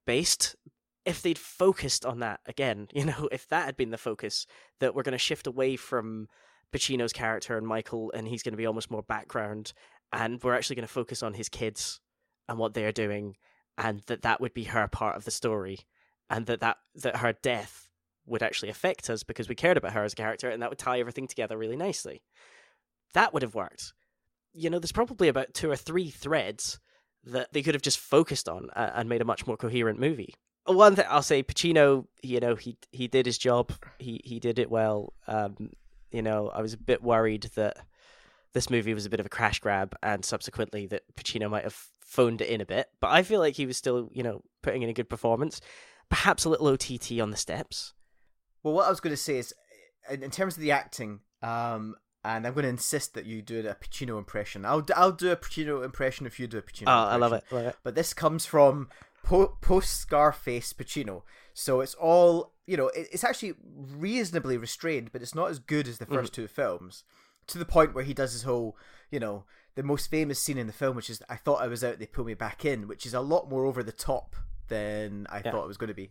based. 0.06 0.56
If 1.04 1.22
they'd 1.22 1.38
focused 1.38 2.06
on 2.06 2.20
that 2.20 2.40
again, 2.46 2.88
you 2.94 3.04
know, 3.04 3.28
if 3.32 3.48
that 3.48 3.66
had 3.66 3.76
been 3.76 3.90
the 3.90 3.98
focus, 3.98 4.46
that 4.80 4.94
we're 4.94 5.02
going 5.02 5.12
to 5.12 5.18
shift 5.18 5.46
away 5.46 5.76
from 5.76 6.28
Pacino's 6.72 7.12
character 7.12 7.56
and 7.56 7.66
Michael, 7.66 8.12
and 8.14 8.26
he's 8.26 8.42
going 8.42 8.52
to 8.52 8.58
be 8.58 8.66
almost 8.66 8.90
more 8.90 9.02
background, 9.02 9.72
and 10.12 10.42
we're 10.42 10.54
actually 10.54 10.76
going 10.76 10.86
to 10.86 10.92
focus 10.92 11.22
on 11.22 11.34
his 11.34 11.48
kids 11.48 12.00
and 12.48 12.58
what 12.58 12.74
they're 12.74 12.92
doing, 12.92 13.36
and 13.78 14.00
that 14.06 14.22
that 14.22 14.40
would 14.40 14.54
be 14.54 14.64
her 14.64 14.88
part 14.88 15.16
of 15.16 15.24
the 15.24 15.30
story, 15.30 15.78
and 16.30 16.46
that 16.46 16.60
that 16.60 16.78
that 16.96 17.16
her 17.16 17.32
death 17.32 17.88
would 18.26 18.42
actually 18.42 18.68
affect 18.68 19.10
us 19.10 19.22
because 19.22 19.48
we 19.48 19.54
cared 19.54 19.76
about 19.76 19.92
her 19.92 20.04
as 20.04 20.12
a 20.12 20.16
character, 20.16 20.48
and 20.48 20.62
that 20.62 20.70
would 20.70 20.78
tie 20.78 21.00
everything 21.00 21.26
together 21.26 21.56
really 21.56 21.76
nicely. 21.76 22.22
That 23.14 23.32
would 23.32 23.42
have 23.42 23.54
worked. 23.54 23.92
You 24.54 24.70
know, 24.70 24.78
there's 24.78 24.92
probably 24.92 25.28
about 25.28 25.54
two 25.54 25.70
or 25.70 25.76
three 25.76 26.10
threads 26.10 26.78
that 27.24 27.52
they 27.52 27.62
could 27.62 27.74
have 27.74 27.82
just 27.82 27.98
focused 27.98 28.48
on 28.48 28.68
uh, 28.74 28.90
and 28.94 29.08
made 29.08 29.22
a 29.22 29.26
much 29.26 29.46
more 29.46 29.56
coherent 29.56 29.98
movie. 29.98 30.34
One 30.64 30.94
thing 30.94 31.06
I'll 31.08 31.22
say, 31.22 31.42
Pacino, 31.42 32.06
you 32.22 32.38
know, 32.40 32.54
he 32.54 32.76
he 32.92 33.08
did 33.08 33.26
his 33.26 33.38
job. 33.38 33.72
He 33.98 34.20
he 34.24 34.38
did 34.38 34.58
it 34.58 34.70
well. 34.70 35.12
Um, 35.26 35.70
you 36.10 36.22
know, 36.22 36.48
I 36.48 36.62
was 36.62 36.74
a 36.74 36.78
bit 36.78 37.02
worried 37.02 37.50
that 37.56 37.78
this 38.52 38.70
movie 38.70 38.94
was 38.94 39.06
a 39.06 39.10
bit 39.10 39.20
of 39.20 39.26
a 39.26 39.30
crash 39.30 39.58
grab, 39.58 39.96
and 40.02 40.24
subsequently 40.24 40.86
that 40.86 41.02
Pacino 41.16 41.50
might 41.50 41.64
have 41.64 41.86
phoned 42.12 42.42
it 42.42 42.48
in 42.48 42.60
a 42.60 42.66
bit. 42.66 42.88
But 43.00 43.10
I 43.10 43.22
feel 43.22 43.40
like 43.40 43.54
he 43.54 43.64
was 43.64 43.78
still, 43.78 44.10
you 44.12 44.22
know, 44.22 44.42
putting 44.60 44.82
in 44.82 44.90
a 44.90 44.92
good 44.92 45.08
performance. 45.08 45.60
Perhaps 46.10 46.44
a 46.44 46.50
little 46.50 46.68
OTT 46.68 47.20
on 47.20 47.30
the 47.30 47.38
steps. 47.38 47.94
Well, 48.62 48.74
what 48.74 48.86
I 48.86 48.90
was 48.90 49.00
going 49.00 49.14
to 49.14 49.22
say 49.22 49.38
is, 49.38 49.54
in, 50.10 50.22
in 50.22 50.30
terms 50.30 50.56
of 50.56 50.60
the 50.60 50.72
acting, 50.72 51.20
um, 51.42 51.96
and 52.22 52.46
I'm 52.46 52.52
going 52.52 52.64
to 52.64 52.68
insist 52.68 53.14
that 53.14 53.24
you 53.24 53.40
do 53.40 53.66
a 53.66 53.74
Pacino 53.74 54.18
impression. 54.18 54.66
I'll 54.66 54.82
d- 54.82 54.92
I'll 54.94 55.10
do 55.12 55.30
a 55.30 55.36
Pacino 55.36 55.82
impression 55.82 56.26
if 56.26 56.38
you 56.38 56.46
do 56.46 56.58
a 56.58 56.62
Pacino. 56.62 56.88
Oh, 56.88 57.08
I 57.08 57.16
love 57.16 57.32
it. 57.32 57.44
Love 57.50 57.66
it. 57.66 57.76
But 57.82 57.94
this 57.94 58.12
comes 58.12 58.44
from 58.44 58.90
po- 59.24 59.56
post 59.62 59.98
Scarface 59.98 60.74
Pacino, 60.74 61.22
so 61.54 61.80
it's 61.80 61.94
all 61.94 62.52
you 62.66 62.76
know. 62.76 62.88
It, 62.88 63.08
it's 63.10 63.24
actually 63.24 63.54
reasonably 63.64 64.58
restrained, 64.58 65.12
but 65.12 65.22
it's 65.22 65.34
not 65.34 65.50
as 65.50 65.58
good 65.58 65.88
as 65.88 65.96
the 65.96 66.06
1st 66.06 66.30
two 66.32 66.46
films. 66.46 67.04
To 67.48 67.58
the 67.58 67.64
point 67.64 67.94
where 67.94 68.04
he 68.04 68.14
does 68.14 68.32
his 68.32 68.42
whole, 68.42 68.76
you 69.10 69.18
know, 69.18 69.44
the 69.74 69.82
most 69.82 70.10
famous 70.10 70.38
scene 70.38 70.58
in 70.58 70.66
the 70.66 70.72
film, 70.72 70.96
which 70.96 71.08
is 71.10 71.22
"I 71.28 71.36
thought 71.36 71.60
I 71.62 71.66
was 71.68 71.82
out, 71.84 71.98
they 71.98 72.06
pull 72.06 72.24
me 72.24 72.34
back 72.34 72.64
in," 72.64 72.88
which 72.88 73.06
is 73.06 73.14
a 73.14 73.20
lot 73.20 73.48
more 73.48 73.64
over 73.64 73.82
the 73.82 73.92
top 73.92 74.36
than 74.68 75.26
I 75.30 75.40
Yeah. 75.44 75.50
thought 75.52 75.64
it 75.64 75.68
was 75.68 75.76
going 75.76 75.88
to 75.88 75.94
be. 75.94 76.10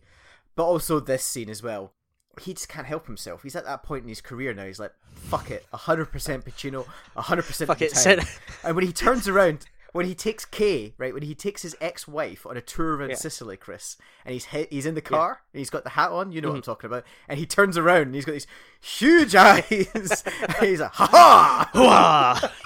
But 0.56 0.64
also 0.64 1.00
this 1.00 1.24
scene 1.24 1.48
as 1.50 1.62
well. 1.62 1.92
He 2.40 2.54
just 2.54 2.68
can't 2.68 2.86
help 2.86 3.06
himself. 3.06 3.42
He's 3.42 3.56
at 3.56 3.64
that 3.66 3.82
point 3.82 4.04
in 4.04 4.08
his 4.08 4.20
career 4.22 4.54
now. 4.54 4.64
He's 4.66 4.80
like, 4.80 4.92
"Fuck 5.14 5.50
it, 5.50 5.66
hundred 5.72 6.06
percent 6.06 6.44
Pacino, 6.44 6.86
hundred 7.16 7.42
percent 7.44 7.68
Fuck 7.68 7.82
it. 7.82 7.92
time." 7.94 8.20
And 8.64 8.74
when 8.74 8.86
he 8.86 8.92
turns 8.92 9.28
around, 9.28 9.66
when 9.92 10.06
he 10.06 10.14
takes 10.14 10.46
Kay, 10.46 10.94
right, 10.96 11.12
when 11.12 11.22
he 11.22 11.34
takes 11.34 11.60
his 11.60 11.76
ex-wife 11.78 12.46
on 12.46 12.56
a 12.56 12.62
tour 12.62 12.96
around 12.96 13.10
Yeah. 13.10 13.16
Sicily, 13.16 13.58
Chris, 13.58 13.98
and 14.24 14.32
he's 14.32 14.46
he- 14.46 14.66
he's 14.70 14.86
in 14.86 14.94
the 14.94 15.02
car 15.02 15.42
and 15.52 15.58
he's 15.58 15.68
got 15.68 15.84
the 15.84 15.90
hat 15.90 16.10
on, 16.10 16.32
you 16.32 16.40
know 16.40 16.48
what 16.48 16.52
Mm-hmm. 16.52 16.56
I'm 16.58 16.62
talking 16.62 16.86
about, 16.88 17.04
and 17.28 17.38
he 17.38 17.44
turns 17.44 17.76
around 17.76 18.02
and 18.02 18.14
he's 18.14 18.24
got 18.24 18.32
these 18.32 18.46
huge 18.80 19.34
eyes, 19.36 19.64
and 19.94 20.56
he's 20.60 20.80
like, 20.80 20.92
ha 20.92 21.68
ha! 21.74 22.52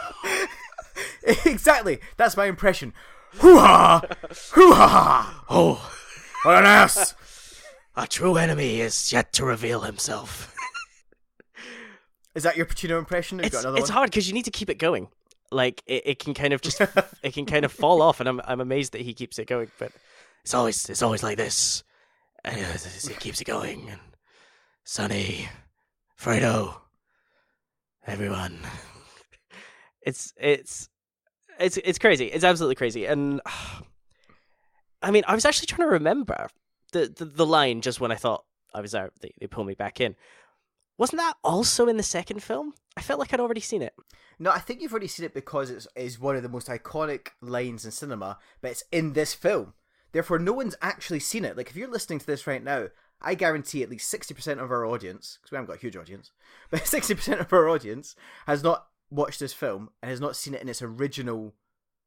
exactly. 1.45 1.99
That's 2.17 2.37
my 2.37 2.47
impression. 2.47 2.93
Hoo 3.35 3.59
ha, 3.59 4.03
hoo 4.53 4.73
ha, 4.73 5.45
Oh, 5.51 5.93
what 6.45 6.57
an 6.59 6.65
ass. 6.65 7.15
a 7.97 8.07
true 8.07 8.37
enemy 8.37 8.81
is 8.81 9.13
yet 9.13 9.33
to 9.35 9.45
reveal 9.45 9.81
himself. 9.81 10.55
Is 12.35 12.43
that 12.45 12.57
your 12.57 12.67
Pacino 12.67 12.99
impression? 12.99 13.39
Have 13.39 13.51
got 13.51 13.79
it's 13.79 13.89
hard 13.89 14.11
because 14.11 14.29
you 14.29 14.35
need 14.35 14.45
to 14.45 14.51
keep 14.51 14.71
it 14.71 14.79
going. 14.79 15.09
Like 15.51 15.83
it, 15.87 16.03
it 16.07 16.19
can 16.19 16.35
kind 16.35 16.53
of 16.53 16.61
just 16.61 16.81
it 17.23 17.33
can 17.35 17.47
kind 17.47 17.65
of 17.65 17.73
fall 17.73 18.03
off, 18.03 18.21
and 18.21 18.29
I'm 18.29 18.41
I'm 18.45 18.61
amazed 18.61 18.93
that 18.93 19.01
he 19.01 19.15
keeps 19.15 19.39
it 19.39 19.47
going. 19.47 19.71
But 19.79 19.93
it's 20.45 20.55
always 20.55 20.89
it's 20.89 21.03
always 21.03 21.23
like 21.23 21.37
this. 21.37 21.83
And 22.45 22.57
he 22.57 23.15
keeps 23.15 23.41
it 23.41 23.47
going. 23.47 23.89
And 23.89 24.01
Sonny, 24.85 25.49
Fredo, 26.21 26.77
everyone. 28.07 28.61
It's 30.03 30.33
it's 30.37 30.89
it's 31.59 31.77
it's 31.79 31.99
crazy. 31.99 32.27
It's 32.27 32.45
absolutely 32.45 32.75
crazy. 32.75 33.07
And 33.07 33.41
I 35.03 35.11
mean, 35.11 35.25
I 35.27 35.35
was 35.35 35.45
actually 35.45 35.67
trying 35.67 35.89
to 35.89 35.93
remember 35.93 36.49
the 36.93 37.13
the, 37.15 37.25
the 37.25 37.47
line 37.47 37.81
just 37.81 38.01
when 38.01 38.13
I 38.13 38.17
thought 38.17 38.45
I 38.75 38.81
was 38.81 38.95
out. 38.95 39.13
They 39.21 39.33
they 39.41 39.47
pulled 39.47 39.67
me 39.67 39.75
back 39.75 40.01
in. 40.01 40.17
Wasn't 40.99 41.19
that 41.21 41.35
also 41.45 41.89
in 41.89 41.99
the 41.99 42.03
second 42.03 42.43
film? 42.43 42.73
I 42.97 43.03
felt 43.03 43.21
like 43.21 43.35
I'd 43.35 43.41
already 43.41 43.61
seen 43.61 43.83
it. 43.83 43.95
No, 44.39 44.51
I 44.51 44.59
think 44.59 44.81
you've 44.81 44.93
already 44.93 45.09
seen 45.09 45.27
it 45.27 45.35
because 45.35 45.71
it's 45.71 45.87
is 45.95 46.19
one 46.19 46.37
of 46.37 46.43
the 46.43 46.49
most 46.49 46.69
iconic 46.69 47.29
lines 47.43 47.85
in 47.85 47.91
cinema, 47.91 48.39
but 48.61 48.71
it's 48.71 48.85
in 48.91 49.13
this 49.13 49.35
film. 49.35 49.75
Therefore, 50.13 50.39
no 50.39 50.53
one's 50.53 50.77
actually 50.81 51.21
seen 51.21 51.45
it. 51.45 51.57
Like, 51.57 51.69
if 51.69 51.77
you're 51.77 51.91
listening 51.91 52.21
to 52.21 52.27
this 52.27 52.47
right 52.47 52.63
now, 52.63 52.89
I 53.21 53.35
guarantee 53.35 53.83
at 53.83 53.91
least 53.91 54.13
60% 54.13 54.63
of 54.63 54.71
our 54.71 54.87
audience, 54.87 55.39
because 55.39 55.51
we 55.51 55.57
haven't 55.57 55.69
got 55.69 55.77
a 55.77 55.81
huge 55.81 55.97
audience, 55.97 56.31
but 56.71 56.83
60% 56.83 57.41
of 57.41 57.53
our 57.53 57.69
audience 57.69 58.15
has 58.47 58.63
not 58.63 58.87
watched 59.11 59.41
this 59.41 59.53
film 59.53 59.91
and 60.03 60.11
has 60.11 60.21
not 60.21 60.37
seen 60.37 60.55
it 60.55 60.63
in 60.63 60.69
its 60.69 60.83
original 60.83 61.55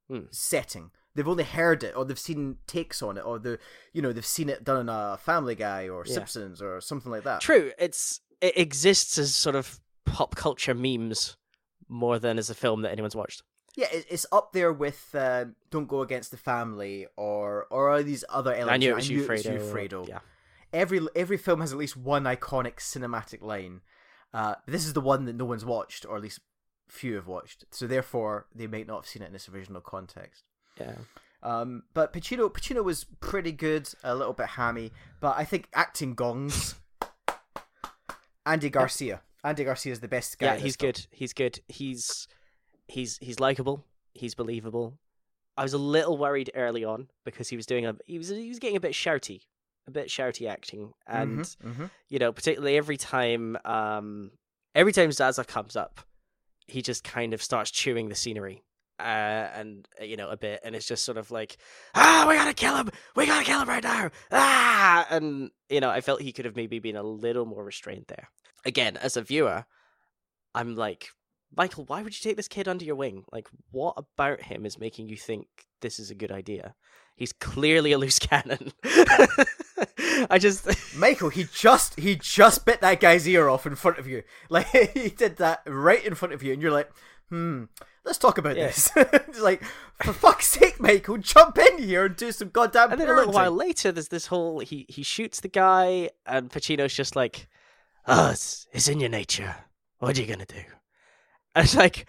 Hmm. 0.10 0.22
setting. 0.32 0.90
They've 1.16 1.28
only 1.28 1.44
heard 1.44 1.84
it, 1.84 1.96
or 1.96 2.04
they've 2.06 2.18
seen 2.18 2.58
takes 2.66 3.02
on 3.04 3.18
it, 3.18 3.22
or 3.22 3.38
the 3.40 3.60
you 3.94 4.02
know 4.02 4.12
they've 4.12 4.26
seen 4.26 4.50
it 4.50 4.64
done 4.64 4.82
in 4.82 4.90
a 4.90 5.18
Family 5.18 5.54
Guy 5.56 5.88
or 5.88 6.04
Yeah. 6.06 6.14
Simpsons 6.16 6.62
or 6.62 6.82
something 6.82 7.12
like 7.12 7.24
that. 7.24 7.42
True, 7.42 7.72
it's 7.78 8.22
it 8.42 8.58
exists 8.58 9.18
as 9.18 9.36
sort 9.36 9.56
of 9.56 9.80
pop 10.06 10.36
culture 10.36 10.74
memes 10.74 11.38
more 11.88 12.18
than 12.20 12.38
as 12.40 12.50
a 12.50 12.56
film 12.56 12.82
that 12.84 12.92
anyone's 12.92 13.16
watched. 13.16 13.44
Yeah, 13.76 13.88
it's 13.92 14.26
up 14.32 14.52
there 14.54 14.74
with 14.74 15.14
uh, 15.14 15.46
"Don't 15.70 15.88
Go 15.88 16.02
Against 16.02 16.32
the 16.32 16.38
Family" 16.38 17.06
or 17.16 17.66
or 17.70 17.90
all 17.92 18.04
these 18.04 18.24
other 18.30 18.52
elements. 18.54 18.74
I 18.74 18.78
knew 18.78 18.92
it 18.92 18.96
was 18.96 19.10
you, 19.10 19.28
Fredo. 19.28 19.54
you, 19.54 19.60
Fredo. 19.60 20.08
Yeah, 20.08 20.20
Every 20.74 21.02
every 21.16 21.38
film 21.38 21.62
has 21.62 21.72
at 21.72 21.78
least 21.78 21.96
one 21.98 22.24
iconic 22.24 22.78
cinematic 22.78 23.42
line. 23.42 23.82
Uh, 24.34 24.56
this 24.68 24.86
is 24.86 24.94
the 24.94 25.02
one 25.02 25.26
that 25.26 25.36
no 25.36 25.46
one's 25.46 25.66
watched, 25.66 26.06
or 26.06 26.16
at 26.18 26.22
least 26.24 26.40
few 26.90 27.16
have 27.16 27.28
watched. 27.28 27.66
So 27.72 27.88
therefore, 27.88 28.48
they 28.54 28.68
might 28.68 28.88
not 28.88 28.98
have 28.98 29.06
seen 29.06 29.22
it 29.24 29.30
in 29.30 29.36
its 29.36 29.48
original 29.50 29.82
context. 29.82 30.44
yeah. 30.80 30.96
Um, 31.42 31.84
but 31.94 32.12
Pacino, 32.12 32.52
Pacino 32.52 32.84
was 32.84 33.06
pretty 33.22 33.54
good, 33.54 33.88
a 34.04 34.14
little 34.14 34.34
bit 34.34 34.48
hammy, 34.48 34.92
but 35.22 35.38
I 35.38 35.46
think 35.46 35.70
acting 35.74 36.14
gongs. 36.14 36.76
Andy 38.46 38.70
Garcia. 38.70 39.22
Andy 39.44 39.64
Garcia 39.64 39.92
is 39.94 40.00
the 40.00 40.08
best 40.08 40.38
guy. 40.40 40.48
yeah, 40.48 40.56
he's 40.58 40.76
film. 40.76 40.90
good. 40.92 41.06
He's 41.12 41.34
good. 41.34 41.60
He's 41.68 42.28
he's 42.88 43.18
he's 43.22 43.40
likable. 43.40 43.86
He's 44.14 44.36
believable. 44.36 44.98
I 45.56 45.64
was 45.64 45.74
a 45.74 45.78
little 45.78 46.18
worried 46.18 46.52
early 46.56 46.84
on 46.84 47.08
because 47.26 47.48
he 47.50 47.56
was 47.56 47.66
doing 47.66 47.86
a 47.86 47.96
he 48.06 48.18
was 48.18 48.30
he 48.30 48.50
was 48.50 48.60
getting 48.60 48.76
a 48.78 48.82
bit 48.82 48.92
shouty, 48.94 49.42
a 49.88 49.92
bit 49.92 50.08
shouty 50.08 50.50
acting, 50.50 50.94
and 51.08 51.40
Mhm, 51.40 51.56
mhm. 51.76 51.90
you 52.10 52.20
know, 52.20 52.32
particularly 52.32 52.76
every 52.76 52.98
time 52.98 53.58
um 53.66 54.32
every 54.76 54.92
time 54.92 55.10
Zasa 55.10 55.46
comes 55.48 55.76
up, 55.76 56.02
he 56.70 56.82
just 56.82 57.04
kind 57.04 57.34
of 57.34 57.42
starts 57.42 57.72
chewing 57.72 58.10
the 58.10 58.16
scenery. 58.16 58.64
Uh, 59.00 59.48
and 59.56 59.88
uh, 60.02 60.04
you 60.04 60.18
know 60.18 60.30
a 60.30 60.36
bit, 60.36 60.60
and 60.62 60.76
it's 60.76 60.86
just 60.86 61.06
sort 61.06 61.18
of 61.18 61.32
like, 61.32 61.56
ah, 61.96 62.26
we 62.28 62.36
gotta 62.36 62.54
kill 62.54 62.76
him, 62.76 62.90
we 63.16 63.26
gotta 63.26 63.46
kill 63.46 63.62
him 63.62 63.70
right 63.70 63.84
now, 63.84 64.10
ah, 64.30 65.08
and 65.10 65.52
you 65.70 65.80
know, 65.80 65.90
I 65.90 66.02
felt 66.02 66.22
he 66.22 66.34
could 66.34 66.44
have 66.44 66.58
maybe 66.58 66.80
been 66.80 66.98
a 66.98 67.04
little 67.04 67.46
more 67.46 67.64
restrained 67.64 68.06
there. 68.10 68.30
Again, 68.66 68.98
as 68.98 69.16
a 69.16 69.22
viewer, 69.22 69.64
I'm 70.54 70.76
like, 70.76 71.12
Michael, 71.56 71.86
why 71.86 72.02
would 72.02 72.14
you 72.14 72.22
take 72.22 72.36
this 72.36 72.50
kid 72.50 72.68
under 72.68 72.84
your 72.84 72.98
wing? 72.98 73.24
Like, 73.32 73.48
what 73.72 73.96
about 73.98 74.42
him 74.42 74.66
is 74.66 74.78
making 74.78 75.08
you 75.08 75.16
think 75.16 75.48
this 75.82 76.00
is 76.00 76.10
a 76.12 76.16
good 76.16 76.32
idea? 76.32 76.76
He's 77.16 77.34
clearly 77.34 77.92
a 77.92 77.98
loose 77.98 78.20
cannon. 78.30 78.72
I 80.30 80.38
just, 80.40 80.68
Michael, 80.96 81.30
he 81.30 81.46
just 81.54 82.00
he 82.00 82.16
just 82.16 82.66
bit 82.66 82.82
that 82.82 83.00
guy's 83.00 83.28
ear 83.28 83.50
off 83.50 83.66
in 83.66 83.76
front 83.76 83.98
of 84.00 84.08
you. 84.08 84.24
Like 84.50 84.68
he 84.68 85.10
did 85.10 85.38
that 85.38 85.62
right 85.66 86.04
in 86.04 86.16
front 86.16 86.34
of 86.34 86.42
you, 86.44 86.54
and 86.54 86.62
you're 86.62 86.72
like, 86.72 86.90
hmm, 87.30 87.66
let's 88.06 88.18
talk 88.18 88.38
about 88.38 88.56
Yeah. 88.58 88.68
this. 88.68 88.92
it's 88.96 89.40
like, 89.42 89.64
for 90.04 90.14
fuck's 90.14 90.48
sake, 90.48 90.80
Michael, 90.80 91.18
jump 91.18 91.58
in 91.58 91.78
here 91.80 92.06
and 92.06 92.16
do 92.16 92.32
some 92.32 92.50
goddamn. 92.50 92.92
and 92.92 93.00
then 93.02 93.10
a 93.10 93.14
little 93.16 93.34
while 93.34 93.52
later, 93.52 93.92
there's 93.92 94.08
this 94.08 94.28
whole 94.28 94.60
he 94.60 94.86
he 94.90 95.04
shoots 95.04 95.40
the 95.42 95.48
guy, 95.50 96.10
and 96.26 96.50
Pacino's 96.50 96.94
just 96.96 97.16
like, 97.16 97.48
"Oh, 98.08 98.32
it's, 98.32 98.68
it's 98.72 98.88
in 98.88 99.00
your 99.00 99.10
nature. 99.10 99.56
What 100.00 100.18
are 100.18 100.22
you 100.22 100.28
gonna 100.28 100.46
do?" 100.46 100.64
And 101.56 101.66
it's 101.66 101.76
like, 101.76 102.08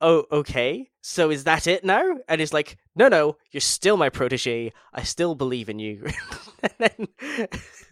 "Oh, 0.00 0.24
okay. 0.32 0.90
So 1.00 1.30
is 1.30 1.44
that 1.44 1.66
it 1.66 1.84
now?" 1.84 2.18
And 2.28 2.40
he's 2.40 2.52
like, 2.52 2.76
"No, 2.94 3.08
no, 3.08 3.36
you're 3.52 3.60
still 3.60 3.96
my 3.96 4.08
protege. 4.10 4.72
I 4.92 5.02
still 5.02 5.34
believe 5.34 5.68
in 5.68 5.78
you." 5.78 6.06
then, 6.78 7.08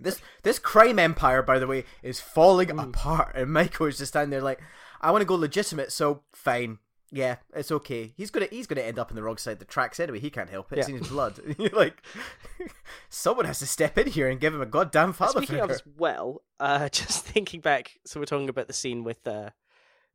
This 0.01 0.21
this 0.43 0.59
crime 0.59 0.99
empire, 0.99 1.43
by 1.43 1.59
the 1.59 1.67
way, 1.67 1.85
is 2.03 2.21
falling 2.21 2.69
Mm. 2.69 2.89
apart, 2.89 3.33
and 3.37 3.53
Michael 3.53 3.87
is 3.87 3.99
just 3.99 4.13
standing 4.13 4.31
there 4.31 4.43
like, 4.43 4.61
I 5.01 5.11
want 5.11 5.23
to 5.23 5.27
go 5.27 5.35
legitimate, 5.37 5.93
so 5.93 6.23
fine. 6.33 6.79
Yeah, 7.13 7.37
it's 7.55 7.71
okay. 7.71 8.13
He's 8.17 8.31
gonna 8.33 8.49
he's 8.51 8.67
gonna 8.67 8.81
end 8.81 8.99
up 8.99 9.11
on 9.11 9.15
the 9.15 9.23
wrong 9.23 9.37
side 9.37 9.53
of 9.53 9.59
the 9.61 9.65
tracks 9.67 10.01
anyway. 10.01 10.19
He 10.19 10.31
can't 10.31 10.51
help 10.51 10.73
it. 10.73 10.79
It's 10.81 10.89
Yeah. 10.89 10.95
in 10.97 11.01
his 11.01 11.09
blood. 11.11 11.39
Like, 11.73 12.03
someone 13.09 13.47
has 13.47 13.61
to 13.61 13.67
step 13.67 13.97
in 13.99 14.09
here 14.09 14.29
and 14.29 14.41
give 14.41 14.53
him 14.55 14.61
a 14.63 14.67
goddamn 14.67 15.13
father 15.13 15.33
Speaking 15.41 15.47
figure. 15.57 15.65
of 15.65 15.71
as 15.71 15.83
well, 15.97 16.43
uh, 16.59 16.89
just 16.89 17.25
thinking 17.25 17.61
back, 17.61 17.93
so 18.05 18.19
we're 18.19 18.27
talking 18.27 18.49
about 18.49 18.67
the 18.67 18.73
scene 18.73 19.05
with 19.05 19.27
uh, 19.29 19.51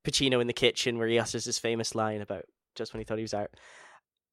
Pacino 0.03 0.41
in 0.41 0.47
the 0.47 0.53
kitchen 0.53 0.97
where 0.97 1.07
he 1.07 1.19
utters 1.19 1.45
his 1.45 1.59
famous 1.59 1.93
line 1.95 2.21
about 2.21 2.45
just 2.75 2.93
when 2.93 2.99
he 2.99 3.03
thought 3.03 3.17
he 3.17 3.23
was 3.23 3.33
out. 3.33 3.51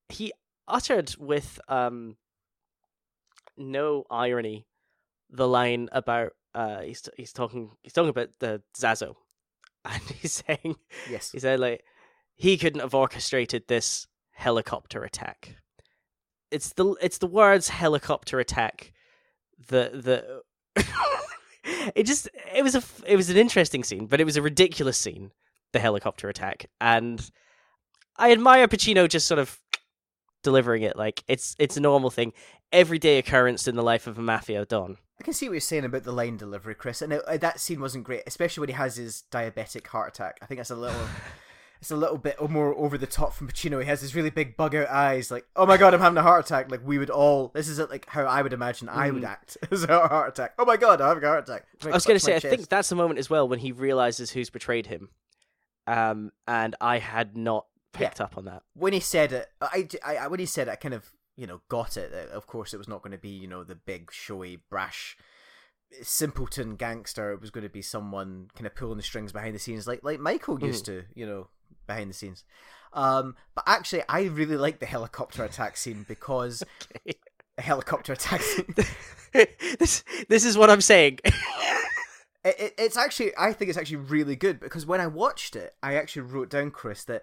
He 0.08 0.32
uttered 0.68 1.14
with 1.18 1.58
um, 1.68 2.16
no 3.56 4.04
irony 4.10 4.66
the 5.30 5.48
line 5.48 5.88
about 5.92 6.32
uh, 6.54 6.80
he's 6.80 7.08
he's 7.16 7.32
talking 7.32 7.72
he's 7.82 7.92
talking 7.92 8.10
about 8.10 8.30
the 8.38 8.62
Zasa, 8.78 9.14
and 9.84 10.02
he's 10.20 10.42
saying 10.46 10.76
Yes. 11.10 11.32
he 11.32 11.38
said 11.38 11.60
like 11.60 11.84
he 12.34 12.56
couldn't 12.58 12.80
have 12.80 12.94
orchestrated 12.94 13.64
this 13.66 14.06
helicopter 14.32 15.02
attack. 15.04 15.56
It's 16.50 16.72
the 16.74 16.94
it's 17.02 17.18
the 17.18 17.26
words 17.26 17.68
helicopter 17.70 18.38
attack 18.38 18.92
the 19.68 19.90
the 20.74 20.84
it 21.94 22.04
just 22.04 22.28
it 22.54 22.62
was 22.62 22.74
a 22.74 22.82
it 23.06 23.16
was 23.16 23.30
an 23.30 23.36
interesting 23.36 23.82
scene, 23.82 24.06
but 24.06 24.20
it 24.20 24.24
was 24.24 24.36
a 24.36 24.42
ridiculous 24.42 24.96
scene, 24.96 25.32
the 25.72 25.78
helicopter 25.78 26.28
attack, 26.28 26.66
and 26.80 27.30
I 28.16 28.32
admire 28.32 28.68
Pacino 28.68 29.08
just 29.08 29.26
sort 29.26 29.38
of 29.38 29.60
delivering 30.42 30.82
it 30.82 30.96
like 30.96 31.24
it's 31.26 31.56
it's 31.58 31.76
a 31.76 31.80
normal 31.80 32.10
thing, 32.10 32.32
everyday 32.72 33.18
occurrence 33.18 33.66
in 33.66 33.76
the 33.76 33.82
life 33.82 34.06
of 34.06 34.18
a 34.18 34.22
mafia 34.22 34.64
don. 34.64 34.98
I 35.20 35.24
can 35.24 35.32
see 35.32 35.48
what 35.48 35.54
you're 35.54 35.60
saying 35.60 35.84
about 35.84 36.04
the 36.04 36.12
line 36.12 36.36
delivery, 36.36 36.74
Chris. 36.74 37.00
And 37.00 37.12
uh, 37.12 37.36
that 37.38 37.58
scene 37.58 37.80
wasn't 37.80 38.04
great, 38.04 38.22
especially 38.26 38.60
when 38.60 38.68
he 38.68 38.74
has 38.74 38.96
his 38.96 39.24
diabetic 39.30 39.86
heart 39.86 40.14
attack. 40.14 40.38
I 40.42 40.46
think 40.46 40.58
that's 40.58 40.70
a 40.70 40.76
little, 40.76 41.00
it's 41.80 41.90
a 41.90 41.96
little 41.96 42.18
bit 42.18 42.38
more 42.50 42.74
over 42.76 42.98
the 42.98 43.06
top 43.06 43.32
from 43.32 43.48
Pacino. 43.48 43.80
He 43.80 43.88
has 43.88 44.02
his 44.02 44.14
really 44.14 44.28
big 44.28 44.58
bug 44.58 44.74
out 44.74 44.88
eyes, 44.88 45.30
like, 45.30 45.46
"Oh 45.56 45.64
my 45.64 45.78
god, 45.78 45.94
I'm 45.94 46.00
having 46.00 46.18
a 46.18 46.22
heart 46.22 46.44
attack!" 46.44 46.70
Like 46.70 46.86
we 46.86 46.98
would 46.98 47.10
all. 47.10 47.50
This 47.54 47.68
is 47.68 47.78
like 47.78 48.06
how 48.08 48.24
I 48.24 48.42
would 48.42 48.52
imagine 48.52 48.88
I 48.90 49.10
would 49.10 49.24
act 49.24 49.56
as 49.70 49.84
a 49.84 50.06
heart 50.06 50.28
attack. 50.28 50.52
Oh 50.58 50.66
my 50.66 50.76
god, 50.76 51.00
I'm 51.00 51.08
having 51.08 51.24
a 51.24 51.28
heart 51.28 51.48
attack. 51.48 51.66
I 51.82 51.88
was 51.88 52.04
going 52.04 52.18
to 52.18 52.24
say, 52.24 52.36
I 52.36 52.40
think 52.40 52.68
that's 52.68 52.90
the 52.90 52.96
moment 52.96 53.18
as 53.18 53.30
well 53.30 53.48
when 53.48 53.58
he 53.58 53.72
realizes 53.72 54.30
who's 54.30 54.50
betrayed 54.50 54.86
him, 54.86 55.08
um, 55.86 56.32
and 56.46 56.74
I 56.80 56.98
had 56.98 57.36
not 57.36 57.66
picked 57.92 58.20
up 58.20 58.36
on 58.36 58.44
that. 58.44 58.62
when 58.74 58.92
he 58.92 59.00
said 59.00 59.32
it, 59.32 59.48
I, 59.60 59.88
I, 60.04 60.28
when 60.28 60.40
he 60.40 60.46
said 60.46 60.68
it, 60.68 60.72
I 60.72 60.76
kind 60.76 60.94
of 60.94 61.10
you 61.36 61.46
know 61.46 61.60
got 61.68 61.96
it. 61.96 62.12
Of 62.12 62.46
course, 62.46 62.74
it 62.74 62.78
was 62.78 62.88
not 62.88 63.02
going 63.02 63.12
to 63.12 63.18
be 63.18 63.30
you 63.30 63.46
know 63.46 63.64
the 63.64 63.74
big 63.74 64.12
showy 64.12 64.58
brash 64.70 65.16
simpleton 66.02 66.76
gangster. 66.76 67.32
It 67.32 67.40
was 67.40 67.50
going 67.50 67.64
to 67.64 67.70
be 67.70 67.82
someone 67.82 68.48
kind 68.54 68.66
of 68.66 68.74
pulling 68.74 68.96
the 68.96 69.02
strings 69.02 69.32
behind 69.32 69.54
the 69.54 69.58
scenes, 69.58 69.86
like 69.86 70.00
like 70.02 70.20
Michael 70.20 70.60
used 70.60 70.84
to, 70.86 71.04
you 71.14 71.26
know, 71.26 71.48
behind 71.86 72.10
the 72.10 72.14
scenes. 72.14 72.44
Um, 72.92 73.36
but 73.54 73.64
actually, 73.66 74.02
I 74.08 74.22
really 74.22 74.56
like 74.56 74.80
the 74.80 74.86
helicopter 74.86 75.44
attack 75.44 75.76
scene 75.76 76.04
because 76.08 76.62
the 77.04 77.62
helicopter 77.62 78.12
attack 78.12 78.40
scene. 78.40 78.74
this 79.78 80.04
this 80.28 80.44
is 80.44 80.56
what 80.56 80.70
I'm 80.70 80.80
saying. 80.80 81.18
it, 82.46 82.60
it, 82.60 82.74
it's 82.78 82.96
actually 82.96 83.32
I 83.38 83.52
think 83.52 83.68
it's 83.68 83.78
actually 83.78 83.96
really 83.96 84.36
good 84.36 84.60
because 84.60 84.86
when 84.86 85.00
I 85.00 85.06
watched 85.06 85.56
it, 85.56 85.74
I 85.82 85.94
actually 85.94 86.22
wrote 86.22 86.50
down 86.50 86.70
Chris 86.70 87.04
that 87.04 87.22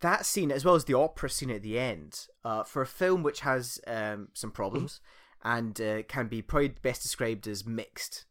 that 0.00 0.24
scene 0.26 0.50
as 0.50 0.64
well 0.64 0.74
as 0.74 0.84
the 0.86 0.94
opera 0.94 1.28
scene 1.28 1.50
at 1.50 1.62
the 1.62 1.78
end 1.78 2.26
uh, 2.44 2.64
for 2.64 2.80
a 2.82 2.86
film 2.86 3.22
which 3.22 3.40
has 3.40 3.80
um, 3.86 4.28
some 4.32 4.50
problems 4.50 5.00
and 5.44 5.80
uh, 5.80 6.02
can 6.04 6.28
be 6.28 6.40
probably 6.42 6.68
best 6.68 7.02
described 7.02 7.46
as 7.46 7.66
mixed. 7.66 8.24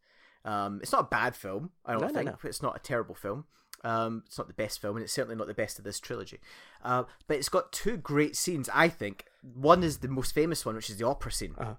Um, 0.43 0.79
it's 0.81 0.91
not 0.91 1.01
a 1.01 1.07
bad 1.09 1.35
film, 1.35 1.69
I 1.85 1.91
don't 1.93 2.01
No, 2.01 2.07
no, 2.07 2.13
think. 2.13 2.25
no. 2.27 2.37
It's 2.49 2.63
not 2.63 2.75
a 2.75 2.79
terrible 2.79 3.13
film. 3.13 3.45
Um, 3.83 4.23
it's 4.25 4.37
not 4.37 4.47
the 4.47 4.53
best 4.53 4.79
film, 4.81 4.95
and 4.95 5.03
it's 5.03 5.13
certainly 5.13 5.35
not 5.35 5.47
the 5.47 5.53
best 5.53 5.77
of 5.77 5.85
this 5.85 5.99
trilogy. 5.99 6.39
Uh, 6.83 7.03
but 7.27 7.37
it's 7.37 7.49
got 7.49 7.71
two 7.71 7.97
great 7.97 8.35
scenes, 8.35 8.69
I 8.73 8.89
think. 8.89 9.25
One 9.41 9.83
is 9.83 9.97
the 9.99 10.07
most 10.07 10.33
famous 10.33 10.65
one, 10.65 10.75
which 10.75 10.89
is 10.89 10.97
the 10.97 11.05
opera 11.07 11.31
scene 11.31 11.53
Uh-huh. 11.57 11.75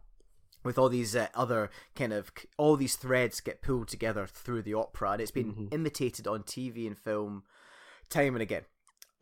With 0.64 0.78
all 0.78 0.88
these 0.88 1.14
uh, 1.16 1.28
other 1.34 1.70
kind 1.94 2.12
of 2.12 2.30
all 2.56 2.76
these 2.76 2.96
threads 2.96 3.40
get 3.40 3.62
pulled 3.62 3.88
together 3.88 4.26
through 4.26 4.62
the 4.62 4.74
opera, 4.74 5.12
and 5.12 5.20
it's 5.20 5.30
been 5.30 5.54
Mhm. 5.54 5.74
imitated 5.74 6.26
on 6.26 6.42
TV 6.42 6.86
and 6.86 6.96
film 6.98 7.44
time 8.08 8.34
and 8.34 8.42
again. 8.42 8.64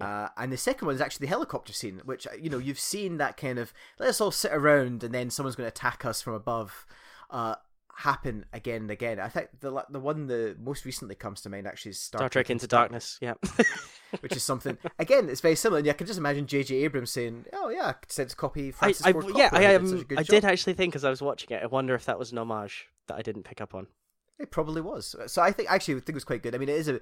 Uh, 0.00 0.28
and 0.38 0.50
the 0.50 0.56
second 0.56 0.86
one 0.86 0.94
is 0.94 1.00
actually 1.00 1.24
the 1.26 1.30
helicopter 1.30 1.72
scene, 1.74 2.00
which 2.04 2.26
uh, 2.26 2.30
you 2.40 2.48
know 2.48 2.58
you've 2.58 2.80
seen 2.80 3.18
that 3.18 3.36
kind 3.36 3.58
of 3.58 3.72
let's 3.98 4.20
all 4.20 4.30
sit 4.30 4.52
around 4.52 5.04
and 5.04 5.12
then 5.14 5.28
someone's 5.30 5.56
going 5.56 5.66
to 5.70 5.74
attack 5.74 6.04
us 6.04 6.22
from 6.22 6.32
above. 6.34 6.86
Uh, 7.28 7.54
happen 7.96 8.44
again 8.52 8.82
and 8.82 8.90
again. 8.90 9.20
I 9.20 9.28
think 9.28 9.48
the 9.60 9.84
the 9.90 10.00
one 10.00 10.26
that 10.26 10.58
most 10.60 10.84
recently 10.84 11.14
comes 11.14 11.40
to 11.42 11.48
mind 11.48 11.66
actually 11.66 11.90
is 11.90 12.00
Star, 12.00 12.20
Star 12.20 12.28
Trek 12.28 12.50
Into 12.50 12.66
Darkness. 12.66 13.18
Yeah, 13.20 13.34
which 14.20 14.36
is 14.36 14.42
something 14.42 14.78
again. 14.98 15.28
It's 15.28 15.40
very 15.40 15.56
similar. 15.56 15.80
And 15.80 15.88
I 15.88 15.92
can 15.92 16.06
just 16.06 16.18
imagine 16.18 16.46
J.J. 16.46 16.76
Abrams 16.76 17.10
saying, 17.10 17.46
"Oh 17.52 17.68
yeah, 17.68 17.92
I 18.18 18.22
a 18.22 18.26
copy." 18.26 18.70
Francis 18.70 19.04
I, 19.04 19.10
I, 19.10 19.12
Ford 19.12 19.26
yeah, 19.34 19.50
Coppola 19.50 19.56
I, 19.56 19.78
did 19.78 19.80
um, 19.80 20.06
I 20.18 20.22
job." 20.22 20.26
did 20.26 20.44
actually 20.44 20.74
think 20.74 20.96
as 20.96 21.04
I 21.04 21.10
was 21.10 21.22
watching 21.22 21.50
it. 21.56 21.62
I 21.62 21.66
wonder 21.66 21.94
if 21.94 22.04
that 22.06 22.18
was 22.18 22.32
an 22.32 22.38
homage 22.38 22.88
that 23.08 23.16
I 23.16 23.22
didn't 23.22 23.44
pick 23.44 23.60
up 23.60 23.74
on. 23.74 23.86
It 24.38 24.50
probably 24.50 24.80
was. 24.80 25.14
So 25.26 25.42
I 25.42 25.52
think 25.52 25.70
actually 25.70 25.94
I 25.94 25.98
think 25.98 26.10
it 26.10 26.14
was 26.14 26.24
quite 26.24 26.42
good. 26.42 26.54
I 26.54 26.58
mean, 26.58 26.68
it 26.68 26.76
is 26.76 26.88
a 26.88 27.00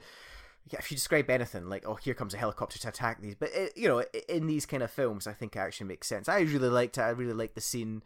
yeah, 0.70 0.78
if 0.80 0.90
you 0.90 0.96
describe 0.96 1.30
anything 1.30 1.68
like, 1.68 1.86
oh, 1.86 1.94
here 1.94 2.14
comes 2.14 2.34
a 2.34 2.38
helicopter 2.38 2.78
to 2.78 2.88
attack 2.88 3.22
these, 3.22 3.34
but 3.34 3.50
it, 3.54 3.72
you 3.76 3.88
know, 3.88 4.04
in 4.28 4.46
these 4.46 4.66
kind 4.66 4.82
of 4.82 4.90
films, 4.90 5.26
I 5.26 5.32
think 5.32 5.56
it 5.56 5.60
actually 5.60 5.86
makes 5.86 6.06
sense. 6.06 6.28
I 6.28 6.40
really 6.40 6.68
liked 6.68 6.98
it. 6.98 7.02
I 7.02 7.10
really 7.10 7.32
liked 7.32 7.54
the 7.54 7.60
scene. 7.60 8.02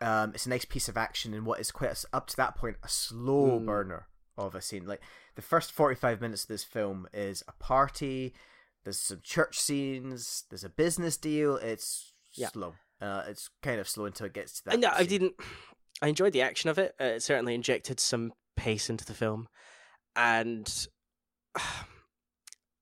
Um, 0.00 0.32
it's 0.34 0.46
a 0.46 0.50
nice 0.50 0.64
piece 0.66 0.88
of 0.88 0.96
action 0.96 1.32
in 1.34 1.44
what 1.44 1.58
is 1.60 1.70
quite 1.70 1.90
a, 1.92 2.16
up 2.16 2.26
to 2.28 2.36
that 2.36 2.54
point 2.56 2.76
a 2.82 2.88
slow 2.88 3.58
Mm. 3.60 3.66
burner 3.66 4.08
of 4.36 4.54
a 4.54 4.60
scene. 4.60 4.86
Like 4.86 5.00
the 5.36 5.42
first 5.42 5.72
forty-five 5.72 6.20
minutes 6.20 6.42
of 6.42 6.48
this 6.48 6.64
film 6.64 7.08
is 7.14 7.42
a 7.48 7.52
party. 7.52 8.34
There's 8.84 8.98
some 8.98 9.20
church 9.22 9.58
scenes. 9.58 10.44
There's 10.50 10.64
a 10.64 10.68
business 10.68 11.16
deal. 11.16 11.56
It's 11.56 12.12
Yeah. 12.32 12.48
slow. 12.48 12.74
Uh, 13.00 13.24
it's 13.26 13.50
kind 13.62 13.80
of 13.80 13.88
slow 13.88 14.04
until 14.06 14.26
it 14.26 14.32
gets 14.34 14.58
to 14.58 14.64
that. 14.66 14.74
I 14.74 14.76
know 14.76 14.90
I 14.92 15.04
didn't. 15.04 15.34
I 16.02 16.08
enjoyed 16.08 16.32
the 16.34 16.42
action 16.42 16.68
of 16.70 16.78
it. 16.78 16.94
Uh, 17.00 17.04
it 17.04 17.22
certainly 17.22 17.54
injected 17.54 17.98
some 17.98 18.32
pace 18.56 18.90
into 18.90 19.04
the 19.06 19.14
film, 19.14 19.48
and 20.14 20.86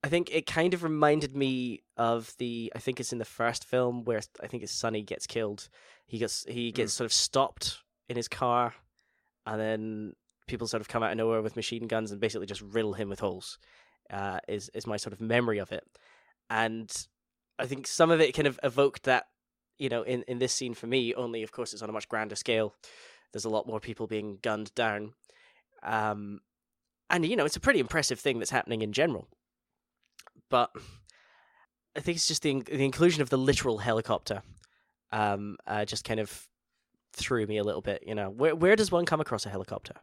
I 0.05 0.09
think 0.09 0.35
it 0.35 0.47
kind 0.47 0.75
of 0.75 0.83
reminded 0.83 1.35
me 1.35 1.83
of 1.97 2.35
the. 2.39 2.71
I 2.77 2.79
think 2.79 3.01
it's 3.01 3.13
in 3.13 3.19
the 3.19 3.25
first 3.25 3.65
film 3.65 4.05
where 4.05 4.21
I 4.43 4.47
think 4.47 4.63
it's 4.63 4.73
Sonny 4.73 5.03
gets 5.03 5.27
killed. 5.27 5.69
He 6.07 6.19
gets 6.19 6.45
he 6.49 6.73
gets 6.73 6.93
sort 6.93 7.07
of 7.07 7.13
stopped 7.13 7.79
in 8.09 8.17
his 8.17 8.29
car, 8.29 8.75
and 9.47 9.59
then 9.59 10.13
people 10.47 10.67
sort 10.67 10.83
of 10.83 10.89
come 10.89 11.03
out 11.03 11.11
of 11.11 11.17
nowhere 11.17 11.41
with 11.41 11.57
machine 11.57 11.87
guns 11.87 12.11
and 12.11 12.21
basically 12.21 12.47
just 12.47 12.61
riddle 12.61 12.93
him 12.93 13.09
with 13.09 13.21
holes. 13.21 13.59
Uh, 14.11 14.41
is 14.47 14.71
is 14.75 14.87
my 14.87 14.99
sort 14.99 15.15
of 15.15 15.23
memory 15.23 15.59
of 15.59 15.73
it, 15.73 15.85
and 16.51 17.07
I 17.59 17.65
think 17.65 17.87
some 17.87 18.11
of 18.11 18.21
it 18.21 18.35
kind 18.35 18.47
of 18.47 18.61
evoked 18.63 19.05
that 19.05 19.25
you 19.79 19.89
know, 19.89 20.03
in, 20.03 20.23
in 20.29 20.39
this 20.39 20.53
scene 20.53 20.75
for 20.75 20.87
me, 20.87 21.15
only 21.15 21.43
of 21.43 21.53
course 21.53 21.73
it's 21.73 21.83
on 21.83 21.89
a 21.89 21.93
much 21.93 22.09
grander 22.09 22.37
scale. 22.37 22.75
There's 23.33 23.45
a 23.45 23.51
lot 23.51 23.67
more 23.67 23.81
people 23.81 24.07
being 24.07 24.39
gunned 24.43 24.75
down. 24.75 25.15
Um, 25.83 26.41
and, 27.11 27.27
you 27.27 27.37
know, 27.37 27.45
it's 27.45 27.57
a 27.57 27.61
pretty 27.61 27.81
impressive 27.81 28.21
thing 28.21 28.39
that's 28.39 28.51
happening 28.51 28.83
in 28.83 28.93
general. 28.93 29.29
But 30.55 30.71
I 31.97 32.01
think 32.01 32.15
it's 32.15 32.29
just 32.29 32.45
the, 32.45 32.63
the 32.63 32.85
inclusion 32.85 33.23
of 33.23 33.29
the 33.29 33.37
literal 33.37 33.79
helicopter 33.79 34.43
um, 35.11 35.57
uh, 35.67 35.85
just 35.85 36.05
kind 36.05 36.21
of 36.21 36.47
threw 37.13 37.45
me 37.45 37.59
a 37.59 37.65
little 37.65 37.81
bit, 37.81 38.05
you 38.07 38.15
know. 38.15 38.31
Where, 38.31 38.55
where 38.55 38.77
does 38.77 38.93
one 38.93 39.05
come 39.05 39.21
across 39.21 39.45
a 39.47 39.49
helicopter? 39.49 39.95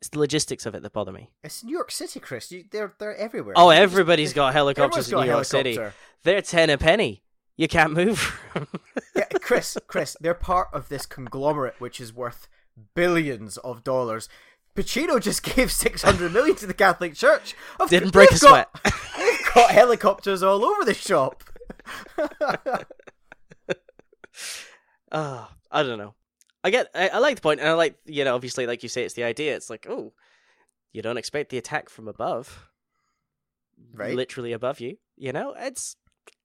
It's 0.00 0.10
the 0.10 0.20
logistics 0.20 0.66
of 0.66 0.76
it 0.76 0.84
that 0.84 0.92
bother 0.92 1.10
me. 1.10 1.30
It's 1.42 1.64
New 1.64 1.72
York 1.72 1.90
City, 1.90 2.20
Chris. 2.20 2.52
You, 2.52 2.62
they're 2.70 2.94
they're 3.00 3.16
everywhere. 3.16 3.54
Oh, 3.56 3.70
everybody's 3.70 4.32
got 4.32 4.52
helicopters 4.52 5.08
everyone's 5.12 5.26
in 5.52 5.64
New 5.64 5.70
York 5.72 5.90
City. 5.90 5.96
They're 6.22 6.42
10 6.42 6.70
a 6.70 6.78
penny. 6.78 7.24
You 7.56 7.66
can't 7.66 7.92
move. 7.92 8.40
Yeah, 9.16 9.24
Chris, 9.40 9.76
Chris, 9.88 10.16
they're 10.20 10.32
part 10.32 10.68
of 10.72 10.88
this 10.88 11.06
conglomerate 11.06 11.80
which 11.80 12.00
is 12.00 12.12
worth 12.14 12.46
billions 12.94 13.56
of 13.56 13.82
dollars. 13.82 14.28
Pacino 14.76 15.20
just 15.20 15.42
gave 15.56 15.72
six 15.72 16.02
hundred 16.02 16.32
million 16.32 16.54
to 16.56 16.66
the 16.68 16.74
Catholic 16.74 17.14
Church. 17.14 17.56
Of 17.80 17.90
Didn't 17.90 18.12
break 18.12 18.30
a 18.30 18.38
got- 18.38 18.68
sweat. 18.84 18.94
Got 19.54 19.70
helicopters 19.70 20.42
all 20.42 20.64
over 20.64 20.84
the 20.84 20.94
shop. 20.94 21.44
uh, 25.12 25.46
I 25.70 25.82
don't 25.82 25.98
know. 25.98 26.14
I 26.64 26.70
get, 26.70 26.88
I, 26.94 27.08
I 27.08 27.18
like 27.18 27.36
the 27.36 27.42
point, 27.42 27.60
and 27.60 27.68
I 27.68 27.72
like, 27.74 27.96
you 28.04 28.24
know, 28.24 28.34
obviously, 28.34 28.66
like 28.66 28.82
you 28.82 28.88
say, 28.88 29.04
it's 29.04 29.14
the 29.14 29.24
idea. 29.24 29.54
It's 29.54 29.70
like, 29.70 29.86
oh, 29.88 30.12
you 30.92 31.02
don't 31.02 31.16
expect 31.16 31.50
the 31.50 31.58
attack 31.58 31.88
from 31.88 32.08
above, 32.08 32.68
Right. 33.92 34.14
Literally 34.14 34.52
above 34.52 34.80
you. 34.80 34.98
You 35.16 35.32
know, 35.32 35.54
it's, 35.56 35.96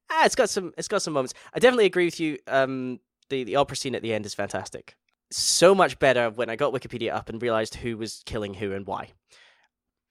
ah, 0.09 0.25
it's 0.25 0.35
got 0.35 0.49
some, 0.49 0.73
it's 0.77 0.87
got 0.87 1.01
some 1.01 1.13
moments. 1.13 1.33
I 1.53 1.59
definitely 1.59 1.85
agree 1.85 2.05
with 2.05 2.19
you. 2.19 2.37
Um, 2.47 2.99
the 3.29 3.43
the 3.43 3.55
opera 3.55 3.75
scene 3.75 3.95
at 3.95 4.01
the 4.01 4.13
end 4.13 4.25
is 4.25 4.33
fantastic. 4.33 4.95
So 5.31 5.73
much 5.73 5.97
better 5.99 6.29
when 6.29 6.49
I 6.49 6.55
got 6.55 6.73
Wikipedia 6.73 7.13
up 7.13 7.29
and 7.29 7.41
realized 7.41 7.75
who 7.75 7.97
was 7.97 8.21
killing 8.25 8.53
who 8.53 8.73
and 8.73 8.85
why. 8.85 9.09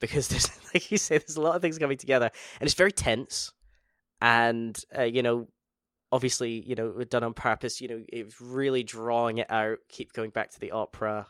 Because 0.02 0.28
there's, 0.28 0.50
like 0.74 0.90
you 0.90 0.98
say, 0.98 1.16
there's 1.16 1.36
a 1.38 1.40
lot 1.40 1.56
of 1.56 1.62
things 1.62 1.78
coming 1.78 1.96
together, 1.96 2.30
and 2.60 2.66
it's 2.66 2.74
very 2.74 2.92
tense. 2.92 3.52
And 4.20 4.78
uh, 4.96 5.04
you 5.04 5.22
know, 5.22 5.48
obviously, 6.12 6.62
you 6.66 6.74
know, 6.74 6.92
done 7.04 7.24
on 7.24 7.32
purpose. 7.32 7.80
You 7.80 7.88
know, 7.88 8.02
it's 8.12 8.38
really 8.40 8.82
drawing 8.82 9.38
it 9.38 9.50
out. 9.50 9.78
Keep 9.88 10.12
going 10.12 10.30
back 10.30 10.50
to 10.50 10.60
the 10.60 10.72
opera. 10.72 11.26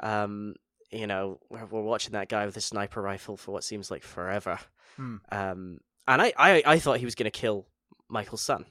Um, 0.00 0.56
you 0.90 1.06
know, 1.06 1.40
we're, 1.48 1.64
we're 1.66 1.82
watching 1.82 2.12
that 2.12 2.28
guy 2.28 2.46
with 2.46 2.56
a 2.56 2.60
sniper 2.60 3.00
rifle 3.00 3.36
for 3.36 3.52
what 3.52 3.64
seems 3.64 3.90
like 3.90 4.02
forever. 4.02 4.58
Hmm. 4.96 5.16
Um, 5.30 5.78
and 6.06 6.20
I, 6.20 6.32
I, 6.36 6.62
I 6.66 6.78
thought 6.78 6.98
he 6.98 7.04
was 7.04 7.14
going 7.14 7.30
to 7.30 7.30
kill 7.30 7.66
Michael's 8.08 8.42
son 8.42 8.66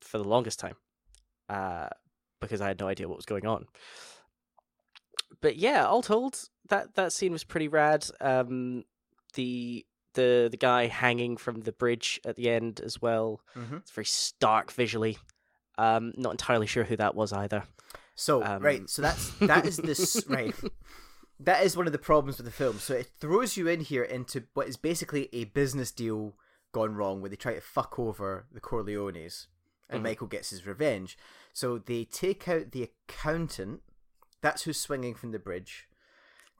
for 0.00 0.18
the 0.18 0.24
longest 0.24 0.60
time, 0.60 0.76
uh, 1.48 1.88
because 2.40 2.60
I 2.60 2.68
had 2.68 2.80
no 2.80 2.88
idea 2.88 3.08
what 3.08 3.18
was 3.18 3.26
going 3.26 3.46
on. 3.46 3.66
But 5.40 5.56
yeah, 5.56 5.84
all 5.86 6.02
told, 6.02 6.48
that 6.70 6.94
that 6.96 7.12
scene 7.12 7.32
was 7.32 7.44
pretty 7.44 7.68
rad. 7.68 8.06
Um, 8.20 8.84
the 9.34 9.84
the 10.14 10.48
the 10.50 10.56
guy 10.56 10.86
hanging 10.86 11.36
from 11.36 11.60
the 11.60 11.72
bridge 11.72 12.20
at 12.24 12.34
the 12.36 12.50
end 12.50 12.80
as 12.80 13.00
well. 13.00 13.40
Mm-hmm. 13.56 13.76
It's 13.76 13.90
very 13.92 14.04
stark 14.06 14.72
visually. 14.72 15.18
Um, 15.78 16.12
not 16.16 16.32
entirely 16.32 16.66
sure 16.66 16.84
who 16.84 16.96
that 16.96 17.14
was 17.14 17.32
either. 17.32 17.62
So 18.14 18.42
Um, 18.44 18.62
right, 18.62 18.88
so 18.90 19.02
that's 19.02 19.30
that 19.38 19.64
is 19.66 19.76
this 19.76 20.24
right. 20.28 20.54
That 21.38 21.64
is 21.64 21.74
one 21.76 21.86
of 21.86 21.92
the 21.92 21.98
problems 21.98 22.36
with 22.36 22.44
the 22.46 22.52
film. 22.52 22.78
So 22.78 22.94
it 22.94 23.10
throws 23.18 23.56
you 23.56 23.66
in 23.68 23.80
here 23.80 24.02
into 24.02 24.44
what 24.52 24.68
is 24.68 24.76
basically 24.76 25.28
a 25.32 25.44
business 25.44 25.90
deal 25.90 26.34
gone 26.72 26.94
wrong, 26.94 27.20
where 27.20 27.30
they 27.30 27.36
try 27.36 27.54
to 27.54 27.60
fuck 27.62 27.98
over 27.98 28.46
the 28.52 28.60
Corleones, 28.60 29.46
and 29.88 30.00
Mhm. 30.00 30.04
Michael 30.04 30.26
gets 30.26 30.50
his 30.50 30.66
revenge. 30.66 31.16
So 31.54 31.78
they 31.78 32.04
take 32.04 32.46
out 32.46 32.72
the 32.72 32.90
accountant. 32.90 33.82
That's 34.42 34.62
who's 34.64 34.78
swinging 34.78 35.14
from 35.14 35.32
the 35.32 35.38
bridge. 35.38 35.88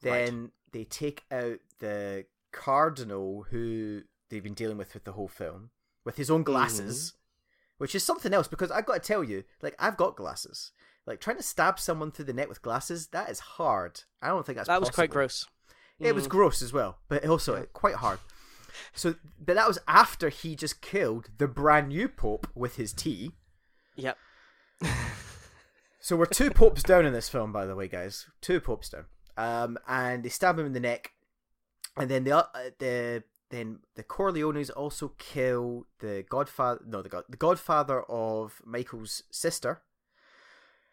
Right. 0.02 0.26
Then 0.26 0.50
they 0.72 0.84
take 0.84 1.24
out 1.30 1.58
the 1.78 2.24
cardinal 2.52 3.46
who 3.50 4.02
they've 4.28 4.42
been 4.42 4.54
dealing 4.54 4.78
with 4.78 4.94
with 4.94 5.04
the 5.04 5.12
whole 5.12 5.28
film 5.28 5.70
with 6.04 6.16
his 6.16 6.30
own 6.30 6.42
glasses, 6.42 7.14
which 7.78 7.94
is 7.94 8.02
something 8.02 8.32
else 8.32 8.48
because 8.48 8.70
I've 8.70 8.86
got 8.86 8.94
to 9.02 9.06
tell 9.06 9.22
you, 9.24 9.44
like 9.62 9.74
I've 9.78 9.96
got 9.96 10.16
glasses. 10.16 10.72
Like 11.06 11.20
trying 11.20 11.36
to 11.38 11.42
stab 11.42 11.78
someone 11.80 12.10
through 12.12 12.26
the 12.26 12.32
neck 12.32 12.48
with 12.48 12.62
glasses, 12.62 13.08
that 13.08 13.28
is 13.30 13.40
hard. 13.40 14.02
I 14.22 14.28
don't 14.28 14.44
think 14.46 14.56
that's 14.56 14.68
that 14.68 14.80
was 14.80 14.90
quite 14.90 15.10
gross. 15.10 15.46
It 15.98 16.14
was 16.14 16.26
Mm. 16.26 16.30
gross 16.30 16.62
as 16.62 16.72
well, 16.72 16.98
but 17.08 17.26
also 17.26 17.66
quite 17.72 17.96
hard. 17.96 18.20
So, 18.94 19.16
but 19.38 19.54
that 19.54 19.68
was 19.68 19.78
after 19.88 20.28
he 20.28 20.54
just 20.56 20.80
killed 20.80 21.30
the 21.36 21.48
brand 21.48 21.88
new 21.88 22.08
pope 22.08 22.46
with 22.54 22.76
his 22.76 22.92
tea. 22.92 23.32
Yep. 23.96 24.16
So 26.00 26.16
we're 26.16 26.24
two 26.26 26.50
popes 26.50 26.82
down 26.82 27.04
in 27.04 27.12
this 27.12 27.28
film, 27.28 27.52
by 27.52 27.66
the 27.66 27.76
way, 27.76 27.86
guys. 27.86 28.26
Two 28.40 28.60
popes 28.60 28.88
down. 28.88 29.04
Um, 29.36 29.78
and 29.88 30.22
they 30.22 30.28
stab 30.28 30.58
him 30.58 30.66
in 30.66 30.72
the 30.72 30.80
neck, 30.80 31.12
and 31.96 32.10
then 32.10 32.24
the 32.24 32.36
uh, 32.36 32.44
the 32.78 33.22
then 33.50 33.80
the 33.94 34.04
Corleones 34.04 34.70
also 34.74 35.12
kill 35.18 35.86
the 35.98 36.24
godfather. 36.28 36.80
No, 36.86 37.02
the 37.02 37.08
god 37.08 37.24
the 37.28 37.36
godfather 37.36 38.02
of 38.02 38.60
Michael's 38.64 39.22
sister 39.30 39.82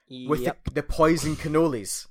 with 0.10 0.46
the, 0.46 0.56
the 0.74 0.84
poison 0.84 1.36
cannolis. 1.36 2.08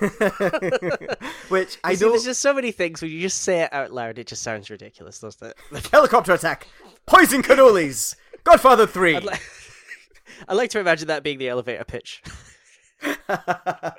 Which 1.50 1.78
I 1.84 1.92
know 1.92 2.10
there's 2.10 2.24
just 2.24 2.40
so 2.40 2.54
many 2.54 2.72
things 2.72 3.02
when 3.02 3.10
you 3.10 3.20
just 3.20 3.42
say 3.42 3.62
it 3.62 3.72
out 3.72 3.92
loud, 3.92 4.18
it 4.18 4.26
just 4.26 4.42
sounds 4.42 4.70
ridiculous, 4.70 5.18
doesn't 5.18 5.48
it? 5.48 5.56
The 5.70 5.86
helicopter 5.92 6.32
attack, 6.32 6.68
poison 7.06 7.42
cannolis, 7.42 8.14
Godfather 8.44 8.86
three. 8.86 9.16
I'd, 9.16 9.24
li- 9.24 9.32
I'd 10.48 10.54
like 10.54 10.70
to 10.70 10.80
imagine 10.80 11.08
that 11.08 11.22
being 11.22 11.38
the 11.38 11.48
elevator 11.48 11.84
pitch. 11.84 12.22
I 13.02 13.92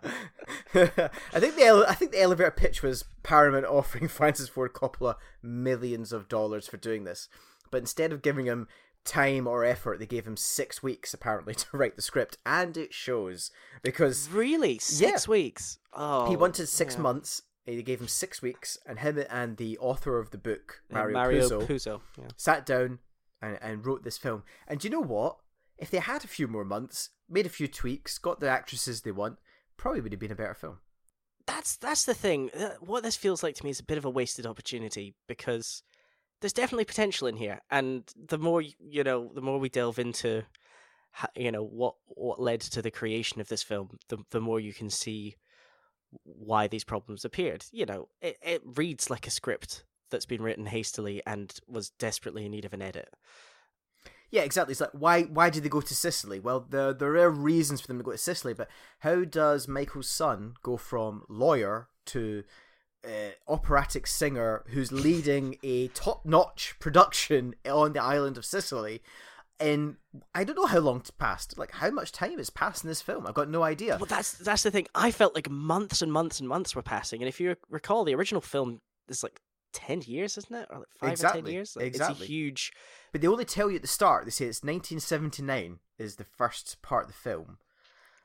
think 1.40 1.56
the 1.56 1.64
ele- 1.66 1.86
I 1.88 1.94
think 1.94 2.12
the 2.12 2.22
elevator 2.22 2.52
pitch 2.52 2.82
was 2.82 3.06
Paramount 3.24 3.66
offering 3.66 4.08
Francis 4.10 4.50
Ford 4.50 4.74
Coppola 4.74 5.16
millions 5.42 6.12
of 6.12 6.28
dollars 6.28 6.68
for 6.68 6.78
doing 6.78 7.04
this, 7.04 7.30
but 7.72 7.80
instead 7.80 8.12
of 8.12 8.22
giving 8.22 8.46
him 8.46 8.68
time 9.04 9.48
or 9.48 9.64
effort, 9.64 10.00
they 10.00 10.06
gave 10.06 10.26
him 10.26 10.38
six 10.38 10.82
weeks 10.82 11.14
apparently 11.14 11.54
to 11.56 11.66
write 11.74 11.96
the 11.96 12.02
script, 12.02 12.38
and 12.46 12.76
it 12.78 12.94
shows 12.94 13.52
because 13.84 14.30
Really? 14.30 14.80
Six 14.80 15.28
weeks? 15.28 15.80
Oh, 15.94 16.30
he 16.30 16.36
wanted 16.36 16.68
six 16.68 16.96
yeah. 16.96 17.02
months. 17.02 17.44
They 17.66 17.82
gave 17.82 18.00
him 18.00 18.08
six 18.08 18.42
weeks, 18.44 18.78
and 18.86 19.00
him 19.00 19.24
and 19.30 19.58
the 19.58 19.78
author 19.80 20.20
of 20.20 20.30
the 20.30 20.38
book, 20.38 20.82
Mario, 20.92 21.14
Mario 21.14 21.50
Puzo, 21.50 21.68
Puzo. 21.68 22.02
Yeah. 22.18 22.28
sat 22.38 22.64
down 22.66 23.00
and, 23.42 23.58
and 23.62 23.86
wrote 23.86 24.04
this 24.04 24.20
film. 24.20 24.44
And 24.68 24.80
do 24.80 24.88
you 24.88 24.92
know 24.92 25.02
what? 25.02 25.38
If 25.78 25.90
they 25.90 25.98
had 25.98 26.24
a 26.24 26.28
few 26.28 26.48
more 26.48 26.64
months, 26.64 27.10
made 27.30 27.46
a 27.46 27.50
few 27.50 27.68
tweaks, 27.68 28.18
got 28.18 28.40
the 28.40 28.50
actresses 28.50 29.02
they 29.02 29.12
want, 29.12 29.38
probably 29.78 30.02
would 30.02 30.12
have 30.12 30.20
been 30.20 30.32
a 30.32 30.36
better 30.36 30.54
film. 30.54 30.80
That's 31.48 31.78
that's 31.78 32.06
the 32.06 32.14
thing. 32.14 32.50
Uh, 32.58 32.72
What 32.80 33.04
this 33.04 33.16
feels 33.16 33.44
like 33.44 33.56
to 33.56 33.64
me 33.64 33.70
is 33.70 33.80
a 33.80 33.84
bit 33.84 33.98
of 33.98 34.06
a 34.06 34.10
wasted 34.10 34.46
opportunity 34.46 35.16
because 35.28 35.84
there's 36.42 36.54
definitely 36.54 36.86
potential 36.86 37.28
in 37.28 37.38
here, 37.38 37.62
and 37.70 38.04
the 38.16 38.38
more 38.38 38.62
you 38.62 39.04
know, 39.04 39.32
the 39.34 39.42
more 39.42 39.60
we 39.60 39.70
delve 39.70 40.00
into, 40.00 40.44
you 41.36 41.52
know, 41.52 41.64
what 41.64 41.96
what 42.08 42.42
led 42.42 42.62
to 42.62 42.82
the 42.82 42.92
creation 42.92 43.40
of 43.42 43.48
this 43.48 43.64
film, 43.64 43.98
the 44.10 44.18
the 44.32 44.42
more 44.42 44.60
you 44.60 44.74
can 44.74 44.90
see 44.90 45.36
why 46.24 46.68
these 46.68 46.84
problems 46.84 47.26
appeared. 47.26 47.66
You 47.72 47.86
know, 47.86 48.10
it 48.22 48.38
it 48.42 48.62
reads 48.64 49.10
like 49.10 49.28
a 49.28 49.32
script 49.32 49.84
that's 50.10 50.26
been 50.26 50.42
written 50.42 50.66
hastily 50.66 51.22
and 51.26 51.54
was 51.68 51.90
desperately 51.92 52.46
in 52.46 52.52
need 52.52 52.66
of 52.66 52.74
an 52.74 52.82
edit. 52.82 53.10
Yeah, 54.32 54.42
exactly. 54.42 54.74
It's 54.74 54.82
like 54.82 54.92
why 54.92 55.24
why 55.24 55.50
did 55.50 55.64
they 55.64 55.70
go 55.70 55.82
to 55.82 55.96
Sicily? 55.96 56.40
Well, 56.40 56.66
there 56.70 56.94
there 56.94 57.16
are 57.18 57.30
reasons 57.30 57.82
for 57.82 57.88
them 57.88 57.98
to 57.98 58.04
go 58.04 58.12
to 58.12 58.18
Sicily, 58.18 58.54
but 58.54 58.70
how 59.00 59.24
does 59.24 59.68
Michael's 59.68 60.10
son 60.10 60.56
go 60.64 60.78
from 60.78 61.24
lawyer 61.30 61.88
to 62.08 62.44
uh, 63.06 63.32
operatic 63.48 64.08
singer 64.08 64.64
who's 64.70 64.92
leading 64.92 65.58
a 65.64 65.88
top-notch 65.90 66.76
production 66.80 67.56
on 67.70 67.94
the 67.94 68.02
island 68.02 68.38
of 68.38 68.46
Sicily? 68.46 69.02
And 69.58 69.96
I 70.34 70.44
don't 70.44 70.58
know 70.58 70.66
how 70.66 70.80
long 70.80 70.98
it's 70.98 71.12
passed. 71.12 71.58
Like 71.58 71.72
how 71.72 71.90
much 71.90 72.12
time 72.12 72.40
has 72.40 72.50
passed 72.50 72.84
in 72.84 72.90
this 72.90 73.02
film? 73.02 73.26
I've 73.26 73.36
got 73.36 73.50
no 73.50 73.64
idea. 73.64 73.96
Well, 73.98 74.06
that's 74.06 74.34
that's 74.34 74.64
the 74.64 74.72
thing. 74.72 74.88
I 74.94 75.12
felt 75.12 75.34
like 75.34 75.50
months 75.50 76.02
and 76.02 76.12
months 76.12 76.42
and 76.42 76.50
months 76.50 76.76
were 76.76 76.82
passing. 76.82 77.22
And 77.22 77.30
if 77.30 77.40
you 77.40 77.56
recall, 77.70 78.04
the 78.04 78.16
original 78.16 78.42
film 78.42 78.82
is 79.08 79.24
like 79.24 79.40
ten 79.72 80.02
years, 80.02 80.38
isn't 80.38 80.54
it? 80.54 80.68
Or 80.70 80.80
like 80.80 80.88
five 81.00 81.12
exactly. 81.12 81.40
or 81.40 81.44
ten 81.44 81.54
years. 81.54 81.76
Like, 81.78 81.86
exactly. 81.86 82.16
It's 82.16 82.24
a 82.24 82.26
huge. 82.26 82.74
But 83.16 83.22
they 83.22 83.28
only 83.30 83.46
tell 83.46 83.70
you 83.70 83.78
at 83.78 83.82
the 83.82 83.88
start. 83.88 84.26
They 84.26 84.30
say 84.32 84.44
it's 84.48 84.62
1979 84.62 85.80
is 85.98 86.18
the 86.18 86.26
first 86.26 86.82
part 86.82 87.04
of 87.06 87.08
the 87.12 87.18
film. 87.18 87.60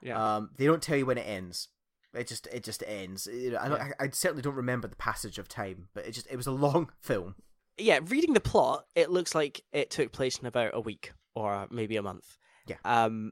Yeah. 0.03 0.36
Um, 0.36 0.51
they 0.57 0.66
don't 0.66 0.82
tell 0.82 0.97
you 0.97 1.07
when 1.07 1.16
it 1.16 1.28
ends. 1.28 1.68
It 2.12 2.26
just 2.26 2.49
it 2.49 2.64
just 2.64 2.82
ends. 2.84 3.28
You 3.32 3.53
know, 3.53 3.59
I, 3.59 3.68
Yeah. 3.68 3.91
I, 4.01 4.05
I 4.07 4.11
certainly 4.11 4.43
don't 4.43 4.57
remember 4.57 4.88
the 4.88 4.97
passage 4.97 5.38
of 5.38 5.47
time, 5.47 5.86
but 5.95 6.07
it 6.07 6.11
just 6.11 6.26
it 6.28 6.34
was 6.36 6.49
a 6.49 6.51
long 6.53 6.91
film. 7.01 7.36
yeah, 7.78 8.01
reading 8.05 8.34
the 8.34 8.41
plot, 8.41 8.86
it 8.97 9.11
looks 9.11 9.32
like 9.32 9.62
it 9.72 9.91
took 9.91 10.11
place 10.11 10.38
in 10.38 10.47
about 10.47 10.72
a 10.74 10.80
week 10.80 11.12
or 11.36 11.68
maybe 11.70 11.97
a 11.97 12.03
month. 12.03 12.36
Yeah. 12.66 12.78
Um, 12.84 13.30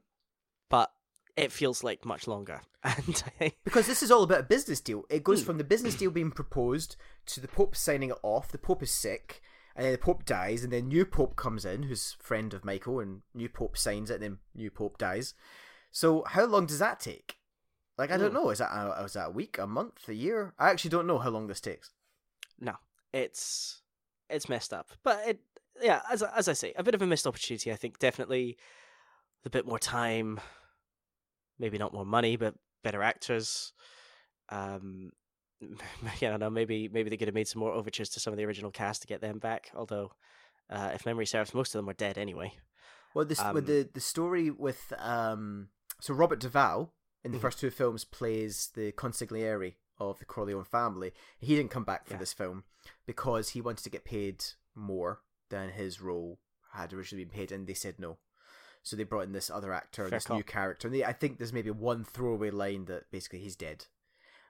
but 0.69 0.91
it 1.35 1.51
feels 1.51 1.83
like 1.83 2.05
much 2.05 2.25
longer, 2.25 2.61
and 2.85 3.21
I, 3.41 3.51
Because 3.65 3.85
this 3.85 4.01
is 4.01 4.11
all 4.11 4.23
about 4.23 4.39
a 4.39 4.43
business 4.43 4.79
deal. 4.79 5.03
It 5.09 5.25
goes 5.25 5.41
Hmm. 5.41 5.45
from 5.47 5.57
the 5.57 5.65
business 5.65 5.95
deal 5.95 6.09
being 6.11 6.31
proposed 6.31 6.95
to 7.25 7.41
the 7.41 7.49
Pope 7.49 7.75
signing 7.75 8.11
it 8.11 8.17
off. 8.23 8.49
The 8.49 8.57
Pope 8.57 8.81
is 8.81 8.91
sick, 8.91 9.41
and 9.79 9.85
then 9.85 9.93
the 9.93 9.97
Pope 9.97 10.25
dies, 10.25 10.61
and 10.63 10.73
then 10.73 10.89
new 10.89 11.05
Pope 11.05 11.37
comes 11.37 11.63
in, 11.63 11.83
who's 11.83 12.17
friend 12.19 12.53
of 12.53 12.65
Michael, 12.65 12.99
and 12.99 13.21
new 13.33 13.47
Pope 13.47 13.77
signs 13.77 14.09
it, 14.11 14.15
and 14.15 14.23
then 14.23 14.37
new 14.53 14.69
Pope 14.69 14.97
dies. 14.97 15.33
So 15.89 16.23
how 16.27 16.43
long 16.45 16.65
does 16.65 16.79
that 16.79 16.99
take? 16.99 17.37
Like 17.97 18.11
I 18.11 18.17
don't 18.17 18.29
Hmm. 18.31 18.35
know. 18.35 18.49
Is 18.49 18.59
that 18.59 18.71
a, 18.71 19.03
is 19.05 19.13
that 19.13 19.27
a 19.27 19.31
week, 19.31 19.57
a 19.57 19.65
month, 19.65 20.09
a 20.09 20.13
year? 20.13 20.53
I 20.59 20.69
actually 20.69 20.89
don't 20.89 21.07
know 21.07 21.17
how 21.19 21.29
long 21.29 21.47
this 21.47 21.61
takes. 21.61 21.91
no, 22.59 22.75
it's 23.13 23.81
it's 24.29 24.49
messed 24.49 24.73
up. 24.73 24.89
But 25.01 25.25
it, 25.27 25.39
yeah, 25.81 26.01
as 26.11 26.23
as 26.23 26.49
I 26.49 26.53
say, 26.53 26.73
a 26.75 26.83
bit 26.83 26.93
of 26.95 27.01
a 27.01 27.07
missed 27.07 27.25
opportunity. 27.25 27.71
I 27.71 27.75
think 27.77 27.99
definitely 27.99 28.57
a 29.45 29.49
bit 29.49 29.65
more 29.65 29.79
time, 29.79 30.41
maybe 31.57 31.77
not 31.77 31.93
more 31.93 32.05
money, 32.05 32.35
but 32.35 32.55
better 32.83 33.01
actors. 33.01 33.71
Um, 34.49 35.11
yeah, 35.61 35.67
I 36.21 36.31
don't 36.31 36.39
know. 36.39 36.49
Maybe 36.49 36.87
maybe 36.87 37.09
they 37.09 37.17
could 37.17 37.27
have 37.27 37.35
made 37.35 37.47
some 37.47 37.59
more 37.59 37.71
overtures 37.71 38.09
to 38.09 38.19
some 38.19 38.33
of 38.33 38.37
the 38.37 38.45
original 38.45 38.71
cast 38.71 39.01
to 39.01 39.07
get 39.07 39.21
them 39.21 39.39
back. 39.39 39.71
Although, 39.75 40.11
uh, 40.69 40.91
if 40.93 41.05
memory 41.05 41.25
serves, 41.25 41.53
most 41.53 41.73
of 41.73 41.79
them 41.79 41.85
were 41.85 41.93
dead 41.93 42.17
anyway. 42.17 42.53
Well, 43.13 43.25
this 43.25 43.39
Um, 43.39 43.53
with 43.55 43.67
the 43.67 43.89
the 43.93 44.01
story 44.01 44.49
with 44.51 44.93
um 44.97 45.69
so 45.99 46.13
Robert 46.13 46.39
Duvall 46.39 46.93
in 47.23 47.31
the 47.31 47.37
Mhm. 47.37 47.41
first 47.41 47.59
two 47.59 47.69
films 47.69 48.05
plays 48.05 48.69
the 48.75 48.91
consigliere 48.93 49.75
of 49.97 50.19
the 50.19 50.25
Corleone 50.25 50.63
family. 50.63 51.11
He 51.39 51.55
didn't 51.55 51.71
come 51.71 51.83
back 51.83 52.05
for 52.07 52.13
Yeah. 52.13 52.19
this 52.19 52.31
film 52.33 52.63
because 53.05 53.49
he 53.49 53.61
wanted 53.61 53.83
to 53.83 53.89
get 53.89 54.05
paid 54.05 54.45
more 54.75 55.23
than 55.49 55.71
his 55.71 55.99
role 55.99 56.39
had 56.73 56.93
originally 56.93 57.25
been 57.25 57.33
paid, 57.33 57.51
and 57.51 57.67
they 57.67 57.73
said 57.73 57.99
no. 57.99 58.19
So 58.83 58.95
they 58.95 59.03
brought 59.03 59.25
in 59.25 59.33
this 59.33 59.49
other 59.49 59.73
actor, 59.73 60.03
Fair 60.03 60.11
this 60.19 60.27
call. 60.27 60.37
new 60.37 60.43
character, 60.43 60.87
and 60.87 60.95
they, 60.95 61.03
I 61.03 61.11
think 61.11 61.37
there's 61.37 61.51
maybe 61.51 61.71
one 61.71 62.05
throwaway 62.05 62.49
line 62.51 62.85
that 62.85 63.11
basically 63.11 63.39
he's 63.39 63.57
dead, 63.57 63.87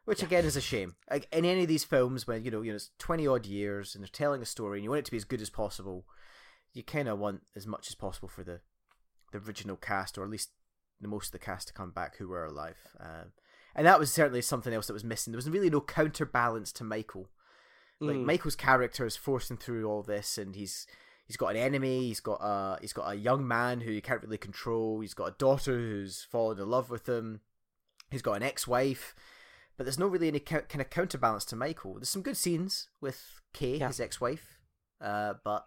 which 0.06 0.20
Yeah. 0.22 0.28
again 0.28 0.46
is 0.46 0.56
a 0.56 0.62
shame. 0.62 0.96
Like 1.10 1.28
in 1.32 1.46
any 1.46 1.62
of 1.64 1.68
these 1.68 1.84
films, 1.84 2.26
when 2.28 2.44
you 2.44 2.52
know 2.52 2.62
you 2.62 2.72
know 2.72 2.76
it's 2.78 2.92
twenty 3.00 3.28
odd 3.28 3.46
years 3.46 3.96
and 3.96 4.04
they're 4.04 4.10
telling 4.12 4.42
a 4.42 4.46
story 4.46 4.78
and 4.80 4.84
you 4.84 4.90
want 4.90 5.00
it 5.00 5.06
to 5.06 5.12
be 5.12 5.18
as 5.18 5.26
good 5.26 5.42
as 5.42 5.50
possible, 5.50 6.06
you 6.74 6.84
kind 6.84 7.08
of 7.08 7.20
want 7.20 7.42
as 7.56 7.66
much 7.68 7.88
as 7.90 7.96
possible 7.96 8.28
for 8.30 8.44
the 8.44 8.62
the 9.32 9.38
original 9.40 9.76
cast, 9.76 10.18
or 10.18 10.24
at 10.24 10.30
least 10.30 10.50
the 11.02 11.08
most 11.08 11.28
of 11.28 11.32
the 11.34 11.40
cast 11.40 11.68
to 11.68 11.74
come 11.74 11.92
back 11.92 12.18
who 12.18 12.28
were 12.28 12.46
alive. 12.46 12.78
Um, 13.00 13.32
and 13.76 13.86
that 13.86 14.00
was 14.00 14.12
certainly 14.12 14.42
something 14.42 14.74
else 14.74 14.88
that 14.88 14.94
was 14.94 15.04
missing. 15.04 15.32
There 15.32 15.38
was 15.38 15.50
really 15.50 15.70
no 15.70 15.82
counterbalance 15.82 16.72
to 16.74 16.84
Michael. 16.84 17.30
Like 18.02 18.16
Mm. 18.18 18.26
Michael's 18.26 18.56
character 18.56 19.06
is 19.06 19.16
forcing 19.16 19.58
through 19.58 19.86
all 19.86 20.04
this, 20.04 20.38
and 20.38 20.56
he's 20.56 20.88
he's 21.28 21.38
got 21.38 21.50
an 21.50 21.58
enemy. 21.58 22.08
He's 22.08 22.22
got 22.22 22.40
a 22.42 22.78
he's 22.82 22.94
got 22.94 23.12
a 23.12 23.16
young 23.16 23.48
man 23.48 23.82
who 23.82 23.92
he 23.92 24.02
can't 24.02 24.22
really 24.24 24.38
control. 24.38 25.02
He's 25.02 25.14
got 25.14 25.26
a 25.34 25.36
daughter 25.38 25.78
who's 25.78 26.24
fallen 26.24 26.58
in 26.60 26.70
love 26.70 26.90
with 26.90 27.08
him. 27.08 27.42
He's 28.10 28.22
got 28.24 28.34
an 28.34 28.44
ex-wife, 28.44 29.14
but 29.80 29.86
there's 29.86 29.98
no 29.98 30.08
really 30.08 30.28
any 30.28 30.42
cou- 30.42 30.60
kind 30.68 30.82
of 30.82 30.90
counterbalance 30.90 31.46
to 31.46 31.56
Michael. 31.56 31.94
There's 31.94 32.10
some 32.10 32.22
good 32.22 32.36
scenes 32.36 32.90
with 33.00 33.40
Kay, 33.54 33.78
Yeah. 33.78 33.88
his 33.88 34.02
ex-wife, 34.02 34.60
uh, 35.00 35.36
but 35.46 35.66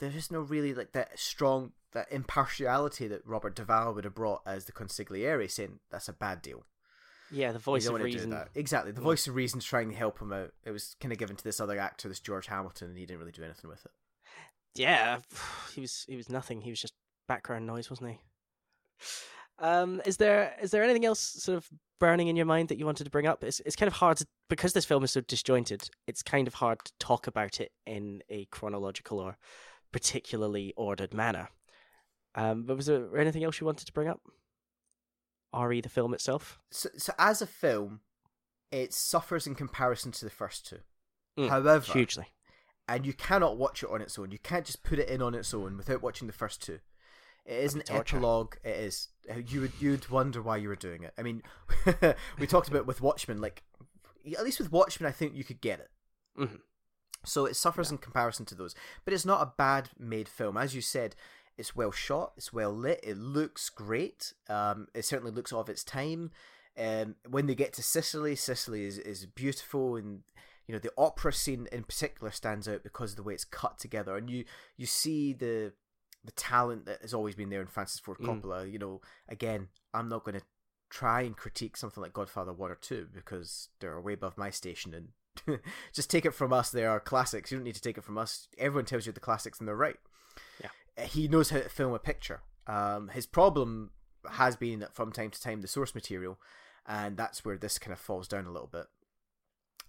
there's 0.00 0.12
just 0.12 0.30
no 0.30 0.40
really 0.40 0.74
like 0.74 0.92
that 0.92 1.18
strong 1.18 1.72
that 1.92 2.12
impartiality 2.12 3.08
that 3.08 3.26
Robert 3.26 3.54
Duvall 3.56 3.94
would 3.94 4.04
have 4.04 4.14
brought 4.14 4.42
as 4.44 4.66
the 4.66 4.72
consigliere, 4.72 5.50
saying 5.50 5.80
that's 5.90 6.08
a 6.08 6.12
bad 6.12 6.42
deal. 6.42 6.66
Yeah, 7.30 7.52
the 7.52 7.58
voice 7.58 7.86
of 7.86 7.94
reason. 7.94 8.38
Exactly, 8.54 8.92
the 8.92 9.00
Yeah. 9.00 9.04
voice 9.04 9.26
of 9.26 9.34
reason's 9.34 9.64
trying 9.64 9.88
to 9.88 9.96
help 9.96 10.20
him 10.20 10.30
out. 10.34 10.52
It 10.64 10.72
was 10.72 10.94
kind 11.00 11.10
of 11.10 11.18
given 11.18 11.36
to 11.36 11.42
this 11.44 11.60
other 11.60 11.78
actor, 11.78 12.06
this 12.10 12.20
George 12.20 12.48
Hamilton, 12.48 12.90
and 12.90 12.98
he 12.98 13.06
didn't 13.06 13.20
really 13.20 13.32
do 13.32 13.44
anything 13.44 13.70
with 13.70 13.86
it. 13.86 13.92
Yeah, 14.74 15.20
he 15.74 15.80
was 15.80 16.04
he 16.06 16.16
was 16.16 16.28
nothing. 16.28 16.60
He 16.60 16.70
was 16.70 16.80
just 16.82 16.92
background 17.26 17.66
noise, 17.66 17.88
wasn't 17.88 18.10
he? 18.10 18.20
Um, 19.58 20.02
is 20.04 20.16
there 20.16 20.54
is 20.60 20.70
there 20.70 20.82
anything 20.82 21.04
else 21.04 21.20
sort 21.20 21.56
of 21.56 21.68
burning 22.00 22.28
in 22.28 22.36
your 22.36 22.46
mind 22.46 22.68
that 22.68 22.78
you 22.78 22.86
wanted 22.86 23.04
to 23.04 23.10
bring 23.10 23.26
up? 23.26 23.44
It's 23.44 23.60
it's 23.60 23.76
kind 23.76 23.86
of 23.86 23.94
hard 23.94 24.16
to, 24.18 24.26
because 24.48 24.72
this 24.72 24.84
film 24.84 25.04
is 25.04 25.12
so 25.12 25.20
disjointed. 25.20 25.88
It's 26.06 26.22
kind 26.22 26.48
of 26.48 26.54
hard 26.54 26.80
to 26.84 26.92
talk 26.98 27.26
about 27.26 27.60
it 27.60 27.70
in 27.86 28.22
a 28.28 28.46
chronological 28.46 29.20
or 29.20 29.36
particularly 29.92 30.74
ordered 30.76 31.14
manner. 31.14 31.48
Um, 32.34 32.64
but 32.64 32.76
was 32.76 32.86
there 32.86 33.16
anything 33.16 33.44
else 33.44 33.60
you 33.60 33.66
wanted 33.66 33.86
to 33.86 33.92
bring 33.92 34.08
up? 34.08 34.20
Re 35.56 35.80
the 35.80 35.88
film 35.88 36.14
itself. 36.14 36.58
So, 36.72 36.88
so 36.96 37.12
as 37.16 37.40
a 37.40 37.46
film, 37.46 38.00
it 38.72 38.92
suffers 38.92 39.46
in 39.46 39.54
comparison 39.54 40.10
to 40.12 40.24
the 40.24 40.30
first 40.30 40.66
two. 40.66 40.78
Mm, 41.38 41.48
However, 41.48 41.92
Hugely. 41.92 42.26
and 42.88 43.06
you 43.06 43.12
cannot 43.12 43.56
watch 43.56 43.84
it 43.84 43.88
on 43.90 44.00
its 44.00 44.18
own. 44.18 44.32
You 44.32 44.38
can't 44.40 44.64
just 44.66 44.82
put 44.82 44.98
it 44.98 45.08
in 45.08 45.22
on 45.22 45.32
its 45.32 45.54
own 45.54 45.76
without 45.76 46.02
watching 46.02 46.26
the 46.26 46.32
first 46.32 46.60
two. 46.60 46.80
It 47.46 47.62
is 47.64 47.74
an 47.74 47.80
That'd 47.80 47.92
be 47.92 47.96
torture. 47.96 48.16
epilogue. 48.16 48.54
It 48.64 48.76
is. 48.76 49.08
You 49.48 49.60
would 49.62 49.72
you'd 49.80 50.08
wonder 50.08 50.40
why 50.40 50.56
you 50.56 50.68
were 50.68 50.76
doing 50.76 51.02
it. 51.02 51.12
I 51.18 51.22
mean, 51.22 51.42
we 52.38 52.46
talked 52.46 52.68
about 52.68 52.86
with 52.86 53.00
Watchmen. 53.00 53.40
Like, 53.40 53.62
at 54.36 54.44
least 54.44 54.58
with 54.60 54.72
Watchmen, 54.72 55.08
I 55.08 55.12
think 55.12 55.34
you 55.34 55.44
could 55.44 55.60
get 55.60 55.80
it. 55.80 55.90
Mhm. 56.38 56.60
So 57.26 57.46
it 57.46 57.56
suffers 57.56 57.90
in 57.90 57.98
comparison 57.98 58.44
to 58.46 58.54
those, 58.54 58.74
but 59.04 59.14
it's 59.14 59.24
not 59.24 59.42
a 59.42 59.52
bad 59.56 59.90
made 59.98 60.28
film. 60.28 60.56
As 60.56 60.74
you 60.74 60.80
said, 60.82 61.14
it's 61.56 61.74
well 61.76 61.92
shot. 61.92 62.32
It's 62.36 62.52
well 62.52 62.72
lit. 62.72 63.00
It 63.02 63.16
looks 63.16 63.68
great. 63.70 64.32
Um, 64.48 64.88
it 64.94 65.04
certainly 65.04 65.32
looks 65.32 65.52
of 65.52 65.68
its 65.68 65.84
time. 65.84 66.30
Um, 66.78 67.14
when 67.28 67.46
they 67.46 67.54
get 67.54 67.72
to 67.74 67.82
Sicily, 67.82 68.34
Sicily 68.36 68.84
is, 68.84 68.98
is 68.98 69.26
beautiful, 69.26 69.96
and 69.96 70.22
you 70.66 70.72
know 70.72 70.78
the 70.78 70.92
opera 70.98 71.32
scene 71.32 71.68
in 71.70 71.84
particular 71.84 72.30
stands 72.30 72.66
out 72.68 72.82
because 72.82 73.10
of 73.12 73.16
the 73.16 73.22
way 73.22 73.34
it's 73.34 73.44
cut 73.44 73.78
together, 73.78 74.16
and 74.16 74.28
you 74.28 74.44
you 74.76 74.86
see 74.86 75.32
the 75.32 75.72
the 76.24 76.32
talent 76.32 76.86
that 76.86 77.02
has 77.02 77.14
always 77.14 77.34
been 77.34 77.50
there 77.50 77.60
in 77.60 77.66
Francis 77.66 78.00
Ford 78.00 78.18
Mm. 78.18 78.42
Coppola. 78.42 78.70
You 78.70 78.78
know, 78.78 79.00
again, 79.28 79.68
I'm 79.92 80.08
not 80.08 80.24
going 80.24 80.38
to 80.38 80.44
try 80.90 81.22
and 81.22 81.36
critique 81.36 81.76
something 81.76 82.02
like 82.02 82.12
Godfather 82.12 82.52
One 82.52 82.70
or 82.70 82.76
Two 82.76 83.08
because 83.12 83.68
they're 83.80 84.00
way 84.00 84.14
above 84.14 84.38
my 84.38 84.50
station, 84.50 84.94
and 85.46 85.60
just 85.92 86.10
take 86.10 86.24
it 86.24 86.34
from 86.34 86.52
us. 86.52 86.70
They 86.70 86.84
are 86.84 87.00
classics. 87.00 87.50
You 87.50 87.58
don't 87.58 87.64
need 87.64 87.74
to 87.74 87.80
take 87.82 87.98
it 87.98 88.04
from 88.04 88.18
us. 88.18 88.48
Everyone 88.58 88.86
tells 88.86 89.06
you 89.06 89.12
the 89.12 89.20
classics, 89.20 89.58
and 89.58 89.68
they're 89.68 89.76
right. 89.76 89.96
Yeah. 90.62 90.70
Uh, 90.96 91.06
he 91.06 91.28
knows 91.28 91.50
how 91.50 91.58
to 91.58 91.68
film 91.68 91.92
a 91.92 91.98
picture. 91.98 92.40
Um, 92.66 93.08
his 93.08 93.26
problem 93.26 93.90
has 94.32 94.56
been 94.56 94.78
that 94.80 94.94
from 94.94 95.12
time 95.12 95.30
to 95.30 95.40
time 95.40 95.60
the 95.60 95.68
source 95.68 95.94
material, 95.94 96.38
and 96.86 97.16
that's 97.16 97.44
where 97.44 97.58
this 97.58 97.78
kind 97.78 97.92
of 97.92 97.98
falls 97.98 98.28
down 98.28 98.46
a 98.46 98.52
little 98.52 98.70
bit. 98.72 98.86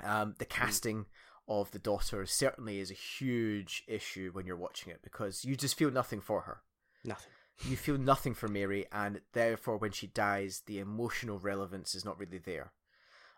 Um, 0.04 0.36
the 0.40 0.46
casting 0.46 1.06
of 1.48 1.72
the 1.72 1.80
daughter 1.80 2.26
certainly 2.26 2.80
is 2.80 2.90
a 2.90 2.96
huge 2.96 3.84
issue 3.88 4.32
when 4.34 4.46
you're 4.46 4.56
watching 4.56 4.92
it 4.92 5.02
because 5.04 5.46
you 5.46 5.56
just 5.56 5.78
feel 5.78 5.92
nothing 5.92 6.22
for 6.22 6.42
her. 6.42 6.62
Nothing. 7.04 7.32
You 7.64 7.78
feel 7.78 7.98
nothing 7.98 8.34
for 8.34 8.50
Mary, 8.50 8.86
and 8.92 9.22
therefore, 9.32 9.78
when 9.78 9.92
she 9.92 10.08
dies, 10.08 10.64
the 10.66 10.80
emotional 10.80 11.40
relevance 11.40 11.96
is 11.96 12.04
not 12.04 12.20
really 12.20 12.38
there, 12.38 12.74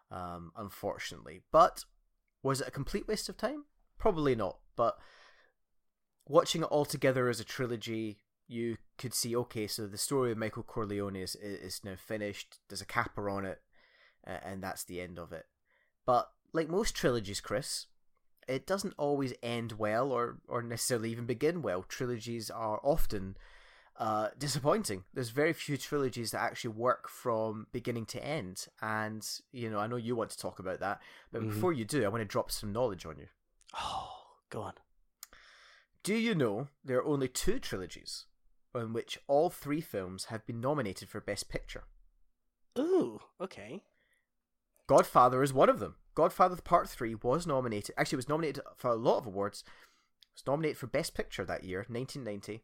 um, 0.10 0.52
unfortunately. 0.58 1.42
But 1.52 1.86
was 2.42 2.62
it 2.62 2.68
a 2.68 2.72
complete 2.72 3.08
waste 3.08 3.30
of 3.30 3.38
time? 3.38 3.66
Probably 4.00 4.36
not. 4.36 4.58
But 4.76 4.98
watching 6.28 6.62
it 6.62 6.66
all 6.66 6.86
together 6.86 7.30
as 7.30 7.40
a 7.40 7.44
trilogy, 7.44 8.18
you 8.48 8.78
could 8.98 9.14
see 9.14 9.36
okay, 9.36 9.68
so 9.68 9.86
the 9.86 9.98
story 9.98 10.32
of 10.32 10.38
Michael 10.38 10.64
Corleone 10.64 11.16
is 11.16 11.36
is 11.36 11.82
now 11.84 11.96
finished. 11.96 12.58
There's 12.70 12.82
a 12.82 12.86
capper 12.86 13.30
on 13.30 13.46
it, 13.46 13.62
and 14.24 14.64
that's 14.64 14.84
the 14.84 15.00
end 15.00 15.20
of 15.20 15.32
it. 15.32 15.46
But 16.08 16.32
like 16.54 16.70
most 16.70 16.96
trilogies, 16.96 17.42
Chris, 17.42 17.86
it 18.48 18.66
doesn't 18.66 18.94
always 18.98 19.34
end 19.44 19.74
well 19.74 20.12
or 20.12 20.38
or 20.48 20.62
necessarily 20.62 21.12
even 21.12 21.26
begin 21.26 21.62
well. 21.62 21.84
Trilogies 21.84 22.50
are 22.50 22.80
often 22.84 23.38
uh, 23.98 24.30
disappointing. 24.38 25.04
There's 25.14 25.30
very 25.30 25.54
few 25.54 25.76
trilogies 25.78 26.32
that 26.32 26.42
actually 26.42 26.74
work 26.76 27.10
from 27.10 27.68
beginning 27.72 28.06
to 28.08 28.24
end, 28.24 28.68
and 28.82 29.28
you 29.52 29.70
know 29.70 29.80
I 29.80 29.88
know 29.88 29.96
you 29.96 30.16
want 30.16 30.30
to 30.32 30.38
talk 30.38 30.60
about 30.60 30.80
that, 30.80 31.02
but 31.32 31.42
Mhm. 31.42 31.50
before 31.50 31.74
you 31.74 31.86
do, 31.86 32.06
I 32.06 32.10
want 32.10 32.22
to 32.22 32.26
drop 32.26 32.52
some 32.52 32.72
knowledge 32.72 33.06
on 33.06 33.18
you. 33.18 33.28
Oh, 33.74 34.36
go 34.50 34.62
on. 34.62 34.74
Do 36.04 36.16
you 36.16 36.36
know 36.36 36.70
there 36.84 37.00
are 37.00 37.06
only 37.06 37.28
two 37.28 37.60
trilogies 37.60 38.26
on 38.74 38.94
which 38.94 39.20
all 39.28 39.50
three 39.50 39.82
films 39.82 40.26
have 40.26 40.46
been 40.46 40.62
nominated 40.62 41.10
for 41.10 41.20
Best 41.20 41.50
Picture? 41.50 41.84
Ooh, 42.78 43.20
okay. 43.42 43.84
Godfather 44.88 45.44
is 45.44 45.54
one 45.54 45.70
of 45.70 45.80
them. 45.80 45.96
Godfather 46.16 46.56
Part 46.62 46.90
3 46.90 47.16
was 47.16 47.46
nominated, 47.46 47.94
actually, 47.98 48.16
it 48.16 48.26
was 48.26 48.30
nominated 48.30 48.64
for 48.76 48.90
a 48.90 48.96
lot 48.96 49.20
of 49.20 49.28
awards. 49.28 49.64
It 49.68 50.38
was 50.38 50.48
nominated 50.48 50.78
for 50.78 50.88
Best 50.88 51.14
Picture 51.14 51.46
that 51.46 51.64
year, 51.64 51.86
1990. 51.88 52.64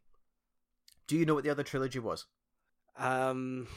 Do 1.06 1.18
you 1.18 1.26
know 1.26 1.36
what 1.36 1.44
the 1.44 1.50
other 1.50 1.64
trilogy 1.64 2.00
was? 2.00 2.26
Um, 2.98 3.68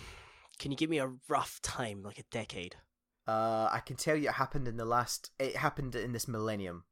can 0.58 0.70
you 0.70 0.76
give 0.76 0.90
me 0.90 0.98
a 0.98 1.12
rough 1.28 1.60
time, 1.60 2.02
like 2.02 2.18
a 2.18 2.24
decade? 2.30 2.76
Uh, 3.26 3.68
I 3.72 3.80
can 3.84 3.96
tell 3.96 4.16
you 4.16 4.28
it 4.28 4.34
happened 4.34 4.68
in 4.68 4.76
the 4.76 4.84
last, 4.84 5.30
it 5.38 5.56
happened 5.56 5.94
in 5.94 6.12
this 6.12 6.28
millennium. 6.28 6.84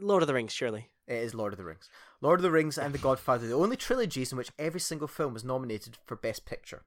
Lord 0.00 0.22
of 0.22 0.28
the 0.28 0.34
Rings, 0.34 0.52
surely. 0.52 0.90
It 1.06 1.16
is 1.16 1.34
Lord 1.34 1.52
of 1.52 1.56
the 1.58 1.64
Rings. 1.64 1.88
Lord 2.20 2.40
of 2.40 2.42
the 2.42 2.50
Rings 2.50 2.78
and 2.78 2.94
The 2.94 2.98
Godfather, 2.98 3.46
the 3.46 3.54
only 3.54 3.76
trilogies 3.76 4.32
in 4.32 4.38
which 4.38 4.52
every 4.58 4.80
single 4.80 5.08
film 5.08 5.34
was 5.34 5.44
nominated 5.44 5.98
for 6.04 6.16
Best 6.16 6.46
Picture. 6.46 6.84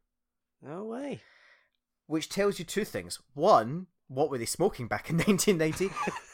No 0.62 0.84
way. 0.84 1.22
Which 2.10 2.28
tells 2.28 2.58
you 2.58 2.66
two 2.66 2.86
things. 2.86 3.20
One, 3.36 3.86
what 4.08 4.32
were 4.32 4.40
they 4.40 4.46
smoking 4.46 4.88
back 4.88 5.12
in 5.12 5.18
1990? 5.26 5.92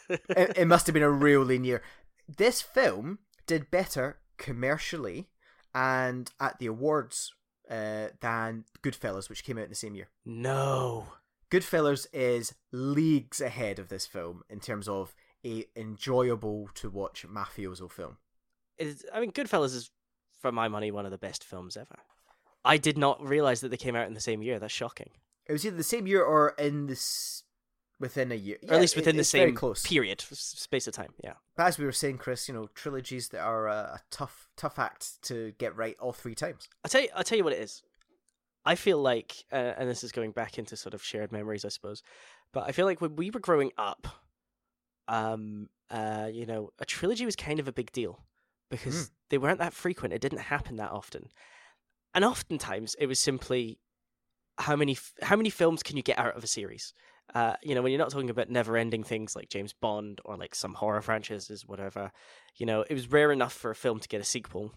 it, 0.29 0.57
it 0.59 0.67
must 0.67 0.87
have 0.87 0.93
been 0.93 1.03
a 1.03 1.09
real 1.09 1.41
lean 1.41 1.65
year. 1.65 1.81
This 2.29 2.61
film 2.61 3.19
did 3.45 3.69
better 3.69 4.19
commercially 4.37 5.27
and 5.73 6.31
at 6.39 6.59
the 6.59 6.67
awards 6.67 7.33
uh, 7.69 8.07
than 8.21 8.63
Goodfellas, 8.81 9.27
which 9.27 9.43
came 9.43 9.57
out 9.57 9.65
in 9.65 9.69
the 9.69 9.75
same 9.75 9.95
year. 9.95 10.07
no. 10.25 11.07
Goodfellas 11.51 12.07
is 12.11 12.55
leagues 12.71 13.39
ahead 13.39 13.77
of 13.77 13.87
this 13.89 14.07
film 14.07 14.41
in 14.49 14.59
terms 14.59 14.87
of 14.87 15.13
a 15.45 15.65
enjoyable 15.75 16.69
to 16.73 16.89
watch 16.89 17.23
mafioso 17.27 17.89
film. 17.89 18.17
It's, 18.79 19.05
I 19.13 19.19
mean, 19.19 19.31
Goodfellas 19.31 19.75
is, 19.75 19.91
for 20.41 20.51
my 20.51 20.67
money, 20.67 20.89
one 20.89 21.05
of 21.05 21.11
the 21.11 21.19
best 21.19 21.43
films 21.43 21.77
ever. 21.77 21.99
I 22.65 22.77
did 22.77 22.97
not 22.97 23.25
realize 23.25 23.61
that 23.61 23.69
they 23.69 23.77
came 23.77 23.95
out 23.95 24.07
in 24.07 24.15
the 24.15 24.19
same 24.19 24.41
year. 24.41 24.57
That's 24.57 24.73
shocking. 24.73 25.11
It 25.47 25.53
was 25.53 25.65
either 25.65 25.77
the 25.77 25.83
same 25.83 26.07
year 26.07 26.23
or 26.23 26.49
in 26.57 26.87
this 26.87 27.43
within 27.99 28.31
a 28.31 28.35
year, 28.35 28.57
or 28.67 28.75
at 28.75 28.81
least 28.81 28.95
it- 28.95 28.99
within 28.99 29.15
the 29.15 29.23
same 29.23 29.55
close. 29.55 29.83
period, 29.85 30.19
space 30.21 30.85
of 30.87 30.93
time. 30.93 31.13
Yeah. 31.23 31.33
But 31.55 31.67
as 31.67 31.77
we 31.77 31.85
were 31.85 31.91
saying, 31.93 32.17
Chris, 32.17 32.47
you 32.47 32.53
know, 32.53 32.67
trilogies 32.75 33.29
that 33.29 33.39
are 33.41 33.67
a, 33.67 33.71
a 33.73 34.01
tough, 34.11 34.49
tough 34.57 34.77
act 34.79 35.21
to 35.23 35.53
get 35.57 35.75
right 35.75 35.95
all 35.99 36.11
three 36.11 36.35
times. 36.35 36.67
I'll 36.83 36.89
tell 36.89 37.01
you. 37.01 37.09
I'll 37.15 37.23
tell 37.23 37.37
you 37.37 37.43
what 37.43 37.53
it 37.53 37.59
is. 37.59 37.83
I 38.65 38.75
feel 38.75 38.97
like, 38.99 39.45
uh, 39.51 39.73
and 39.77 39.87
this 39.89 40.03
is 40.03 40.11
going 40.11 40.31
back 40.31 40.57
into 40.57 40.75
sort 40.75 40.93
of 40.95 41.03
shared 41.03 41.31
memories, 41.31 41.63
I 41.63 41.69
suppose. 41.69 42.01
But 42.51 42.67
I 42.67 42.71
feel 42.71 42.85
like 42.87 42.99
when 42.99 43.15
we 43.15 43.29
were 43.29 43.39
growing 43.39 43.71
up, 43.77 44.07
um, 45.07 45.69
uh, 45.89 46.29
you 46.33 46.45
know, 46.45 46.71
a 46.79 46.85
trilogy 46.85 47.25
was 47.25 47.35
kind 47.35 47.59
of 47.59 47.67
a 47.67 47.71
big 47.71 47.91
deal 47.91 48.25
because 48.71 49.11
they 49.29 49.37
weren't 49.37 49.59
that 49.59 49.73
frequent. 49.73 50.13
It 50.13 50.21
didn't 50.21 50.39
happen 50.39 50.77
that 50.77 50.91
often, 50.91 51.29
and 52.13 52.25
oftentimes 52.25 52.95
it 52.99 53.05
was 53.05 53.19
simply 53.19 53.77
how 54.57 54.75
many 54.75 54.97
how 55.21 55.35
many 55.35 55.49
films 55.49 55.83
can 55.83 55.97
you 55.97 56.03
get 56.03 56.19
out 56.19 56.35
of 56.35 56.43
a 56.43 56.47
series? 56.47 56.93
Uh, 57.33 57.55
you 57.63 57.73
know, 57.73 57.81
when 57.81 57.91
you're 57.91 57.99
not 57.99 58.11
talking 58.11 58.29
about 58.29 58.49
never-ending 58.49 59.03
things 59.03 59.35
like 59.35 59.49
James 59.49 59.73
Bond 59.73 60.21
or 60.25 60.37
like 60.37 60.53
some 60.55 60.75
horror 60.75 61.01
franchises, 61.01 61.65
whatever. 61.65 62.11
You 62.55 62.65
know, 62.65 62.85
it 62.87 62.93
was 62.93 63.11
rare 63.11 63.31
enough 63.31 63.53
for 63.53 63.71
a 63.71 63.75
film 63.75 63.99
to 63.99 64.07
get 64.07 64.21
a 64.21 64.25
sequel. 64.25 64.73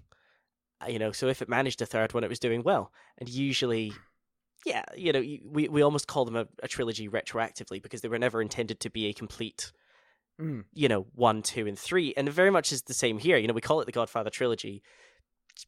Uh, 0.83 0.89
You 0.89 0.99
know, 0.99 1.12
so 1.12 1.29
if 1.29 1.43
it 1.43 1.49
managed 1.49 1.83
a 1.83 1.87
third 1.87 2.14
one, 2.14 2.24
it 2.24 2.31
was 2.31 2.39
doing 2.41 2.62
well. 2.62 2.91
And 3.18 3.29
usually, 3.29 3.93
yeah, 4.64 4.85
you 4.97 5.12
know, 5.12 5.20
we 5.20 5.68
we 5.68 5.83
almost 5.83 6.09
call 6.09 6.24
them 6.24 6.37
a, 6.37 6.49
a 6.62 6.68
trilogy 6.68 7.09
retroactively 7.09 7.83
because 7.83 8.01
they 8.01 8.09
were 8.09 8.18
never 8.18 8.41
intended 8.43 8.81
to 8.81 8.91
be 8.91 9.07
a 9.07 9.12
complete 9.12 9.72
Mm. 10.41 10.64
you 10.72 10.89
know, 10.89 11.07
one, 11.14 11.43
two, 11.43 11.66
and 11.66 11.76
three. 11.76 12.14
And 12.16 12.29
it 12.29 12.31
very 12.31 12.51
much 12.51 12.70
is 12.70 12.83
the 12.83 12.95
same 12.95 13.18
here. 13.18 13.37
You 13.37 13.49
know, 13.49 13.55
we 13.55 13.61
call 13.61 13.81
it 13.81 13.87
the 13.87 13.93
Godfather 13.93 14.31
trilogy 14.31 14.83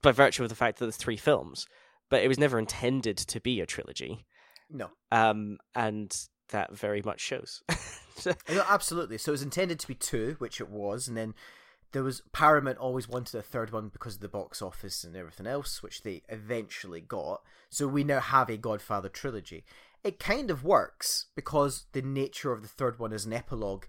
by 0.00 0.12
virtue 0.12 0.44
of 0.44 0.48
the 0.48 0.54
fact 0.54 0.78
that 0.78 0.84
there's 0.84 0.96
three 0.96 1.16
films, 1.16 1.66
but 2.10 2.22
it 2.22 2.28
was 2.28 2.38
never 2.38 2.58
intended 2.58 3.16
to 3.16 3.40
be 3.40 3.60
a 3.60 3.66
trilogy. 3.66 4.26
No, 4.68 4.90
Um, 5.10 5.58
and 5.74 6.14
that 6.50 6.76
very 6.76 7.02
much 7.02 7.20
shows. 7.20 7.62
So- 8.16 8.34
no, 8.50 8.62
absolutely. 8.68 9.16
So 9.16 9.30
it 9.30 9.38
was 9.38 9.42
intended 9.42 9.78
to 9.80 9.88
be 9.88 9.94
two, 9.94 10.34
which 10.38 10.60
it 10.60 10.68
was, 10.68 11.08
and 11.08 11.16
then 11.16 11.32
there 11.92 12.02
was 12.02 12.20
Paramount 12.32 12.76
always 12.76 13.08
wanted 13.08 13.38
a 13.38 13.42
third 13.42 13.72
one 13.72 13.88
because 13.88 14.16
of 14.16 14.20
the 14.20 14.28
box 14.28 14.60
office 14.60 15.04
and 15.04 15.16
everything 15.16 15.46
else, 15.46 15.82
which 15.82 16.02
they 16.02 16.20
eventually 16.28 17.00
got. 17.00 17.40
So 17.70 17.86
we 17.88 18.04
now 18.04 18.20
have 18.20 18.50
a 18.50 18.58
Godfather 18.58 19.08
trilogy. 19.08 19.64
It 20.04 20.18
kind 20.20 20.50
of 20.50 20.62
works 20.64 21.26
because 21.34 21.86
the 21.92 22.02
nature 22.02 22.52
of 22.52 22.60
the 22.60 22.68
third 22.68 22.98
one 22.98 23.14
as 23.14 23.24
an 23.24 23.32
epilogue 23.32 23.86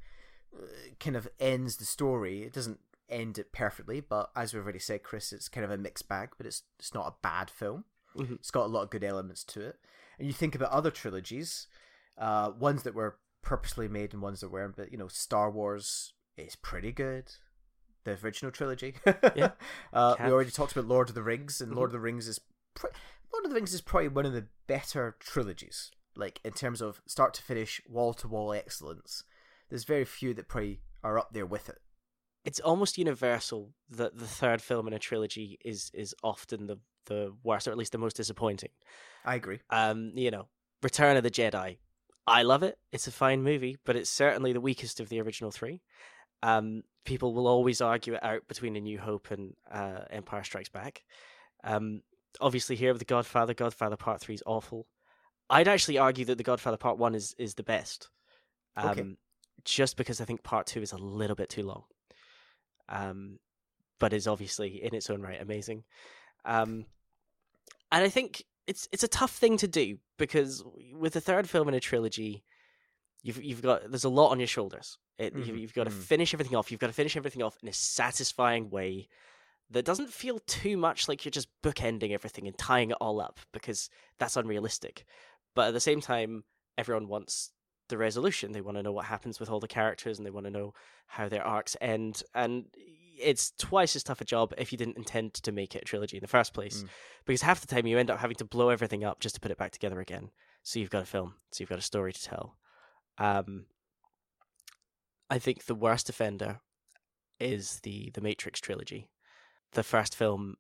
uh, 0.58 0.66
kind 1.02 1.18
of 1.18 1.28
ends 1.38 1.76
the 1.76 1.86
story. 1.86 2.44
It 2.44 2.54
doesn't 2.54 2.80
end 3.10 3.38
it 3.38 3.52
perfectly, 3.52 4.00
but 4.00 4.32
as 4.34 4.54
we've 4.54 4.64
already 4.64 4.80
said, 4.80 5.04
Chris, 5.04 5.34
it's 5.34 5.50
kind 5.50 5.66
of 5.66 5.72
a 5.72 5.78
mixed 5.78 6.08
bag. 6.08 6.30
But 6.38 6.46
it's 6.48 6.64
it's 6.80 6.94
not 6.94 7.08
a 7.08 7.16
bad 7.22 7.50
film. 7.50 7.84
Mhm. 8.16 8.34
It's 8.36 8.52
got 8.52 8.66
a 8.66 8.68
lot 8.68 8.84
of 8.84 8.90
good 8.90 9.04
elements 9.04 9.44
to 9.46 9.62
it. 9.62 9.80
And 10.18 10.28
you 10.28 10.34
think 10.34 10.56
about 10.56 10.72
other 10.72 10.92
trilogies, 10.92 11.68
uh, 12.18 12.52
ones 12.58 12.84
that 12.84 12.94
were 12.94 13.18
purposely 13.42 13.88
made 13.88 14.14
and 14.14 14.22
ones 14.22 14.42
that 14.42 14.50
weren't. 14.52 14.76
But 14.76 14.92
you 14.92 14.98
know, 14.98 15.08
Star 15.08 15.50
Wars 15.50 16.14
is 16.38 16.56
pretty 16.56 16.92
good. 16.92 17.32
The 18.04 18.18
original 18.24 18.52
trilogy. 18.52 18.96
Yeah. 19.36 19.52
uh, 19.94 20.16
we 20.20 20.26
already 20.32 20.52
talked 20.52 20.72
about 20.72 20.86
Lord 20.88 21.10
of 21.10 21.16
the 21.16 21.24
Rings, 21.24 21.62
and 21.62 21.72
Mhm. 21.72 21.76
Lord 21.76 21.88
of 21.90 21.94
the 21.94 22.00
Rings 22.00 22.28
is 22.28 22.40
pr- 22.74 22.88
Lord 23.32 23.46
of 23.46 23.52
the 23.52 23.56
Rings 23.56 23.74
is 23.74 23.82
probably 23.82 24.10
one 24.10 24.26
of 24.26 24.34
the 24.34 24.48
better 24.68 25.16
trilogies. 25.20 25.92
Like 26.16 26.42
in 26.44 26.52
terms 26.54 26.82
of 26.82 27.02
start 27.08 27.34
to 27.36 27.44
finish, 27.44 27.80
wall 27.88 28.14
to 28.16 28.28
wall 28.28 28.52
excellence. 28.54 29.24
There's 29.70 29.86
very 29.86 30.04
few 30.06 30.34
that 30.34 30.48
probably 30.50 30.82
are 31.04 31.18
up 31.18 31.32
there 31.34 31.46
with 31.46 31.70
it. 31.70 31.80
it's 32.44 32.60
almost 32.60 32.98
universal 32.98 33.72
that 33.88 34.18
the 34.18 34.26
third 34.28 34.62
film 34.64 34.88
in 34.88 34.94
a 34.94 35.00
trilogy 35.00 35.60
is 35.64 35.92
is 35.94 36.16
often 36.24 36.66
the 36.66 36.80
the 37.06 37.34
worst, 37.44 37.68
or 37.68 37.72
at 37.72 37.78
least 37.78 37.92
the 37.92 37.98
most 37.98 38.16
disappointing. 38.16 38.70
I 39.26 39.36
agree. 39.36 39.60
Um, 39.70 40.12
you 40.16 40.32
know, 40.32 40.48
Return 40.82 41.18
of 41.18 41.24
the 41.24 41.32
Jedi. 41.32 41.78
I 42.28 42.44
love 42.44 42.64
it. 42.64 42.78
It's 42.92 43.08
a 43.08 43.12
fine 43.12 43.44
movie, 43.44 43.78
but 43.86 43.96
it's 43.96 44.10
certainly 44.10 44.54
the 44.54 44.62
weakest 44.62 45.00
of 45.00 45.10
the 45.10 45.22
original 45.22 45.52
three. 45.52 45.82
Um, 46.44 46.84
people 47.06 47.34
will 47.34 47.48
always 47.48 47.82
argue 47.82 48.14
it 48.14 48.24
out 48.24 48.48
between 48.48 48.76
A 48.76 48.82
New 48.82 49.00
Hope 49.00 49.32
and 49.32 49.54
uh, 49.72 50.02
Empire 50.10 50.44
Strikes 50.44 50.70
Back. 50.70 51.04
Um, 51.64 52.02
obviously, 52.40 52.76
here 52.76 52.92
with 52.94 53.00
The 53.00 53.06
Godfather, 53.06 53.54
Godfather 53.54 53.98
Part 53.98 54.22
Three 54.22 54.36
is 54.36 54.44
awful. 54.46 54.88
I'd 55.50 55.68
actually 55.68 55.98
argue 55.98 56.26
that 56.26 56.38
The 56.38 56.44
Godfather 56.44 56.78
Part 56.78 56.98
One 56.98 57.16
is 57.16 57.36
is 57.38 57.56
the 57.56 57.64
best. 57.64 58.10
Um, 58.76 58.90
Okay. 58.90 59.06
Just 59.64 59.96
because 59.96 60.20
I 60.22 60.26
think 60.26 60.42
Part 60.42 60.66
Two 60.68 60.82
is 60.82 60.92
a 60.92 60.98
little 60.98 61.36
bit 61.36 61.50
too 61.50 61.64
long. 61.64 61.84
Um, 62.90 63.40
but 64.00 64.14
is 64.14 64.28
obviously 64.28 64.84
in 64.84 64.96
its 64.96 65.10
own 65.10 65.22
right 65.22 65.40
amazing. 65.42 65.84
Um, 66.46 66.86
and 67.92 68.04
I 68.04 68.10
think 68.10 68.44
it's 68.68 68.88
it's 68.92 69.04
a 69.04 69.08
tough 69.08 69.32
thing 69.32 69.58
to 69.58 69.68
do 69.68 69.98
because 70.18 70.64
with 70.94 71.14
the 71.14 71.22
third 71.22 71.50
film 71.50 71.68
in 71.68 71.74
a 71.74 71.80
trilogy, 71.80 72.44
you've 73.24 73.44
you've 73.44 73.62
got 73.62 73.90
there's 73.90 74.04
a 74.04 74.10
lot 74.10 74.30
on 74.32 74.40
your 74.40 74.48
shoulders. 74.48 74.98
It, 75.18 75.36
you've, 75.36 75.48
Mhm, 75.48 75.60
you've 75.60 75.74
got 75.74 75.84
to 75.84 75.92
mhm. 75.92 76.02
finish 76.02 76.34
everything 76.34 76.56
off. 76.56 76.72
You've 76.72 76.80
got 76.80 76.88
to 76.88 76.94
finish 76.94 77.16
everything 77.16 77.44
off 77.44 77.58
in 77.62 77.70
a 77.70 77.74
satisfying 77.74 78.70
way 78.70 79.08
that 79.70 79.86
doesn't 79.86 80.10
feel 80.10 80.40
too 80.48 80.78
much 80.78 81.08
like 81.08 81.24
you're 81.24 81.32
just 81.32 81.48
bookending 81.62 82.12
everything 82.12 82.48
and 82.48 82.58
tying 82.58 82.92
it 82.92 82.98
all 83.00 83.22
up 83.22 83.40
because 83.54 83.90
that's 84.18 84.36
unrealistic. 84.36 85.06
But 85.54 85.68
at 85.68 85.74
the 85.74 85.80
same 85.80 86.02
time, 86.02 86.44
everyone 86.78 87.08
wants 87.08 87.52
the 87.88 87.98
resolution. 87.98 88.52
They 88.52 88.62
want 88.62 88.78
to 88.78 88.84
know 88.84 88.92
what 88.92 89.06
happens 89.06 89.40
with 89.40 89.50
all 89.50 89.60
the 89.60 89.68
characters 89.68 90.18
and 90.18 90.26
they 90.26 90.32
want 90.32 90.46
to 90.46 90.52
know 90.52 90.74
how 91.08 91.30
their 91.30 91.46
arcs 91.46 91.78
end. 91.80 92.24
And 92.34 92.66
it's 93.22 93.52
twice 93.58 93.96
as 93.96 94.04
tough 94.04 94.22
a 94.22 94.26
job 94.26 94.54
if 94.58 94.72
you 94.72 94.78
didn't 94.78 94.98
intend 94.98 95.34
to 95.36 95.52
make 95.52 95.76
it 95.76 95.84
a 95.84 95.86
trilogy 95.86 96.18
in 96.18 96.22
the 96.22 96.28
first 96.28 96.54
place. 96.54 96.84
Mm. 96.84 96.90
Because 97.26 97.42
half 97.42 97.62
the 97.62 97.68
time 97.68 97.88
you 97.88 97.98
end 97.98 98.10
up 98.10 98.20
having 98.20 98.36
to 98.38 98.46
blow 98.46 98.70
everything 98.70 99.04
up 99.04 99.20
just 99.20 99.36
to 99.36 99.42
put 99.42 99.52
it 99.52 99.58
back 99.58 99.72
together 99.72 100.00
again. 100.00 100.32
So 100.64 100.80
you've 100.80 100.90
got 100.90 101.04
a 101.04 101.06
film, 101.06 101.36
so 101.52 101.62
you've 101.62 101.70
got 101.70 101.80
a 101.80 101.84
story 101.84 102.14
to 102.14 102.24
tell. 102.24 102.58
Um, 103.18 103.66
I 105.30 105.40
think 105.40 105.66
the 105.66 105.76
worst 105.76 106.10
offender 106.10 106.60
is 107.40 107.80
the 107.84 108.12
the 108.14 108.22
Matrix 108.22 108.60
trilogy. 108.60 109.10
The 109.74 109.84
first 109.84 110.16
film, 110.16 110.56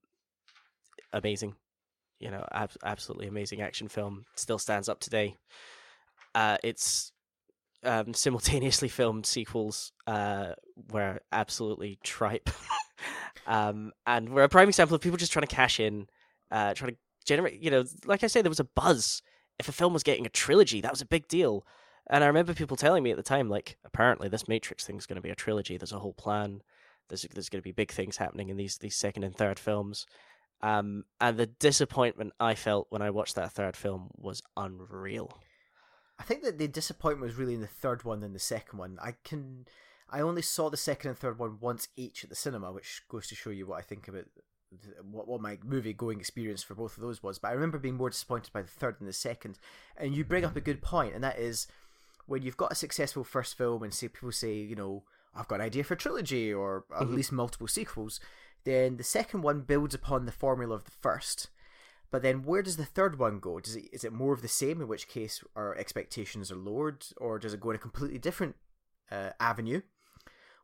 amazing, 1.13 1.55
you 2.19 2.31
know, 2.31 2.45
ab- 2.51 2.71
absolutely 2.83 3.27
amazing 3.27 3.61
action 3.61 3.87
film. 3.87 4.25
Still 4.35 4.57
stands 4.57 4.89
up 4.89 4.99
today. 4.99 5.35
Uh, 6.33 6.57
it's 6.63 7.11
um, 7.83 8.13
simultaneously 8.13 8.87
filmed 8.87 9.25
sequels 9.25 9.91
uh, 10.07 10.53
were 10.91 11.19
absolutely 11.31 11.99
tripe, 12.03 12.49
um, 13.47 13.91
and 14.05 14.29
we're 14.29 14.43
a 14.43 14.49
prime 14.49 14.69
example 14.69 14.95
of 14.95 15.01
people 15.01 15.17
just 15.17 15.31
trying 15.31 15.47
to 15.47 15.55
cash 15.55 15.79
in, 15.79 16.07
uh, 16.51 16.73
trying 16.73 16.91
to 16.91 16.97
generate. 17.25 17.59
You 17.61 17.71
know, 17.71 17.83
like 18.05 18.23
I 18.23 18.27
say, 18.27 18.41
there 18.41 18.49
was 18.49 18.59
a 18.59 18.65
buzz. 18.65 19.21
If 19.59 19.69
a 19.69 19.73
film 19.73 19.93
was 19.93 20.03
getting 20.03 20.25
a 20.25 20.29
trilogy, 20.29 20.81
that 20.81 20.91
was 20.91 21.01
a 21.01 21.05
big 21.05 21.27
deal. 21.27 21.65
And 22.09 22.23
I 22.23 22.27
remember 22.27 22.53
people 22.53 22.77
telling 22.77 23.03
me 23.03 23.11
at 23.11 23.17
the 23.17 23.23
time, 23.23 23.47
like, 23.47 23.77
apparently 23.85 24.27
this 24.27 24.47
Matrix 24.47 24.85
thing 24.85 24.97
is 24.97 25.05
going 25.05 25.15
to 25.17 25.21
be 25.21 25.29
a 25.29 25.35
trilogy. 25.35 25.77
There's 25.77 25.91
a 25.91 25.99
whole 25.99 26.13
plan. 26.13 26.61
There's 27.09 27.25
there's 27.33 27.49
going 27.49 27.61
to 27.61 27.63
be 27.63 27.71
big 27.71 27.91
things 27.91 28.17
happening 28.17 28.49
in 28.49 28.57
these 28.57 28.77
these 28.77 28.95
second 28.95 29.23
and 29.23 29.35
third 29.35 29.59
films. 29.59 30.05
Um, 30.61 31.05
and 31.19 31.37
the 31.37 31.47
disappointment 31.47 32.33
I 32.39 32.55
felt 32.55 32.87
when 32.89 33.01
I 33.01 33.09
watched 33.09 33.35
that 33.35 33.51
third 33.51 33.75
film 33.75 34.09
was 34.15 34.41
unreal. 34.55 35.31
I 36.21 36.23
think 36.23 36.43
that 36.43 36.59
the 36.59 36.67
disappointment 36.67 37.31
was 37.31 37.39
really 37.39 37.55
in 37.55 37.61
the 37.61 37.67
third 37.67 38.03
one 38.03 38.19
than 38.19 38.33
the 38.33 38.37
second 38.37 38.77
one. 38.77 38.99
I 39.01 39.15
can, 39.23 39.65
I 40.07 40.21
only 40.21 40.43
saw 40.43 40.69
the 40.69 40.77
second 40.77 41.09
and 41.09 41.17
third 41.17 41.39
one 41.39 41.57
once 41.59 41.87
each 41.95 42.23
at 42.23 42.29
the 42.29 42.35
cinema, 42.35 42.71
which 42.71 43.01
goes 43.09 43.25
to 43.29 43.35
show 43.35 43.49
you 43.49 43.65
what 43.65 43.79
I 43.79 43.81
think 43.81 44.07
about 44.07 44.25
what 45.01 45.27
what 45.27 45.41
my 45.41 45.57
movie 45.65 45.93
going 45.93 46.19
experience 46.19 46.61
for 46.61 46.75
both 46.75 46.95
of 46.95 47.01
those 47.01 47.23
was. 47.23 47.39
But 47.39 47.47
I 47.47 47.53
remember 47.53 47.79
being 47.79 47.97
more 47.97 48.11
disappointed 48.11 48.53
by 48.53 48.61
the 48.61 48.67
third 48.67 48.99
than 48.99 49.07
the 49.07 49.13
second. 49.13 49.57
And 49.97 50.13
you 50.15 50.23
bring 50.23 50.45
up 50.45 50.55
a 50.55 50.61
good 50.61 50.83
point, 50.83 51.15
and 51.15 51.23
that 51.23 51.39
is 51.39 51.65
when 52.27 52.43
you've 52.43 52.55
got 52.55 52.71
a 52.71 52.75
successful 52.75 53.23
first 53.23 53.57
film, 53.57 53.81
and 53.81 53.91
say 53.91 54.07
people 54.07 54.31
say, 54.31 54.53
you 54.53 54.75
know, 54.75 55.01
I've 55.33 55.47
got 55.47 55.55
an 55.55 55.65
idea 55.65 55.83
for 55.83 55.95
a 55.95 55.97
trilogy 55.97 56.53
or 56.53 56.85
at 56.95 57.01
mm-hmm. 57.01 57.15
least 57.15 57.31
multiple 57.31 57.67
sequels. 57.67 58.19
Then 58.63 58.97
the 58.97 59.03
second 59.03 59.41
one 59.41 59.61
builds 59.61 59.95
upon 59.95 60.27
the 60.27 60.31
formula 60.31 60.75
of 60.75 60.85
the 60.85 60.91
first. 60.91 61.49
But 62.11 62.23
then 62.23 62.43
where 62.43 62.61
does 62.61 62.75
the 62.75 62.85
third 62.85 63.17
one 63.17 63.39
go? 63.39 63.59
Does 63.59 63.77
it 63.77 63.85
is 63.93 64.03
it 64.03 64.11
more 64.11 64.33
of 64.33 64.41
the 64.41 64.47
same, 64.47 64.81
in 64.81 64.87
which 64.87 65.07
case 65.07 65.43
our 65.55 65.75
expectations 65.75 66.51
are 66.51 66.57
lowered, 66.57 67.05
or 67.17 67.39
does 67.39 67.53
it 67.53 67.61
go 67.61 67.69
in 67.69 67.77
a 67.77 67.79
completely 67.79 68.19
different 68.19 68.55
uh, 69.09 69.29
avenue? 69.39 69.81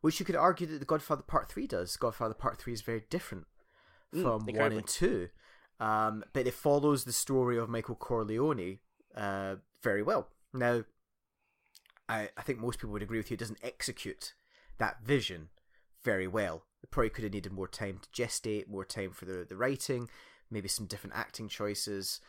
Which 0.01 0.19
you 0.19 0.25
could 0.25 0.35
argue 0.35 0.67
that 0.67 0.79
the 0.79 0.85
Godfather 0.85 1.23
Part 1.23 1.49
Three 1.49 1.65
does. 1.65 1.95
Godfather 1.95 2.33
Part 2.33 2.59
Three 2.59 2.73
is 2.73 2.81
very 2.81 3.03
different 3.09 3.45
mm, 4.13 4.21
from 4.21 4.41
mm, 4.41 4.57
one 4.57 4.73
and 4.73 4.85
two, 4.85 5.29
um, 5.79 6.23
but 6.33 6.47
it 6.47 6.53
follows 6.53 7.05
the 7.05 7.13
story 7.13 7.57
of 7.57 7.69
Michael 7.69 7.95
Corleone 7.95 8.79
uh, 9.15 9.55
very 9.81 10.03
well. 10.03 10.27
Now, 10.53 10.83
I 12.09 12.29
I 12.35 12.41
think 12.41 12.59
most 12.59 12.79
people 12.79 12.91
would 12.91 13.03
agree 13.03 13.19
with 13.19 13.31
you. 13.31 13.35
It 13.35 13.39
doesn't 13.39 13.63
execute 13.63 14.33
that 14.79 15.01
vision 15.01 15.49
very 16.03 16.27
well. 16.27 16.63
It 16.83 16.91
probably 16.91 17.09
could 17.09 17.23
have 17.23 17.33
needed 17.33 17.51
more 17.51 17.67
time 17.67 17.99
to 18.01 18.21
gestate, 18.21 18.67
more 18.67 18.85
time 18.85 19.11
for 19.11 19.25
the, 19.25 19.45
the 19.47 19.55
writing, 19.55 20.09
maybe 20.49 20.67
some 20.67 20.85
different 20.85 21.15
acting 21.15 21.47
choices, 21.47 22.19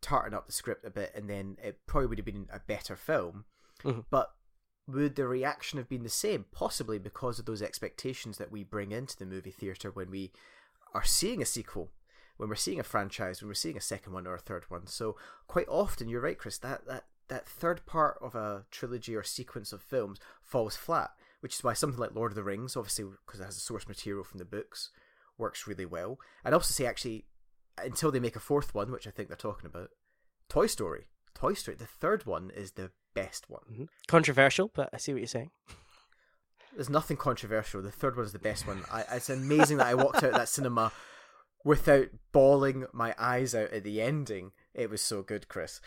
tartan 0.00 0.34
up 0.34 0.46
the 0.46 0.52
script 0.52 0.84
a 0.84 0.90
bit, 0.90 1.12
and 1.14 1.28
then 1.28 1.56
it 1.62 1.78
probably 1.86 2.08
would 2.08 2.18
have 2.18 2.24
been 2.24 2.46
a 2.52 2.60
better 2.60 2.96
film. 2.96 3.44
Mm-hmm. 3.84 4.00
But 4.10 4.30
would 4.86 5.16
the 5.16 5.26
reaction 5.26 5.78
have 5.78 5.88
been 5.88 6.02
the 6.02 6.08
same? 6.08 6.46
Possibly 6.52 6.98
because 6.98 7.38
of 7.38 7.46
those 7.46 7.62
expectations 7.62 8.38
that 8.38 8.52
we 8.52 8.64
bring 8.64 8.92
into 8.92 9.16
the 9.16 9.26
movie 9.26 9.50
theatre 9.50 9.90
when 9.90 10.10
we 10.10 10.32
are 10.94 11.04
seeing 11.04 11.40
a 11.40 11.46
sequel, 11.46 11.90
when 12.36 12.48
we're 12.48 12.54
seeing 12.54 12.80
a 12.80 12.84
franchise, 12.84 13.40
when 13.40 13.48
we're 13.48 13.54
seeing 13.54 13.76
a 13.76 13.82
second 13.82 14.12
one 14.12 14.26
or 14.26 14.34
a 14.34 14.40
third 14.40 14.64
one. 14.68 14.86
So 14.86 15.16
quite 15.46 15.68
often, 15.68 16.08
you're 16.08 16.20
right, 16.20 16.38
Chris. 16.38 16.58
That 16.58 16.86
that 16.86 17.04
that 17.28 17.48
third 17.48 17.86
part 17.86 18.18
of 18.20 18.34
a 18.34 18.64
trilogy 18.70 19.14
or 19.14 19.22
sequence 19.22 19.72
of 19.72 19.82
films 19.82 20.18
falls 20.42 20.74
flat 20.76 21.10
which 21.40 21.54
is 21.54 21.64
why 21.64 21.72
something 21.72 21.98
like 21.98 22.14
Lord 22.14 22.32
of 22.32 22.36
the 22.36 22.42
Rings, 22.42 22.76
obviously 22.76 23.06
because 23.26 23.40
it 23.40 23.44
has 23.44 23.56
a 23.56 23.60
source 23.60 23.88
material 23.88 24.24
from 24.24 24.38
the 24.38 24.44
books, 24.44 24.90
works 25.40 25.66
really 25.66 25.86
well. 25.86 26.18
I'd 26.44 26.52
also 26.52 26.72
say 26.72 26.86
actually, 26.86 27.24
until 27.76 28.12
they 28.12 28.20
make 28.20 28.36
a 28.36 28.40
fourth 28.40 28.74
one, 28.74 28.92
which 28.92 29.06
I 29.06 29.10
think 29.10 29.28
they're 29.28 29.36
talking 29.36 29.66
about, 29.66 29.88
Toy 30.48 30.66
Story. 30.66 31.06
Toy 31.34 31.54
Story, 31.54 31.76
the 31.76 31.86
third 31.86 32.26
one 32.26 32.50
is 32.54 32.72
the 32.72 32.90
best 33.14 33.48
one. 33.48 33.62
Mm-hmm. 33.72 33.84
Controversial, 34.06 34.70
but 34.74 34.90
I 34.92 34.98
see 34.98 35.12
what 35.12 35.20
you're 35.20 35.26
saying. 35.26 35.50
There's 36.74 36.90
nothing 36.90 37.16
controversial. 37.16 37.82
The 37.82 37.90
third 37.90 38.16
one 38.16 38.26
is 38.26 38.32
the 38.32 38.38
best 38.38 38.66
one. 38.66 38.82
I, 38.92 39.04
it's 39.12 39.30
amazing 39.30 39.78
that 39.78 39.88
I 39.88 39.94
walked 39.94 40.18
out 40.18 40.30
of 40.30 40.34
that 40.34 40.48
cinema 40.48 40.92
without 41.64 42.06
bawling 42.32 42.86
my 42.92 43.14
eyes 43.18 43.54
out 43.54 43.72
at 43.72 43.84
the 43.84 44.00
ending. 44.00 44.52
It 44.74 44.88
was 44.88 45.02
so 45.02 45.22
good, 45.22 45.48
Chris. 45.48 45.80